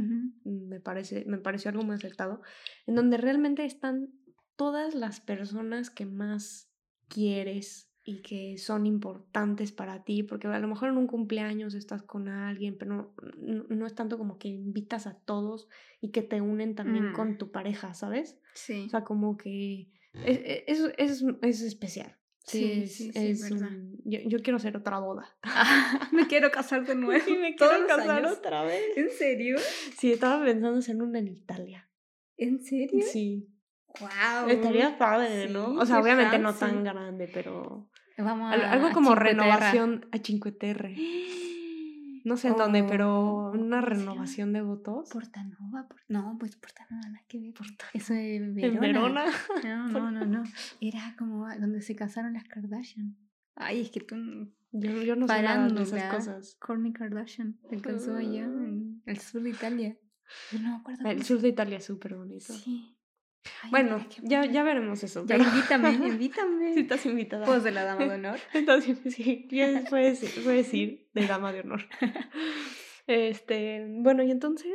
me 0.44 0.80
parece, 0.80 1.24
me 1.26 1.38
pareció 1.38 1.70
algo 1.70 1.82
muy 1.82 1.96
acertado, 1.96 2.42
en 2.86 2.94
donde 2.94 3.16
realmente 3.16 3.64
están 3.64 4.10
todas 4.56 4.94
las 4.94 5.20
personas 5.20 5.90
que 5.90 6.06
más 6.06 6.70
quieres 7.08 7.88
y 8.04 8.22
que 8.22 8.56
son 8.56 8.86
importantes 8.86 9.72
para 9.72 10.04
ti, 10.04 10.22
porque 10.22 10.46
a 10.48 10.58
lo 10.58 10.68
mejor 10.68 10.88
en 10.88 10.96
un 10.96 11.06
cumpleaños 11.06 11.74
estás 11.74 12.02
con 12.02 12.28
alguien, 12.28 12.76
pero 12.78 12.94
no, 12.94 13.14
no- 13.38 13.64
no 13.68 13.86
es 13.86 13.94
tanto 13.94 14.16
como 14.16 14.38
que 14.38 14.48
invitas 14.48 15.06
a 15.06 15.14
todos 15.18 15.68
y 16.00 16.10
que 16.10 16.22
te 16.22 16.40
unen 16.40 16.74
también 16.74 17.10
Mm. 17.10 17.14
con 17.14 17.36
tu 17.38 17.50
pareja, 17.50 17.94
¿sabes? 17.94 18.38
Sí. 18.54 18.84
O 18.86 18.88
sea, 18.90 19.04
como 19.04 19.36
que 19.36 19.90
es, 20.24 20.40
es, 20.66 20.92
es, 20.98 21.24
es 21.42 21.60
especial. 21.62 22.16
Sí, 22.44 22.86
sí, 22.88 23.12
sí, 23.12 23.30
es 23.30 23.42
verdad. 23.50 23.68
un- 23.68 24.00
yo, 24.04 24.18
yo 24.26 24.38
quiero 24.42 24.56
hacer 24.56 24.76
otra 24.76 24.98
boda. 24.98 25.36
me 26.12 26.26
quiero 26.26 26.50
casar 26.50 26.84
de 26.86 26.94
nuevo. 26.96 27.24
Sí, 27.24 27.36
me 27.36 27.54
quiero 27.54 27.86
casar 27.86 28.24
años. 28.24 28.38
otra 28.38 28.62
vez. 28.64 28.96
¿En 28.96 29.10
serio? 29.10 29.58
Sí, 29.98 30.12
estaba 30.12 30.44
pensando 30.44 30.78
hacer 30.78 30.96
una 30.96 31.18
en 31.18 31.28
Italia. 31.28 31.88
¿En 32.36 32.62
serio? 32.62 33.04
Sí. 33.10 33.48
Wow. 34.00 34.48
Estaría 34.48 34.96
padre, 34.98 35.48
¿no? 35.48 35.74
O 35.74 35.84
sea, 35.84 36.00
obviamente 36.00 36.38
no 36.38 36.54
tan 36.54 36.84
grande, 36.84 37.28
pero 37.32 37.90
Vamos 38.16 38.52
a, 38.52 38.72
algo 38.72 38.92
como 38.92 39.14
renovación 39.14 40.08
a 40.12 40.18
Cinque 40.18 40.52
Terre. 40.52 40.94
No 42.24 42.36
sé 42.36 42.48
en 42.48 42.56
dónde, 42.56 42.84
pero 42.84 43.18
Oh, 43.20 43.50
una 43.52 43.52
¿cómo 43.52 43.60
se 43.60 43.68
llama? 43.68 43.80
renovación 43.82 44.52
de 44.52 44.62
votos. 44.62 45.08
Portanova. 45.10 45.88
por- 45.88 46.00
No, 46.08 46.36
pues 46.38 46.56
Portanova 46.56 47.08
nada 47.08 47.24
que 47.28 47.38
ver. 47.40 47.54
Porta- 47.54 47.86
Eso 47.94 48.14
es 48.14 48.40
En 48.40 48.54
Verona. 48.54 48.80
Verona. 48.80 49.24
No, 49.64 49.88
no, 49.88 50.10
no, 50.10 50.26
no. 50.26 50.42
Era 50.80 51.14
como 51.18 51.46
donde 51.58 51.80
se 51.82 51.94
casaron 51.96 52.34
las 52.34 52.44
Kardashian. 52.44 53.16
Ay, 53.56 53.80
es 53.82 53.90
que 53.90 54.00
tú. 54.00 54.16
Yo, 54.72 55.02
yo 55.02 55.16
no 55.16 55.26
sé 55.26 55.42
nada 55.42 55.68
de 55.68 55.82
esas 55.82 56.14
cosas. 56.14 56.56
Kourtney 56.60 56.92
Kardashian 56.92 57.58
se 57.68 57.80
casó 57.80 58.16
allá 58.16 58.44
en 58.44 59.02
el 59.06 59.18
sur 59.18 59.42
de 59.42 59.50
Italia. 59.50 59.98
Yo 60.52 60.60
no 60.60 60.68
me 60.70 60.76
acuerdo. 60.76 61.08
El 61.08 61.22
sur 61.24 61.40
de 61.40 61.48
Italia 61.48 61.78
es 61.78 61.84
súper 61.84 62.14
bonito. 62.16 62.52
Sí. 62.52 62.96
Ay, 63.62 63.70
Bueno, 63.70 64.06
ya, 64.22 64.44
ya 64.44 64.62
veremos 64.62 65.02
eso. 65.02 65.24
Ya, 65.26 65.36
pero- 65.38 65.48
invítame, 65.48 65.90
invítame. 66.08 66.74
Si 66.74 66.80
estás 66.80 67.06
invitada. 67.06 67.46
Pues 67.46 67.62
de 67.64 67.70
la 67.72 67.84
dama 67.84 68.04
de 68.04 68.14
honor. 68.14 68.38
Entonces, 68.52 68.98
sí, 69.14 69.48
ya 69.50 69.84
puedes, 69.88 70.20
puedes 70.44 70.72
ir 70.74 71.08
de 71.14 71.26
dama 71.26 71.52
de 71.52 71.60
honor. 71.60 71.82
Este, 73.06 73.84
bueno, 73.88 74.22
y 74.22 74.30
entonces. 74.30 74.72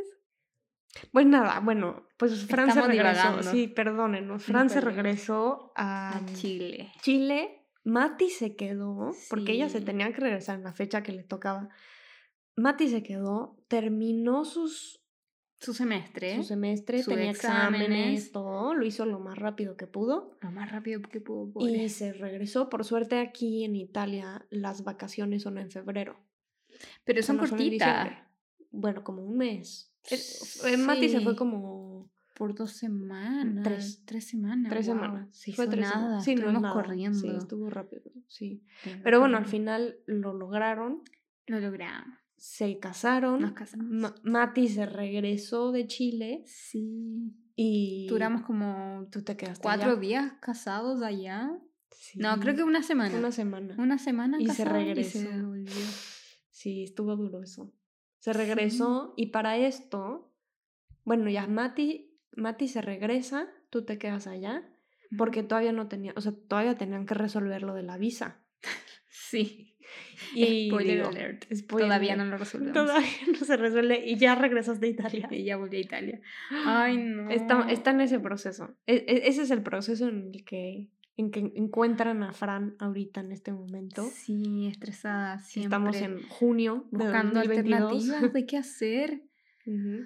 Pues 1.12 1.26
nada, 1.26 1.60
bueno, 1.62 2.08
pues 2.18 2.46
Fran 2.48 2.72
se 2.72 2.82
regresó. 2.82 3.12
divagando. 3.14 3.44
Sí, 3.52 3.68
perdónenos. 3.68 4.44
Fran 4.44 4.70
se 4.70 4.82
regresó 4.82 5.72
a, 5.76 6.18
A 6.18 6.26
Chile. 6.34 6.92
Chile. 7.02 7.62
Mati 7.86 8.30
se 8.30 8.56
quedó, 8.56 9.12
porque 9.30 9.52
ella 9.52 9.70
se 9.70 9.80
tenía 9.80 10.12
que 10.12 10.20
regresar 10.20 10.58
en 10.58 10.64
la 10.64 10.74
fecha 10.74 11.04
que 11.04 11.12
le 11.12 11.24
tocaba. 11.24 11.70
Mati 12.58 12.90
se 12.90 13.04
quedó, 13.04 13.64
terminó 13.68 14.44
sus, 14.44 15.05
Su 15.60 15.74
semestre. 15.74 16.36
su 16.36 16.44
semestre, 16.44 17.02
tenía 17.04 17.32
exámenes, 17.32 17.88
exámenes. 17.90 18.32
todo, 18.32 18.74
lo 18.74 18.86
hizo 18.86 19.06
lo 19.06 19.20
más 19.20 19.38
rápido 19.38 19.78
que 19.78 19.88
pudo. 19.88 20.38
Lo 20.42 20.52
más 20.52 20.72
rápido 20.72 21.02
que 21.02 21.22
pudo. 21.22 21.68
Y 21.68 21.90
se 21.90 22.14
regresó. 22.14 22.70
Por 22.70 22.84
suerte 22.84 23.20
aquí 23.20 23.64
en 23.64 23.76
Italia 23.76 24.46
las 24.50 24.84
vacaciones 24.84 25.44
son 25.44 25.58
en 25.58 25.72
febrero. 25.72 26.20
Pero 27.06 27.24
son 27.24 27.38
cortitas. 27.38 28.10
Bueno, 28.72 29.04
como 29.04 29.24
un 29.24 29.38
mes. 29.38 29.92
Eh, 30.12 30.20
eh, 30.74 30.78
Mati 30.78 31.10
se 31.10 31.22
fue 31.22 31.34
Sí. 31.34 31.38
como 31.38 32.12
Por 32.36 32.54
dos 32.54 32.74
semanas. 32.74 33.64
Tres. 33.64 34.02
Tres 34.06 34.28
semanas. 34.28 34.70
tres 34.70 34.86
semanas. 34.86 35.30
Sí, 35.32 35.54
fue 35.54 35.68
tres 35.68 35.80
nada. 35.86 35.94
semanas. 35.94 36.24
Sí, 36.26 36.36
no 36.36 36.52
nada. 36.52 36.74
corriendo. 36.74 37.18
Sí, 37.18 37.30
estuvo 37.30 37.70
rápido. 37.70 38.12
Sí. 38.28 38.62
Estuvimos 38.76 39.04
Pero 39.06 39.20
bueno, 39.22 39.38
al 39.38 39.46
final 39.46 40.00
lo 40.06 40.34
lograron. 40.34 41.02
Lo 41.48 41.62
logramos. 41.62 42.20
Se 42.48 42.78
casaron. 42.80 43.42
Nos 43.42 43.54
casamos. 43.54 43.88
Ma- 43.88 44.16
Mati 44.24 44.68
se 44.68 44.86
regresó 44.86 45.72
de 45.72 45.88
Chile 45.88 46.44
Sí. 46.46 47.34
y 47.56 48.06
Duramos 48.08 48.44
como 48.44 49.08
tú 49.12 49.24
te 49.24 49.36
quedaste 49.36 49.64
cuatro 49.64 49.92
allá. 49.94 50.00
días 50.00 50.34
casados 50.42 51.02
allá. 51.02 51.52
No, 52.16 52.40
creo 52.40 52.56
que 52.56 52.64
una 52.64 52.84
semana. 52.84 53.18
una 53.18 53.32
semana. 53.32 53.76
Una 53.80 53.98
semana 53.98 54.38
Y 54.40 54.48
se 54.50 54.64
regresó. 54.64 55.18
Y 55.18 55.22
se 55.24 55.42
volvió. 55.42 55.74
Sí, 56.52 56.84
estuvo 56.84 57.16
duro 57.16 57.42
eso. 57.42 57.74
Se 58.20 58.32
regresó 58.32 59.14
y 59.18 59.28
para 59.28 59.58
esto, 59.58 60.32
bueno, 61.04 61.30
ya 61.30 61.48
Mati, 61.48 62.16
Mati 62.36 62.68
se 62.68 62.82
regresa, 62.82 63.48
tú 63.72 63.86
te 63.86 63.98
quedas 63.98 64.28
allá, 64.28 64.64
porque 65.18 65.42
todavía 65.44 65.72
no 65.72 65.88
tenía, 65.88 66.14
o 66.16 66.22
sea, 66.22 66.34
todavía 66.48 66.78
tenían 66.78 67.06
que 67.06 67.14
resolver 67.16 67.64
lo 67.64 67.74
de 67.74 67.84
la 67.84 67.98
visa. 67.98 68.46
Sí. 69.10 69.75
Y 70.34 70.68
Spoiler 70.70 70.98
digo, 70.98 71.10
alert. 71.10 71.46
spoiler, 71.54 71.88
Todavía 71.88 72.16
no 72.16 72.26
lo 72.26 72.38
resolvemos. 72.38 72.74
Todavía 72.74 73.10
no 73.28 73.46
se 73.46 73.58
resuelve 73.58 74.04
y 74.06 74.18
ya 74.18 74.36
regresas 74.36 74.80
de 74.80 74.88
Italia. 74.90 75.28
Y 75.32 75.44
ya 75.44 75.58
volví 75.58 75.78
a 75.78 75.82
Italia. 75.82 76.22
Ay, 76.66 76.98
no. 76.98 77.30
Está, 77.30 77.68
está 77.70 77.92
en 77.92 78.02
ese 78.02 78.20
proceso. 78.20 78.76
E- 78.88 79.06
e- 79.08 79.28
ese 79.28 79.44
es 79.44 79.52
el 79.52 79.62
proceso 79.62 80.08
en 80.08 80.32
el 80.34 80.44
que, 80.46 80.90
en 81.18 81.32
que 81.32 81.52
encuentran 81.56 82.24
a 82.24 82.32
Fran 82.34 82.76
ahorita 82.80 83.22
en 83.22 83.32
este 83.32 83.52
momento. 83.52 84.04
Sí, 84.14 84.68
estresada 84.68 85.40
siempre. 85.40 85.66
Estamos 85.68 85.96
en 85.98 86.22
junio 86.30 86.88
de 86.92 86.98
buscando 87.06 87.40
2022. 87.42 87.82
alternativas 87.82 88.34
de 88.34 88.46
qué 88.46 88.58
hacer. 88.58 89.22
Ujú. 89.66 90.06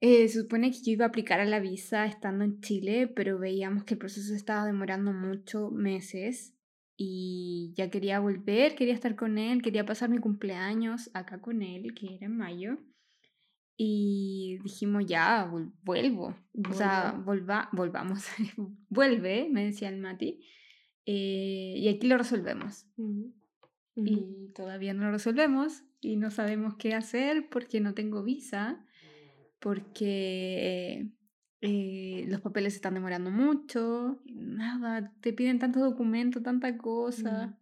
Eh, 0.00 0.28
se 0.28 0.40
supone 0.42 0.70
que 0.70 0.78
yo 0.78 0.92
iba 0.92 1.04
a 1.06 1.08
aplicar 1.08 1.40
a 1.40 1.44
la 1.44 1.58
visa 1.58 2.06
estando 2.06 2.44
en 2.44 2.60
Chile, 2.60 3.08
pero 3.08 3.36
veíamos 3.38 3.82
que 3.82 3.94
el 3.94 3.98
proceso 3.98 4.32
estaba 4.32 4.64
demorando 4.64 5.12
mucho, 5.12 5.70
meses, 5.72 6.54
y 7.00 7.72
ya 7.76 7.90
quería 7.90 8.18
volver, 8.18 8.74
quería 8.74 8.92
estar 8.92 9.14
con 9.14 9.38
él, 9.38 9.62
quería 9.62 9.86
pasar 9.86 10.10
mi 10.10 10.18
cumpleaños 10.18 11.10
acá 11.14 11.40
con 11.40 11.62
él, 11.62 11.94
que 11.94 12.16
era 12.16 12.26
en 12.26 12.36
mayo, 12.36 12.76
y 13.76 14.58
dijimos 14.64 15.06
ya, 15.06 15.48
vuelvo, 15.84 16.34
o 16.68 16.72
sea, 16.74 17.12
volva, 17.24 17.68
volvamos, 17.72 18.26
vuelve, 18.88 19.48
me 19.48 19.64
decía 19.64 19.88
el 19.90 20.00
Mati, 20.00 20.44
eh, 21.06 21.74
y 21.76 21.88
aquí 21.88 22.08
lo 22.08 22.18
resolvemos. 22.18 22.86
Y 23.94 24.52
todavía 24.54 24.92
no 24.92 25.04
lo 25.04 25.12
resolvemos 25.12 25.84
y 26.00 26.16
no 26.16 26.32
sabemos 26.32 26.74
qué 26.76 26.94
hacer 26.94 27.48
porque 27.48 27.80
no 27.80 27.94
tengo 27.94 28.24
visa, 28.24 28.84
porque 29.60 31.10
eh, 31.60 32.24
los 32.28 32.40
papeles 32.40 32.72
se 32.74 32.76
están 32.78 32.94
demorando 32.94 33.30
mucho, 33.30 34.20
y 34.24 34.34
nada, 34.34 35.12
te 35.20 35.32
piden 35.32 35.58
tantos 35.58 35.82
documentos, 35.82 36.42
tanta 36.42 36.76
cosa. 36.78 37.58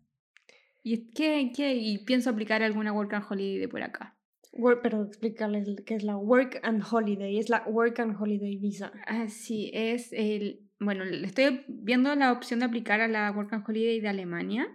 Y 0.83 0.95
es 0.95 1.01
que, 1.15 1.53
que- 1.55 1.75
y 1.75 1.99
pienso 1.99 2.31
aplicar 2.31 2.63
alguna 2.63 2.93
work 2.93 3.13
and 3.15 3.25
holiday 3.29 3.59
de 3.59 3.69
por 3.69 3.83
acá. 3.83 4.17
Work- 4.53 4.81
pero 4.83 5.03
explícales 5.03 5.69
qué 5.85 5.95
es 5.97 6.03
la 6.05 6.17
Work 6.17 6.61
and 6.63 6.83
Holiday. 6.91 7.39
Es 7.39 7.49
la 7.51 7.65
Work 7.67 7.99
and 8.01 8.17
Holiday 8.21 8.57
Visa. 8.57 8.93
Ah, 9.07 9.29
sí, 9.29 9.71
es 9.75 10.13
el, 10.13 10.69
bueno, 10.79 11.05
le 11.05 11.27
estoy 11.27 11.65
viendo 11.69 12.15
la 12.15 12.33
opción 12.33 12.61
de 12.61 12.67
aplicar 12.67 13.01
a 13.01 13.09
la 13.09 13.31
work 13.33 13.53
and 13.53 13.65
holiday 13.69 14.01
de 14.01 14.09
Alemania. 14.09 14.69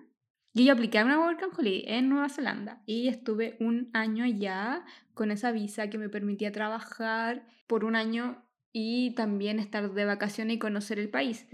Y 0.54 0.66
yo 0.66 0.74
apliqué 0.74 1.00
a 1.00 1.06
una 1.06 1.18
work 1.20 1.42
and 1.44 1.54
holiday 1.58 1.84
en 1.88 2.10
Nueva 2.10 2.28
Zelanda 2.28 2.84
y 2.86 3.08
estuve 3.08 3.56
un 3.62 3.90
año 3.94 4.26
allá 4.26 4.84
con 5.14 5.32
esa 5.32 5.52
visa 5.54 5.90
que 5.90 5.98
me 5.98 6.10
permitía 6.10 6.52
trabajar 6.52 7.48
por 7.68 7.86
un 7.86 7.96
año 7.96 8.44
y 8.74 9.14
también 9.16 9.60
estar 9.60 9.92
de 9.94 10.06
vacaciones 10.06 10.56
y 10.56 10.60
conocer 10.60 11.00
el 11.00 11.10
país. 11.10 11.48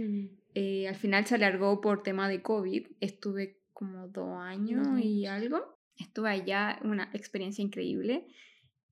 Eh, 0.53 0.87
al 0.87 0.95
final 0.95 1.25
se 1.25 1.35
alargó 1.35 1.81
por 1.81 2.03
tema 2.03 2.27
de 2.29 2.41
COVID. 2.41 2.87
Estuve 2.99 3.59
como 3.73 4.07
dos 4.07 4.39
años 4.39 4.87
Dos 4.87 4.99
y 5.01 5.25
algo. 5.25 5.77
Estuve 5.99 6.29
allá, 6.29 6.79
una 6.83 7.09
experiencia 7.13 7.63
increíble. 7.63 8.27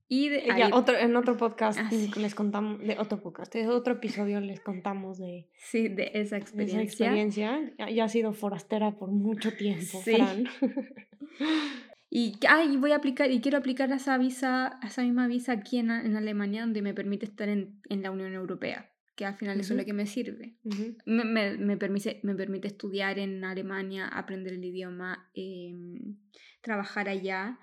Y 0.08 0.28
de 0.28 0.38
Eh, 0.38 0.46
ya, 0.46 0.66
ahí- 0.66 0.70
otro, 0.72 0.96
en 0.96 1.16
otro 1.16 1.36
podcast 1.36 1.78
Ah, 1.82 1.90
sí. 1.90 2.08
les 2.16 2.34
contamos, 2.36 2.78
de 2.80 2.96
otro 2.98 3.20
podcast, 3.20 3.52
en 3.56 3.68
otro 3.70 3.94
episodio 3.94 4.40
les 4.40 4.60
contamos 4.60 5.18
de 5.18 5.48
sí, 5.56 5.88
de 5.88 6.04
esa 6.14 6.20
esa 6.20 6.36
experiencia. 6.36 6.82
experiencia. 6.82 7.72
Ya, 7.78 7.90
ya 7.90 8.04
ha 8.04 8.08
sido 8.08 8.32
forastera 8.32 8.92
por 8.92 9.10
mucho 9.10 9.52
tiempo, 9.56 10.00
Sí. 10.04 10.14
Fran. 10.14 10.44
Y, 12.08 12.38
ay, 12.48 12.76
voy 12.76 12.92
a 12.92 12.96
aplicar, 12.96 13.30
y 13.30 13.40
quiero 13.40 13.58
aplicar 13.58 13.92
a 13.92 13.96
esa 13.96 14.16
visa, 14.16 14.78
a 14.80 14.86
esa 14.86 15.02
misma 15.02 15.26
visa 15.26 15.52
aquí 15.52 15.78
en, 15.78 15.90
en 15.90 16.16
Alemania, 16.16 16.60
donde 16.62 16.82
me 16.82 16.94
permite 16.94 17.26
estar 17.26 17.48
en, 17.48 17.80
en 17.88 18.02
la 18.02 18.10
Unión 18.10 18.32
Europea, 18.32 18.90
que 19.16 19.24
al 19.24 19.34
final 19.34 19.58
eso 19.58 19.74
es 19.74 19.78
lo 19.78 19.84
que 19.84 19.92
me 19.92 20.06
sirve. 20.06 20.56
Me, 21.04 21.24
me, 21.24 21.56
me 21.58 21.76
permite, 21.76 22.20
me 22.22 22.34
permite 22.34 22.68
estudiar 22.68 23.18
en 23.18 23.44
Alemania, 23.44 24.06
aprender 24.06 24.52
el 24.52 24.64
idioma, 24.64 25.30
em, 25.34 26.16
trabajar 26.62 27.08
allá, 27.08 27.58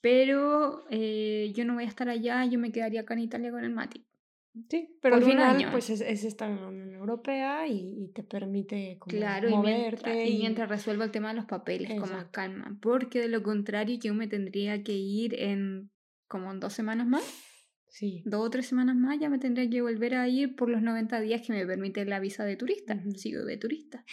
pero 0.00 0.84
eh, 0.90 1.52
yo 1.54 1.64
no 1.64 1.74
voy 1.74 1.84
a 1.84 1.88
estar 1.88 2.08
allá, 2.08 2.44
yo 2.44 2.58
me 2.58 2.72
quedaría 2.72 3.00
acá 3.00 3.14
en 3.14 3.20
Italia 3.20 3.50
con 3.50 3.64
el 3.64 3.72
Mati. 3.72 4.07
Sí, 4.68 4.96
pero 5.00 5.16
al 5.16 5.22
final 5.24 5.56
año. 5.56 5.68
pues 5.70 5.88
es, 5.90 6.00
es 6.00 6.24
estar 6.24 6.50
en 6.50 6.60
la 6.60 6.66
Unión 6.68 6.94
Europea 6.94 7.66
y, 7.68 8.04
y 8.04 8.08
te 8.08 8.22
permite 8.24 8.96
como 8.98 9.16
Claro, 9.16 9.48
y 9.48 9.52
moverte. 9.52 9.78
mientras, 10.04 10.28
y 10.28 10.38
mientras 10.38 10.68
resuelvo 10.68 11.04
el 11.04 11.10
tema 11.10 11.28
de 11.28 11.34
los 11.34 11.44
papeles 11.44 11.88
con 11.90 12.00
más 12.00 12.10
Exacto. 12.10 12.30
calma, 12.32 12.78
porque 12.82 13.20
de 13.20 13.28
lo 13.28 13.42
contrario 13.42 13.98
yo 14.00 14.14
me 14.14 14.26
tendría 14.26 14.82
que 14.82 14.94
ir 14.94 15.34
en 15.38 15.90
como 16.26 16.50
en 16.50 16.60
dos 16.60 16.72
semanas 16.72 17.06
más. 17.06 17.44
Sí. 17.90 18.22
dos 18.26 18.46
o 18.46 18.50
tres 18.50 18.66
semanas 18.66 18.96
más 18.96 19.18
ya 19.18 19.30
me 19.30 19.38
tendría 19.38 19.68
que 19.70 19.80
volver 19.80 20.14
a 20.14 20.28
ir 20.28 20.54
por 20.56 20.68
los 20.68 20.82
90 20.82 21.20
días 21.20 21.40
que 21.46 21.54
me 21.54 21.64
permite 21.66 22.04
la 22.04 22.20
visa 22.20 22.44
de 22.44 22.54
turista. 22.56 22.94
Ujú. 22.94 23.12
Sigo 23.12 23.44
de 23.44 23.56
turista. 23.56 24.04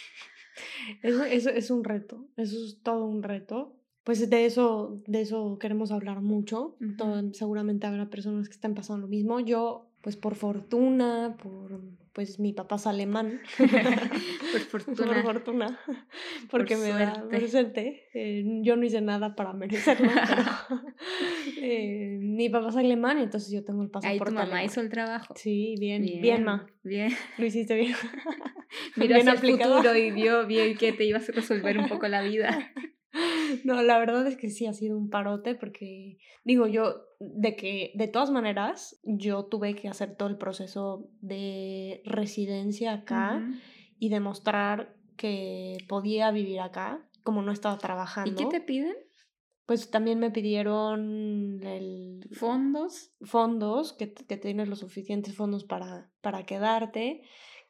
Eso, 1.02 1.24
eso 1.24 1.50
es 1.50 1.70
un 1.70 1.84
reto, 1.84 2.28
eso 2.36 2.56
es 2.64 2.80
todo 2.82 3.04
un 3.06 3.22
reto. 3.22 3.76
Pues 4.02 4.30
de 4.30 4.46
eso, 4.46 5.02
de 5.06 5.20
eso 5.20 5.58
queremos 5.58 5.90
hablar 5.90 6.20
mucho. 6.22 6.76
Ujú. 6.80 6.96
Todo- 6.96 7.32
seguramente 7.34 7.86
habrá 7.86 8.08
personas 8.08 8.48
que 8.48 8.54
estén 8.54 8.74
pasando 8.74 9.02
lo 9.02 9.08
mismo. 9.08 9.40
Yo, 9.40 9.85
pues 10.06 10.16
por 10.16 10.36
fortuna, 10.36 11.36
por 11.42 11.80
pues 12.12 12.38
mi 12.38 12.52
papá 12.52 12.76
es 12.76 12.86
alemán. 12.86 13.40
Por 14.52 14.60
fortuna. 14.60 15.06
por 15.12 15.22
fortuna. 15.24 15.80
Porque 16.48 16.76
me 16.76 16.90
da 16.90 17.24
por 17.28 17.48
suerte. 17.48 18.04
eh, 18.14 18.44
yo 18.62 18.76
no 18.76 18.84
hice 18.86 19.00
nada 19.00 19.34
para 19.34 19.52
merecerlo. 19.52 20.08
pero, 20.28 20.84
eh, 21.60 22.18
mi 22.20 22.48
papá 22.48 22.68
es 22.68 22.76
alemán, 22.76 23.18
entonces 23.18 23.50
yo 23.50 23.64
tengo 23.64 23.82
el 23.82 23.90
pasaporte. 23.90 24.12
Ahí 24.22 24.28
tu 24.28 24.32
mamá 24.32 24.42
alemán. 24.44 24.64
hizo 24.64 24.80
el 24.80 24.90
trabajo. 24.90 25.34
Sí, 25.36 25.74
bien, 25.80 26.02
bien, 26.22 26.44
ma. 26.44 26.68
Bien. 26.84 27.12
Lo 27.36 27.44
hiciste 27.44 27.74
bien. 27.74 27.96
Miró 28.94 29.16
Bien 29.16 29.28
hacia 29.28 29.50
el 29.50 29.58
futuro 29.58 29.96
y 29.96 30.12
vio 30.12 30.46
bien 30.46 30.76
que 30.76 30.92
te 30.92 31.02
ibas 31.04 31.28
a 31.28 31.32
resolver 31.32 31.78
un 31.78 31.88
poco 31.88 32.06
la 32.06 32.22
vida. 32.22 32.72
No, 33.64 33.82
la 33.82 33.98
verdad 33.98 34.26
es 34.26 34.36
que 34.36 34.50
sí 34.50 34.66
ha 34.66 34.72
sido 34.72 34.96
un 34.96 35.10
parote 35.10 35.54
porque 35.54 36.18
digo 36.44 36.66
yo 36.66 37.06
de 37.20 37.56
que 37.56 37.92
de 37.94 38.08
todas 38.08 38.30
maneras 38.30 39.00
yo 39.04 39.46
tuve 39.46 39.74
que 39.74 39.88
hacer 39.88 40.16
todo 40.16 40.28
el 40.28 40.36
proceso 40.36 41.08
de 41.20 42.02
residencia 42.04 42.92
acá 42.92 43.46
y 43.98 44.08
demostrar 44.08 44.96
que 45.16 45.78
podía 45.88 46.30
vivir 46.30 46.60
acá 46.60 47.08
como 47.22 47.42
no 47.42 47.52
estaba 47.52 47.78
trabajando. 47.78 48.30
¿Y 48.30 48.34
qué 48.34 48.46
te 48.46 48.60
piden? 48.60 48.94
Pues 49.64 49.90
también 49.90 50.20
me 50.20 50.30
pidieron 50.30 51.60
el 51.64 52.28
¿Fondos? 52.32 53.12
fondos, 53.22 53.92
que 53.94 54.06
tienes 54.06 54.68
los 54.68 54.78
suficientes 54.78 55.34
fondos 55.34 55.64
para, 55.64 56.12
para 56.20 56.46
quedarte, 56.46 57.22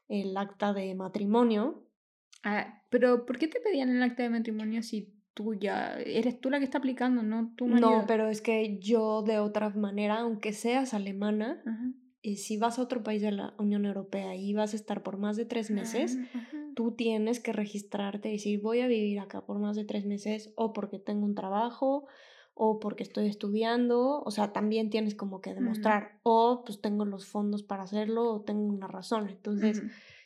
el 0.09 0.37
acta 0.37 0.75
de 0.75 0.95
matrimonio. 0.95 1.89
Ah, 2.43 2.83
pero 2.91 3.25
¿por 3.25 3.39
qué 3.39 3.49
te 3.49 3.61
pedían 3.61 3.89
el 3.89 4.03
acta 4.03 4.23
de 4.23 4.31
matrimonio 4.31 4.83
si 4.83 5.16
tú 5.37 5.53
ya 5.55 5.99
eres 6.01 6.41
tú 6.41 6.49
la 6.49 6.59
que 6.59 6.65
está 6.65 6.79
aplicando, 6.79 7.23
no 7.23 7.53
tu 7.57 7.67
marido? 7.67 7.91
No, 8.01 8.05
pero 8.07 8.29
es 8.29 8.41
que 8.41 8.79
yo 8.79 9.21
de 9.23 9.39
otra 9.39 9.69
manera, 9.69 10.21
aunque 10.21 10.55
seas 10.55 10.95
alemana, 10.95 11.63
Ajá. 11.67 11.93
eh, 12.23 12.37
si 12.37 12.57
vas 12.57 12.79
a 12.79 12.83
otro 12.83 13.03
país 13.03 13.21
de 13.21 13.33
la 13.33 13.55
Unión 13.59 13.85
Europea 13.85 14.35
y 14.35 14.55
vas 14.55 14.73
a 14.73 14.77
estar 14.77 15.03
por 15.03 15.19
más 15.19 15.37
de 15.37 15.45
tres 15.45 15.71
meses, 15.71 16.19
Ah, 16.19 16.39
ajá. 16.39 16.57
tú 16.75 16.93
tienes 16.93 17.39
que 17.39 17.53
registrarte 17.53 18.31
y 18.31 18.33
decir 18.33 18.63
voy 18.63 18.81
a 18.81 18.87
vivir 18.87 19.21
acá 19.21 19.45
por 19.45 19.59
más 19.59 19.77
de 19.77 19.85
tres 19.85 20.07
meses 20.07 20.55
o 20.57 20.73
porque 20.73 20.99
tengo 20.99 21.27
un 21.27 21.35
trabajo 21.35 22.07
o 22.55 22.79
porque 22.79 23.03
estoy 23.03 23.27
estudiando, 23.29 24.23
o 24.23 24.31
sea, 24.31 24.55
también 24.55 24.89
tienes 24.89 25.15
como 25.15 25.43
que 25.43 25.53
demostrar 25.53 26.19
o 26.23 26.63
pues 26.65 26.81
tengo 26.81 27.05
los 27.05 27.27
fondos 27.27 27.63
para 27.63 27.83
hacerlo 27.83 28.33
o 28.33 28.41
tengo 28.41 28.63
una 28.65 28.87
razón. 28.89 29.29
Entonces 29.29 29.83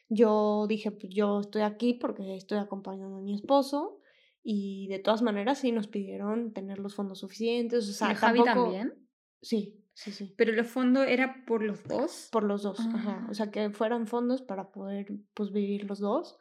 yo 0.08 0.66
dije, 0.68 0.92
pues 0.92 1.12
yo 1.12 1.40
estoy 1.40 1.62
aquí 1.62 1.94
porque 1.94 2.36
estoy 2.36 2.58
acompañando 2.58 3.16
a 3.16 3.20
mi 3.20 3.34
esposo 3.34 3.99
y 4.42 4.88
de 4.88 4.98
todas 4.98 5.22
maneras 5.22 5.58
sí 5.58 5.72
nos 5.72 5.86
pidieron 5.86 6.52
tener 6.52 6.78
los 6.78 6.94
fondos 6.94 7.20
suficientes, 7.20 7.88
o 7.88 7.92
sea, 7.92 8.12
¿Y 8.12 8.14
Javi 8.14 8.42
tampoco... 8.44 8.64
también? 8.64 8.94
Sí, 9.42 9.82
sí, 9.94 10.12
sí. 10.12 10.34
Pero 10.36 10.52
los 10.52 10.66
fondos 10.66 11.06
era 11.06 11.44
por 11.46 11.62
los 11.62 11.84
dos. 11.84 12.28
Por 12.32 12.44
los 12.44 12.62
dos, 12.62 12.80
ajá. 12.80 13.22
Ah. 13.22 13.26
O 13.30 13.34
sea, 13.34 13.50
que 13.50 13.70
fueran 13.70 14.06
fondos 14.06 14.42
para 14.42 14.70
poder, 14.70 15.06
pues, 15.34 15.52
vivir 15.52 15.84
los 15.84 15.98
dos. 15.98 16.38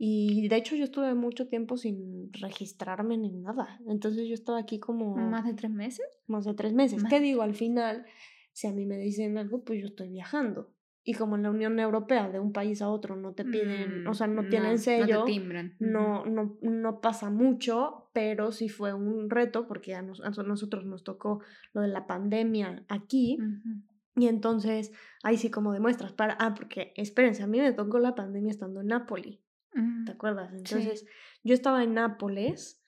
Y 0.00 0.46
de 0.46 0.56
hecho 0.56 0.76
yo 0.76 0.84
estuve 0.84 1.12
mucho 1.14 1.48
tiempo 1.48 1.76
sin 1.76 2.32
registrarme 2.32 3.18
ni 3.18 3.32
nada. 3.32 3.80
Entonces 3.88 4.28
yo 4.28 4.34
estaba 4.34 4.58
aquí 4.60 4.78
como 4.78 5.16
Más 5.16 5.44
de 5.44 5.54
tres 5.54 5.72
meses. 5.72 6.06
más 6.28 6.44
de 6.44 6.54
tres 6.54 6.72
meses. 6.72 7.02
Más 7.02 7.10
¿Qué 7.10 7.18
digo? 7.18 7.42
Al 7.42 7.54
final, 7.54 8.06
si 8.52 8.68
a 8.68 8.72
mí 8.72 8.86
me 8.86 8.96
dicen 8.98 9.36
algo, 9.38 9.64
pues 9.64 9.80
yo 9.80 9.86
estoy 9.86 10.10
viajando. 10.10 10.72
Y 11.10 11.14
como 11.14 11.36
en 11.36 11.42
la 11.44 11.50
Unión 11.50 11.78
Europea 11.80 12.28
de 12.28 12.38
un 12.38 12.52
país 12.52 12.82
a 12.82 12.90
otro 12.90 13.16
no 13.16 13.32
te 13.32 13.46
piden, 13.46 14.06
o 14.06 14.10
Mm, 14.10 14.14
sea, 14.14 14.26
no 14.26 14.42
no, 14.42 14.48
tienen 14.50 14.72
no 14.72 14.78
sello, 14.78 15.24
te 15.24 15.32
timbran. 15.32 15.74
no, 15.78 16.26
no, 16.26 16.58
no 16.60 17.00
pasa 17.00 17.30
mucho, 17.30 18.10
pero 18.12 18.52
sí 18.52 18.68
fue 18.68 18.92
un 18.92 19.30
reto 19.30 19.66
porque 19.66 19.94
a, 19.94 20.02
nos- 20.02 20.20
a 20.20 20.28
nosotros 20.42 20.84
nos 20.84 21.04
tocó 21.04 21.40
lo 21.72 21.80
de 21.80 21.88
la 21.88 22.06
pandemia 22.06 22.84
aquí. 22.88 23.38
Ujú. 23.40 23.48
Ujú. 23.48 23.82
Y 24.16 24.26
entonces, 24.26 24.92
ahí 25.22 25.38
sí 25.38 25.48
como 25.50 25.72
demuestras 25.72 26.12
para, 26.12 26.34
ah, 26.40 26.54
porque 26.54 26.92
espérense, 26.96 27.42
a 27.42 27.46
mí 27.46 27.58
me 27.58 27.72
tocó 27.72 27.98
la 28.00 28.14
pandemia 28.14 28.50
estando 28.50 28.80
en 28.82 28.88
Nápoli, 28.88 29.40
¿te 29.72 29.80
Mm, 29.80 30.10
acuerdas? 30.10 30.50
Sí. 30.50 30.56
Entonces, 30.58 31.06
yo 31.42 31.54
estaba 31.54 31.82
en 31.84 31.94
Nápoles 31.94 32.82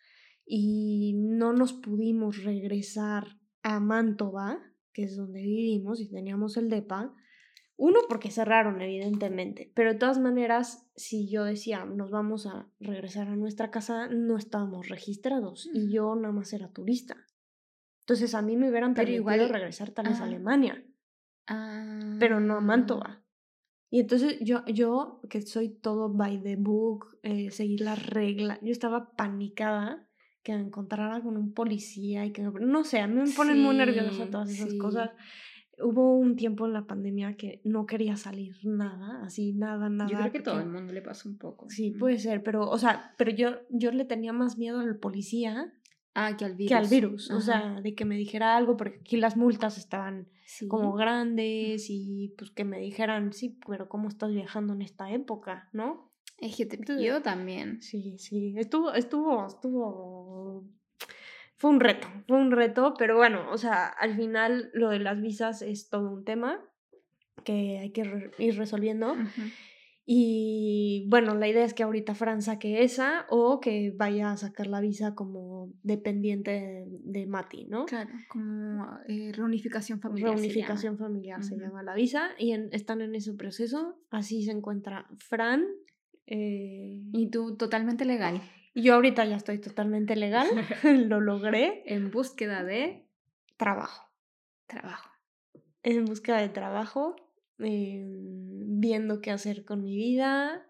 y 0.44 1.14
no 1.16 1.54
nos 1.54 1.72
pudimos 1.72 2.44
regresar 2.44 3.38
a 3.62 3.80
Mantova, 3.80 4.58
que 4.92 5.04
es 5.04 5.16
donde 5.16 5.40
vivimos 5.40 6.00
y 6.02 6.10
teníamos 6.10 6.58
el 6.58 6.68
DEPA. 6.68 7.14
Uno, 7.82 8.00
porque 8.08 8.30
cerraron, 8.30 8.80
evidentemente, 8.82 9.72
pero 9.74 9.92
de 9.92 9.98
todas 9.98 10.18
maneras, 10.18 10.90
si 10.96 11.30
yo 11.30 11.44
decía, 11.44 11.84
nos 11.86 12.10
vamos 12.10 12.46
a 12.46 12.68
regresar 12.78 13.28
a 13.28 13.36
nuestra 13.36 13.70
casa, 13.70 14.08
no 14.08 14.36
estábamos 14.36 14.88
registrados 14.88 15.68
y 15.72 15.90
yo 15.90 16.14
nada 16.14 16.34
más 16.34 16.52
era 16.52 16.72
turista. 16.72 17.16
Entonces, 18.00 18.34
a 18.34 18.42
mí 18.42 18.56
me 18.56 18.68
hubieran 18.68 18.92
Pero 18.92 19.06
permitido 19.06 19.32
igual, 19.32 19.48
regresar 19.48 19.90
tal 19.92 20.08
vez 20.08 20.20
a 20.20 20.24
ah, 20.24 20.26
Alemania 20.26 20.84
pero 22.18 22.40
no 22.40 22.54
a 22.54 22.58
ah, 22.58 22.60
Mantova. 22.60 23.24
Y 23.90 24.00
entonces 24.00 24.38
yo, 24.40 24.64
yo 24.66 25.20
que 25.28 25.42
soy 25.42 25.68
todo 25.68 26.08
by 26.12 26.42
the 26.42 26.56
book, 26.56 27.18
eh, 27.22 27.50
seguir 27.50 27.80
las 27.80 28.06
reglas, 28.06 28.58
yo 28.62 28.70
estaba 28.70 29.12
panicada 29.16 30.06
que 30.42 30.54
me 30.54 30.60
encontrara 30.60 31.20
con 31.20 31.36
un 31.36 31.52
policía 31.52 32.24
y 32.24 32.32
que 32.32 32.42
no 32.42 32.84
sé, 32.84 33.00
a 33.00 33.08
mí 33.08 33.20
me 33.20 33.30
ponen 33.32 33.60
muy 33.60 33.76
nerviosa 33.76 34.24
sí, 34.24 34.30
todas 34.30 34.50
esas 34.50 34.70
sí. 34.70 34.78
cosas. 34.78 35.10
Hubo 35.82 36.16
un 36.16 36.36
tiempo 36.36 36.66
en 36.66 36.72
la 36.72 36.86
pandemia 36.86 37.36
que 37.36 37.60
no 37.64 37.86
quería 37.86 38.16
salir 38.16 38.56
nada, 38.64 39.22
así 39.24 39.52
nada, 39.52 39.88
Yo 39.88 40.06
creo 40.06 40.18
nada, 40.18 40.30
que 40.30 40.40
todo 40.40 40.56
el 40.56 40.64
porque 40.64 40.76
mundo 40.78 40.92
le 40.92 41.02
pasa 41.02 41.28
un 41.28 41.38
poco. 41.38 41.68
sí, 41.70 41.90
puede 41.92 42.18
ser, 42.18 42.42
pero, 42.42 42.68
o 42.68 42.78
sea, 42.78 43.14
pero 43.18 43.30
yo, 43.30 43.50
yo 43.70 43.90
le 43.92 44.04
tenía 44.04 44.32
más 44.32 44.58
miedo 44.58 44.80
al 44.80 44.96
policía 44.98 45.72
Ah, 46.14 46.36
que 46.36 46.44
al 46.44 46.56
que 46.56 46.74
al 46.74 46.88
virus. 46.88 46.90
virus, 46.90 47.30
o 47.30 47.40
sea, 47.40 47.80
de 47.80 47.94
que 47.94 48.04
me 48.04 48.16
dijera 48.16 48.56
algo, 48.56 48.76
porque 48.76 48.98
aquí 49.00 49.16
las 49.16 49.36
multas 49.36 49.78
estaban 49.78 50.28
como 50.68 50.92
Sí. 50.92 50.98
grandes 50.98 51.86
y 51.88 52.34
pues 52.36 52.50
que 52.50 52.64
me 52.64 52.80
dijeran, 52.80 53.32
sí, 53.32 53.56
pero 53.66 53.88
¿cómo 53.88 54.08
estás 54.08 54.32
viajando 54.32 54.72
en 54.74 54.82
esta 54.82 55.10
época? 55.12 55.68
¿No? 55.72 56.10
Es 56.38 56.56
que 56.56 56.66
te 56.66 56.78
pilló 56.78 57.22
también. 57.22 57.80
sí, 57.80 58.16
sí, 58.18 58.54
estuvo, 58.56 58.92
estuvo, 58.92 59.46
estuvo, 59.46 60.66
fue 61.60 61.70
un 61.70 61.78
reto, 61.80 62.08
fue 62.26 62.38
un 62.38 62.50
reto, 62.50 62.94
pero 62.98 63.16
bueno, 63.16 63.50
o 63.52 63.58
sea, 63.58 63.86
al 63.86 64.16
final 64.16 64.70
lo 64.72 64.88
de 64.88 64.98
las 64.98 65.20
visas 65.20 65.60
es 65.62 65.88
todo 65.90 66.10
un 66.10 66.24
tema 66.24 66.58
que 67.44 67.78
hay 67.78 67.90
que 67.92 68.04
re- 68.04 68.30
ir 68.38 68.56
resolviendo. 68.56 69.14
Y 70.06 71.06
bueno, 71.08 71.34
la 71.36 71.46
idea 71.46 71.64
es 71.64 71.72
que 71.74 71.82
ahorita 71.84 72.14
Fran 72.14 72.42
saque 72.42 72.82
esa 72.82 73.26
o 73.28 73.60
que 73.60 73.92
vaya 73.96 74.32
a 74.32 74.36
sacar 74.36 74.66
la 74.66 74.80
visa 74.80 75.14
como 75.14 75.72
dependiente 75.84 76.50
de, 76.50 76.86
de 76.88 77.26
Mati, 77.26 77.66
¿no? 77.66 77.84
Claro, 77.86 78.10
como 78.28 78.88
eh, 79.06 79.30
reunificación 79.32 80.00
familiar. 80.00 80.30
se. 80.30 80.36
Reunificación 80.36 80.98
familiar 80.98 81.44
se 81.44 81.56
llama 81.58 81.82
la 81.84 81.94
visa 81.94 82.30
y 82.38 82.52
en- 82.52 82.70
están 82.72 83.02
en 83.02 83.14
ese 83.14 83.34
proceso. 83.34 83.98
Así 84.10 84.42
se 84.42 84.50
encuentra 84.52 85.06
Fran. 85.18 85.64
eh, 86.26 87.02
Y 87.12 87.28
tú 87.30 87.56
totalmente 87.56 88.04
legal. 88.04 88.40
Yo 88.74 88.94
ahorita 88.94 89.24
ya 89.24 89.36
estoy 89.36 89.58
totalmente 89.58 90.16
legal, 90.16 90.46
lo 91.08 91.20
logré. 91.20 91.82
en 91.86 92.10
búsqueda 92.10 92.64
de 92.64 93.06
Trabajo. 93.56 94.08
trabajo. 94.66 95.10
En 95.82 96.04
busca 96.04 96.38
de 96.38 96.48
trabajo, 96.48 97.16
eh, 97.58 98.04
viendo 98.06 99.20
qué 99.20 99.30
hacer 99.30 99.64
con 99.64 99.82
mi 99.82 99.96
vida. 99.96 100.66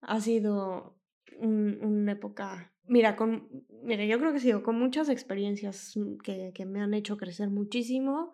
Ha 0.00 0.20
sido 0.20 0.96
un- 1.38 1.78
una 1.82 2.12
época, 2.12 2.72
mira, 2.86 3.16
con, 3.16 3.48
mira, 3.82 4.04
yo 4.04 4.18
creo 4.18 4.30
que 4.32 4.38
ha 4.38 4.40
sido 4.40 4.62
con 4.62 4.78
muchas 4.78 5.08
experiencias 5.08 5.96
mm, 5.96 6.18
que, 6.18 6.52
que 6.54 6.66
me 6.66 6.80
han 6.80 6.94
hecho 6.94 7.16
crecer 7.16 7.50
muchísimo, 7.50 8.32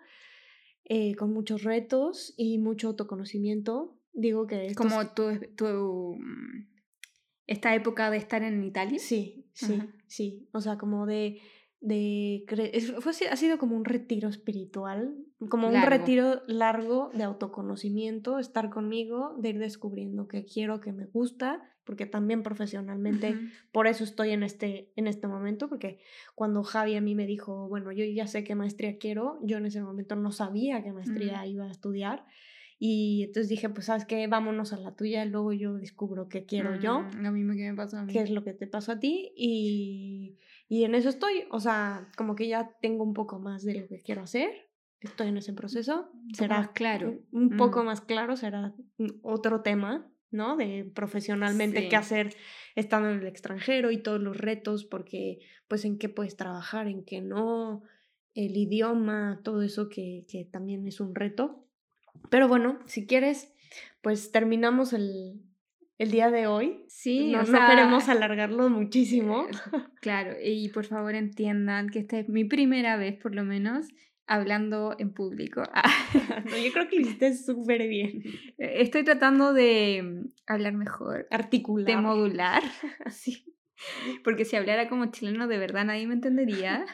eh, 0.85 1.15
con 1.15 1.33
muchos 1.33 1.63
retos 1.63 2.35
y 2.37 2.59
mucho 2.59 2.89
autoconocimiento. 2.89 3.97
Digo 4.13 4.47
que 4.47 4.67
estos- 4.67 4.87
Como 4.87 5.07
tu, 5.15 5.39
tu, 5.57 6.17
mm, 6.19 6.67
esta 7.51 7.75
época 7.75 8.11
de 8.11 8.17
estar 8.17 8.43
en 8.43 8.63
Italia. 8.65 8.99
Sí, 8.99 9.47
sí, 9.53 9.75
Ajá. 9.75 9.89
sí. 10.07 10.49
O 10.53 10.61
sea, 10.61 10.79
como 10.79 11.05
de, 11.05 11.41
de 11.81 12.45
es- 12.73 12.93
fue, 13.01 13.13
ha 13.29 13.37
sido 13.37 13.59
como 13.59 13.77
un 13.77 13.85
retiro 13.85 14.29
espiritual, 14.29 15.17
como 15.49 15.67
un 15.69 15.75
retiro 15.83 16.43
largo 16.47 17.11
de 17.13 17.25
autoconocimiento, 17.25 18.39
estar 18.39 18.71
conmigo, 18.71 19.35
de 19.39 19.51
ir 19.51 19.59
descubriendo 19.59 20.29
qué 20.29 20.45
quiero, 20.45 20.81
qué 20.81 20.93
me 20.93 21.07
gusta, 21.07 21.63
porque 21.85 22.07
también 22.07 22.43
profesionalmente, 22.45 23.37
por 23.73 23.89
eso 23.89 24.05
estoy 24.05 24.31
en 24.31 24.45
este, 24.45 24.93
en 24.95 25.09
este 25.09 25.27
momento, 25.27 25.69
porque 25.69 25.99
cuando 26.37 26.63
Javi 26.63 26.95
a 26.95 27.01
mí 27.01 27.17
me 27.17 27.27
dijo, 27.27 27.69
bueno, 27.69 27.91
yo 27.91 28.05
ya 28.05 28.29
sé 28.29 28.45
qué 28.45 28.55
maestría 28.55 28.97
quiero, 28.99 29.39
yo 29.43 29.57
en 29.57 29.67
ese 29.67 29.83
momento 29.83 30.15
no 30.15 30.31
sabía 30.31 30.85
qué 30.85 30.93
maestría 30.93 31.45
iba 31.47 31.65
a 31.65 31.71
estudiar. 31.71 32.27
Y 32.83 33.25
entonces 33.25 33.51
dije, 33.51 33.69
pues 33.69 33.85
sabes 33.87 34.07
qué, 34.07 34.27
vámonos 34.27 34.73
a 34.73 34.79
la 34.79 34.97
tuya, 34.97 35.27
luego 35.27 35.53
yo 35.53 35.75
descubro 35.75 36.31
qué 36.31 36.47
quiero 36.47 36.77
yo 36.81 37.01
Mm, 37.03 37.23
Lo 37.23 37.31
mismo 37.31 37.53
que 37.53 37.71
me 37.71 37.77
pasó 37.77 37.99
a 37.99 38.05
mí. 38.05 38.13
qué 38.15 38.21
es 38.21 38.31
lo 38.31 38.43
que 38.43 38.55
te 38.55 38.67
pasó 38.67 38.93
a 38.93 38.99
ti 38.99 39.33
y, 39.37 40.39
y 40.67 40.85
en 40.85 40.95
eso 40.95 41.11
estoy. 41.11 41.45
O 41.51 41.61
sea, 41.61 42.09
como 42.17 42.35
que 42.35 42.49
ya 42.49 42.75
tengo 42.81 43.05
un 43.05 43.13
poco 43.13 43.39
más 43.39 43.65
de 43.65 43.75
lo 43.81 43.87
que 43.87 44.01
quiero 44.01 44.23
hacer. 44.23 44.51
Estoy 45.01 45.29
en 45.29 45.37
ese 45.37 45.53
proceso. 45.53 46.11
Será 46.33 46.57
más 46.61 46.69
claro. 46.71 47.19
Un, 47.33 47.51
poco 47.59 47.83
Mm. 47.83 47.87
más 47.87 48.01
claro, 48.01 48.35
será 48.37 48.75
otro 49.23 49.61
tema, 49.61 50.11
¿no? 50.31 50.57
De 50.57 50.91
profesionalmente 50.95 51.83
Sí. 51.83 51.89
qué 51.91 51.97
hacer 51.97 52.35
estando 52.77 53.11
en 53.11 53.21
el 53.21 53.27
extranjero 53.27 53.91
y 53.91 53.99
todos 54.03 54.21
los 54.23 54.39
retos, 54.39 54.87
porque 54.87 55.41
pues 55.69 55.85
en 55.85 55.99
qué 55.99 56.09
puedes 56.09 56.35
trabajar, 56.37 56.87
en 56.89 57.05
qué 57.05 57.21
no, 57.21 57.83
el 58.35 58.57
idioma, 58.57 59.41
todo 59.45 59.61
eso 59.63 59.91
que, 59.91 60.25
que 60.29 60.47
también 60.47 60.87
es 60.87 60.99
un 61.01 61.15
reto. 61.15 61.67
Pero 62.29 62.49
bueno, 62.49 62.79
si 62.87 63.07
quieres, 63.07 63.53
pues 64.03 64.31
terminamos 64.33 64.93
el, 64.93 65.41
el 65.99 66.11
día 66.11 66.31
de 66.31 66.47
hoy. 66.47 66.85
Sí, 66.89 67.33
no, 67.33 67.39
o 67.39 67.43
no 67.43 67.47
sea, 67.47 67.69
queremos 67.69 68.09
alargarlo 68.09 68.69
muchísimo. 68.69 69.47
Claro, 70.01 70.33
y 70.43 70.71
por 70.71 70.87
favor 70.87 71.15
entiendan 71.15 71.91
que 71.91 71.99
esta 71.99 72.19
es 72.19 72.29
mi 72.31 72.45
primera 72.45 72.97
vez, 72.97 73.19
por 73.21 73.35
lo 73.35 73.45
menos, 73.45 73.87
hablando 74.27 74.97
en 74.99 75.13
público. 75.13 75.63
No, 76.51 76.57
yo 76.57 76.73
creo 76.73 76.89
que 76.89 76.97
lo 76.97 77.03
hiciste 77.03 77.37
súper 77.37 77.87
bien. 77.87 78.23
Estoy 78.57 79.05
tratando 79.05 79.53
de 79.53 80.03
mm, 80.03 80.29
hablar 80.47 80.73
mejor, 80.73 81.27
Articular. 81.31 81.87
de 81.87 81.97
modular, 81.99 82.63
sí. 83.11 83.45
Porque 84.25 84.45
si 84.45 84.57
hablara 84.57 84.89
como 84.89 85.11
chileno, 85.11 85.47
de 85.49 85.59
verdad 85.59 85.85
nadie 85.85 86.07
me 86.07 86.15
entendería, 86.15 86.85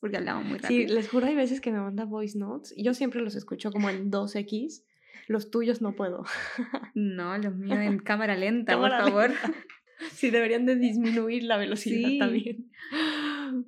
porque 0.00 0.16
hablamos 0.18 0.44
muy 0.44 0.58
Sí, 0.58 0.62
rápido. 0.82 0.94
les 0.94 1.08
juro, 1.08 1.26
hay 1.26 1.34
veces 1.34 1.60
que 1.60 1.72
me 1.72 1.80
manda 1.80 2.04
voice 2.04 2.38
notes. 2.38 2.74
Yo 2.76 2.94
siempre 2.94 3.20
los 3.20 3.34
escucho 3.34 3.70
como 3.72 3.88
en 3.90 4.10
2x. 4.10 4.84
Los 5.28 5.50
tuyos 5.50 5.80
no 5.82 5.94
puedo. 5.96 6.24
No, 6.94 7.36
los 7.38 7.54
míos 7.56 7.78
en 7.80 7.98
cámara 7.98 8.36
lenta, 8.36 8.72
Cámara 8.74 8.98
por 9.02 9.08
favor. 9.10 9.30
lenta. 9.30 9.52
Sí, 10.12 10.28
deberían 10.30 10.66
de 10.66 10.76
disminuir 10.76 11.44
la 11.44 11.56
velocidad 11.56 12.08
Sí. 12.10 12.18
también. 12.18 12.70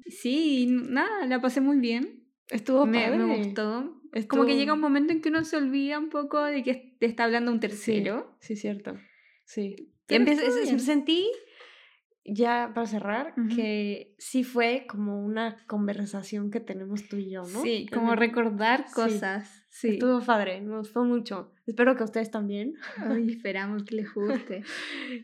Sí, 0.08 0.66
nada, 0.70 1.26
la 1.26 1.40
pasé 1.40 1.60
muy 1.62 1.78
bien. 1.78 2.24
Estuvo 2.50 2.84
Me, 2.86 3.10
me 3.10 3.18
padre. 3.18 3.36
gustó. 3.38 4.00
Como 4.28 4.44
que 4.46 4.56
llega 4.56 4.72
un 4.72 4.78
Estuvo- 4.78 4.88
momento 4.88 5.12
en 5.12 5.20
que 5.20 5.28
uno 5.30 5.44
se 5.44 5.56
olvida 5.56 5.98
un 5.98 6.08
poco 6.10 6.42
de 6.44 6.62
que 6.62 6.96
te 6.98 7.06
está 7.06 7.24
hablando 7.24 7.50
un 7.50 7.58
Sí, 7.58 7.60
tercero. 7.60 8.36
sí, 8.40 8.56
cierto. 8.56 8.98
Sí. 9.44 9.90
Empieza- 10.08 10.42
estuvo 10.44 10.78
sentí, 10.78 11.30
ya 12.32 12.72
para 12.74 12.86
cerrar, 12.86 13.34
que 13.54 14.14
sí 14.18 14.44
fue 14.44 14.86
como 14.88 15.24
una 15.24 15.56
conversación 15.66 16.50
que 16.50 16.60
tenemos 16.60 17.08
tú 17.08 17.16
y 17.16 17.30
yo, 17.30 17.42
¿no? 17.42 17.62
Sí, 17.62 17.86
como 17.92 18.14
recordar 18.14 18.86
cosas. 18.94 19.66
Sí. 19.70 19.90
Estuvo 19.90 20.20
padre, 20.20 20.60
me 20.60 20.78
gustó 20.78 21.04
mucho. 21.04 21.52
Espero 21.66 21.94
que 21.94 22.02
a 22.02 22.04
ustedes 22.06 22.30
también. 22.30 22.74
Ay, 22.96 23.26
esperamos 23.36 23.84
que 23.84 23.96
les 23.96 24.12
guste. 24.12 24.62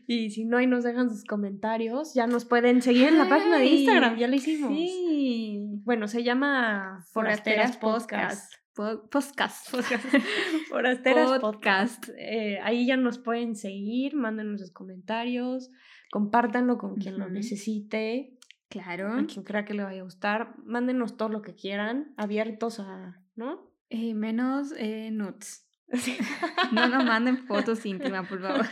Y 0.07 0.29
si 0.29 0.45
no, 0.45 0.57
ahí 0.57 0.67
nos 0.67 0.83
dejan 0.83 1.09
sus 1.09 1.23
comentarios. 1.25 2.13
Ya 2.13 2.27
nos 2.27 2.45
pueden 2.45 2.81
seguir 2.81 3.07
en 3.09 3.17
la 3.17 3.27
página 3.27 3.57
de 3.57 3.65
Instagram, 3.65 4.17
ya 4.17 4.27
lo 4.27 4.35
hicimos. 4.35 4.71
Sí. 4.71 5.65
Bueno, 5.83 6.07
se 6.07 6.23
llama 6.23 7.03
Forasteras 7.11 7.77
Podcast. 7.77 8.53
Po- 8.53 8.64
Podcast. 8.75 9.69
Forasteras 10.69 11.39
Podcast. 11.39 11.41
Podcast. 11.41 12.09
Eh, 12.17 12.59
ahí 12.61 12.85
ya 12.85 12.97
nos 12.97 13.17
pueden 13.17 13.55
seguir, 13.55 14.15
mándenos 14.15 14.59
sus 14.59 14.71
comentarios, 14.71 15.71
compártanlo 16.11 16.77
con 16.77 16.95
quien 16.95 17.17
lo 17.17 17.29
necesite, 17.29 18.37
Claro. 18.67 19.13
a 19.13 19.25
quien 19.25 19.45
crea 19.45 19.63
que 19.63 19.73
le 19.73 19.83
vaya 19.83 20.01
a 20.01 20.03
gustar. 20.03 20.55
Mándenos 20.65 21.15
todo 21.15 21.29
lo 21.29 21.41
que 21.41 21.55
quieran, 21.55 22.13
abiertos 22.17 22.79
a, 22.79 23.23
¿no? 23.35 23.71
Eh, 23.89 24.13
menos 24.13 24.73
eh, 24.77 25.09
nudes. 25.11 25.61
No 26.71 26.87
nos 26.87 27.05
manden 27.05 27.45
fotos 27.45 27.85
íntimas, 27.85 28.27
por 28.27 28.41
favor. 28.41 28.65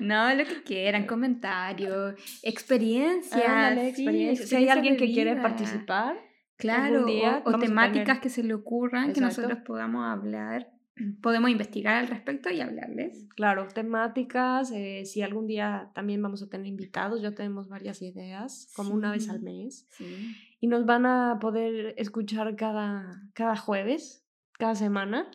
No, 0.00 0.34
lo 0.34 0.44
que 0.44 0.62
quieran, 0.64 1.06
comentarios, 1.06 2.14
experiencias. 2.42 3.74
Sí, 3.74 3.80
experiencias. 4.02 4.48
Si 4.48 4.56
hay 4.56 4.68
alguien 4.68 4.96
que 4.96 5.12
quiere 5.12 5.36
participar, 5.36 6.16
Claro, 6.56 7.04
día 7.04 7.42
o- 7.44 7.58
temáticas 7.58 8.20
que 8.20 8.28
se 8.28 8.42
le 8.42 8.54
ocurran 8.54 9.12
que 9.12 9.20
nosotros 9.20 9.58
podamos 9.66 10.04
hablar. 10.06 10.70
podemos 11.22 11.50
investigar 11.50 11.96
al 11.96 12.06
respecto 12.08 12.50
y 12.50 12.60
hablarles. 12.60 13.26
Claro, 13.34 13.66
temáticas, 13.68 14.70
eh, 14.72 15.04
si 15.04 15.22
algún 15.22 15.46
día 15.46 15.90
también 15.94 16.22
vamos 16.22 16.42
a 16.42 16.48
tener 16.48 16.66
invitados, 16.66 17.20
ya 17.20 17.34
tenemos 17.34 17.68
varias 17.68 18.00
ideas, 18.02 18.70
como 18.76 18.94
una 18.94 19.10
vez 19.10 19.28
al 19.28 19.40
mes. 19.40 19.86
Sí. 19.90 20.36
Y 20.60 20.66
nos 20.68 20.86
van 20.86 21.04
a 21.06 21.38
poder 21.40 21.94
escuchar 21.98 22.54
cada, 22.56 23.22
cada 23.34 23.56
jueves, 23.56 24.24
cada 24.58 24.74
semana. 24.76 25.30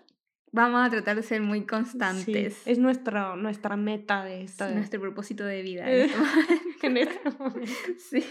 Vamos 0.51 0.85
a 0.85 0.89
tratar 0.89 1.15
de 1.15 1.23
ser 1.23 1.41
muy 1.41 1.59
Sí, 1.59 1.65
constantes. 1.67 2.61
es 2.65 2.79
nuestra, 2.79 3.35
nuestra 3.35 3.75
meta 3.77 4.23
de 4.23 4.43
Es 4.43 4.51
esta, 4.51 4.69
nuestro 4.71 4.99
propósito 4.99 5.45
de 5.45 5.61
vida. 5.61 5.89
En 5.89 6.09
este 6.09 6.17
en 6.87 6.97
este 6.97 7.29
momento. 7.37 7.71
Sí. 8.09 8.25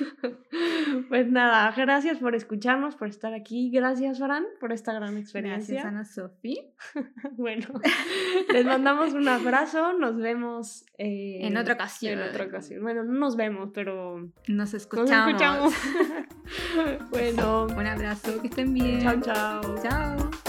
Pues 1.09 1.31
nada, 1.31 1.73
gracias 1.77 2.19
por 2.19 2.35
escucharnos, 2.35 2.97
por 2.97 3.09
estar 3.09 3.35
aquí. 3.35 3.71
Gracias, 3.71 4.19
Fran, 4.19 4.45
por 4.61 4.73
esta 4.73 4.93
gran 4.93 5.11
Gracias, 5.15 5.25
experiencia. 5.35 5.83
Ana 5.89 6.05
Sofi. 6.05 6.59
Bueno, 7.37 7.67
les 8.53 8.65
mandamos 8.67 9.13
un 9.15 9.29
abrazo. 9.29 9.93
Nos 9.93 10.17
vemos 10.17 10.85
eh, 10.99 11.39
En 11.43 11.57
otra 11.57 11.75
ocasión. 11.75 12.15
En 12.21 12.29
otra 12.29 12.45
ocasión. 12.47 12.83
Bueno, 12.83 13.05
no 13.05 13.13
nos 13.13 13.37
vemos, 13.37 13.71
pero 13.73 14.19
Nos 14.19 14.49
nos 14.49 14.75
escuchamos. 14.75 15.29
escuchamos. 15.29 15.75
bueno, 17.11 17.67
Un 17.67 17.87
abrazo, 17.87 18.41
que 18.41 18.49
estén 18.49 18.75
bien. 18.75 19.01
chao, 19.03 19.21
chao. 19.21 19.75
Chao. 19.83 20.48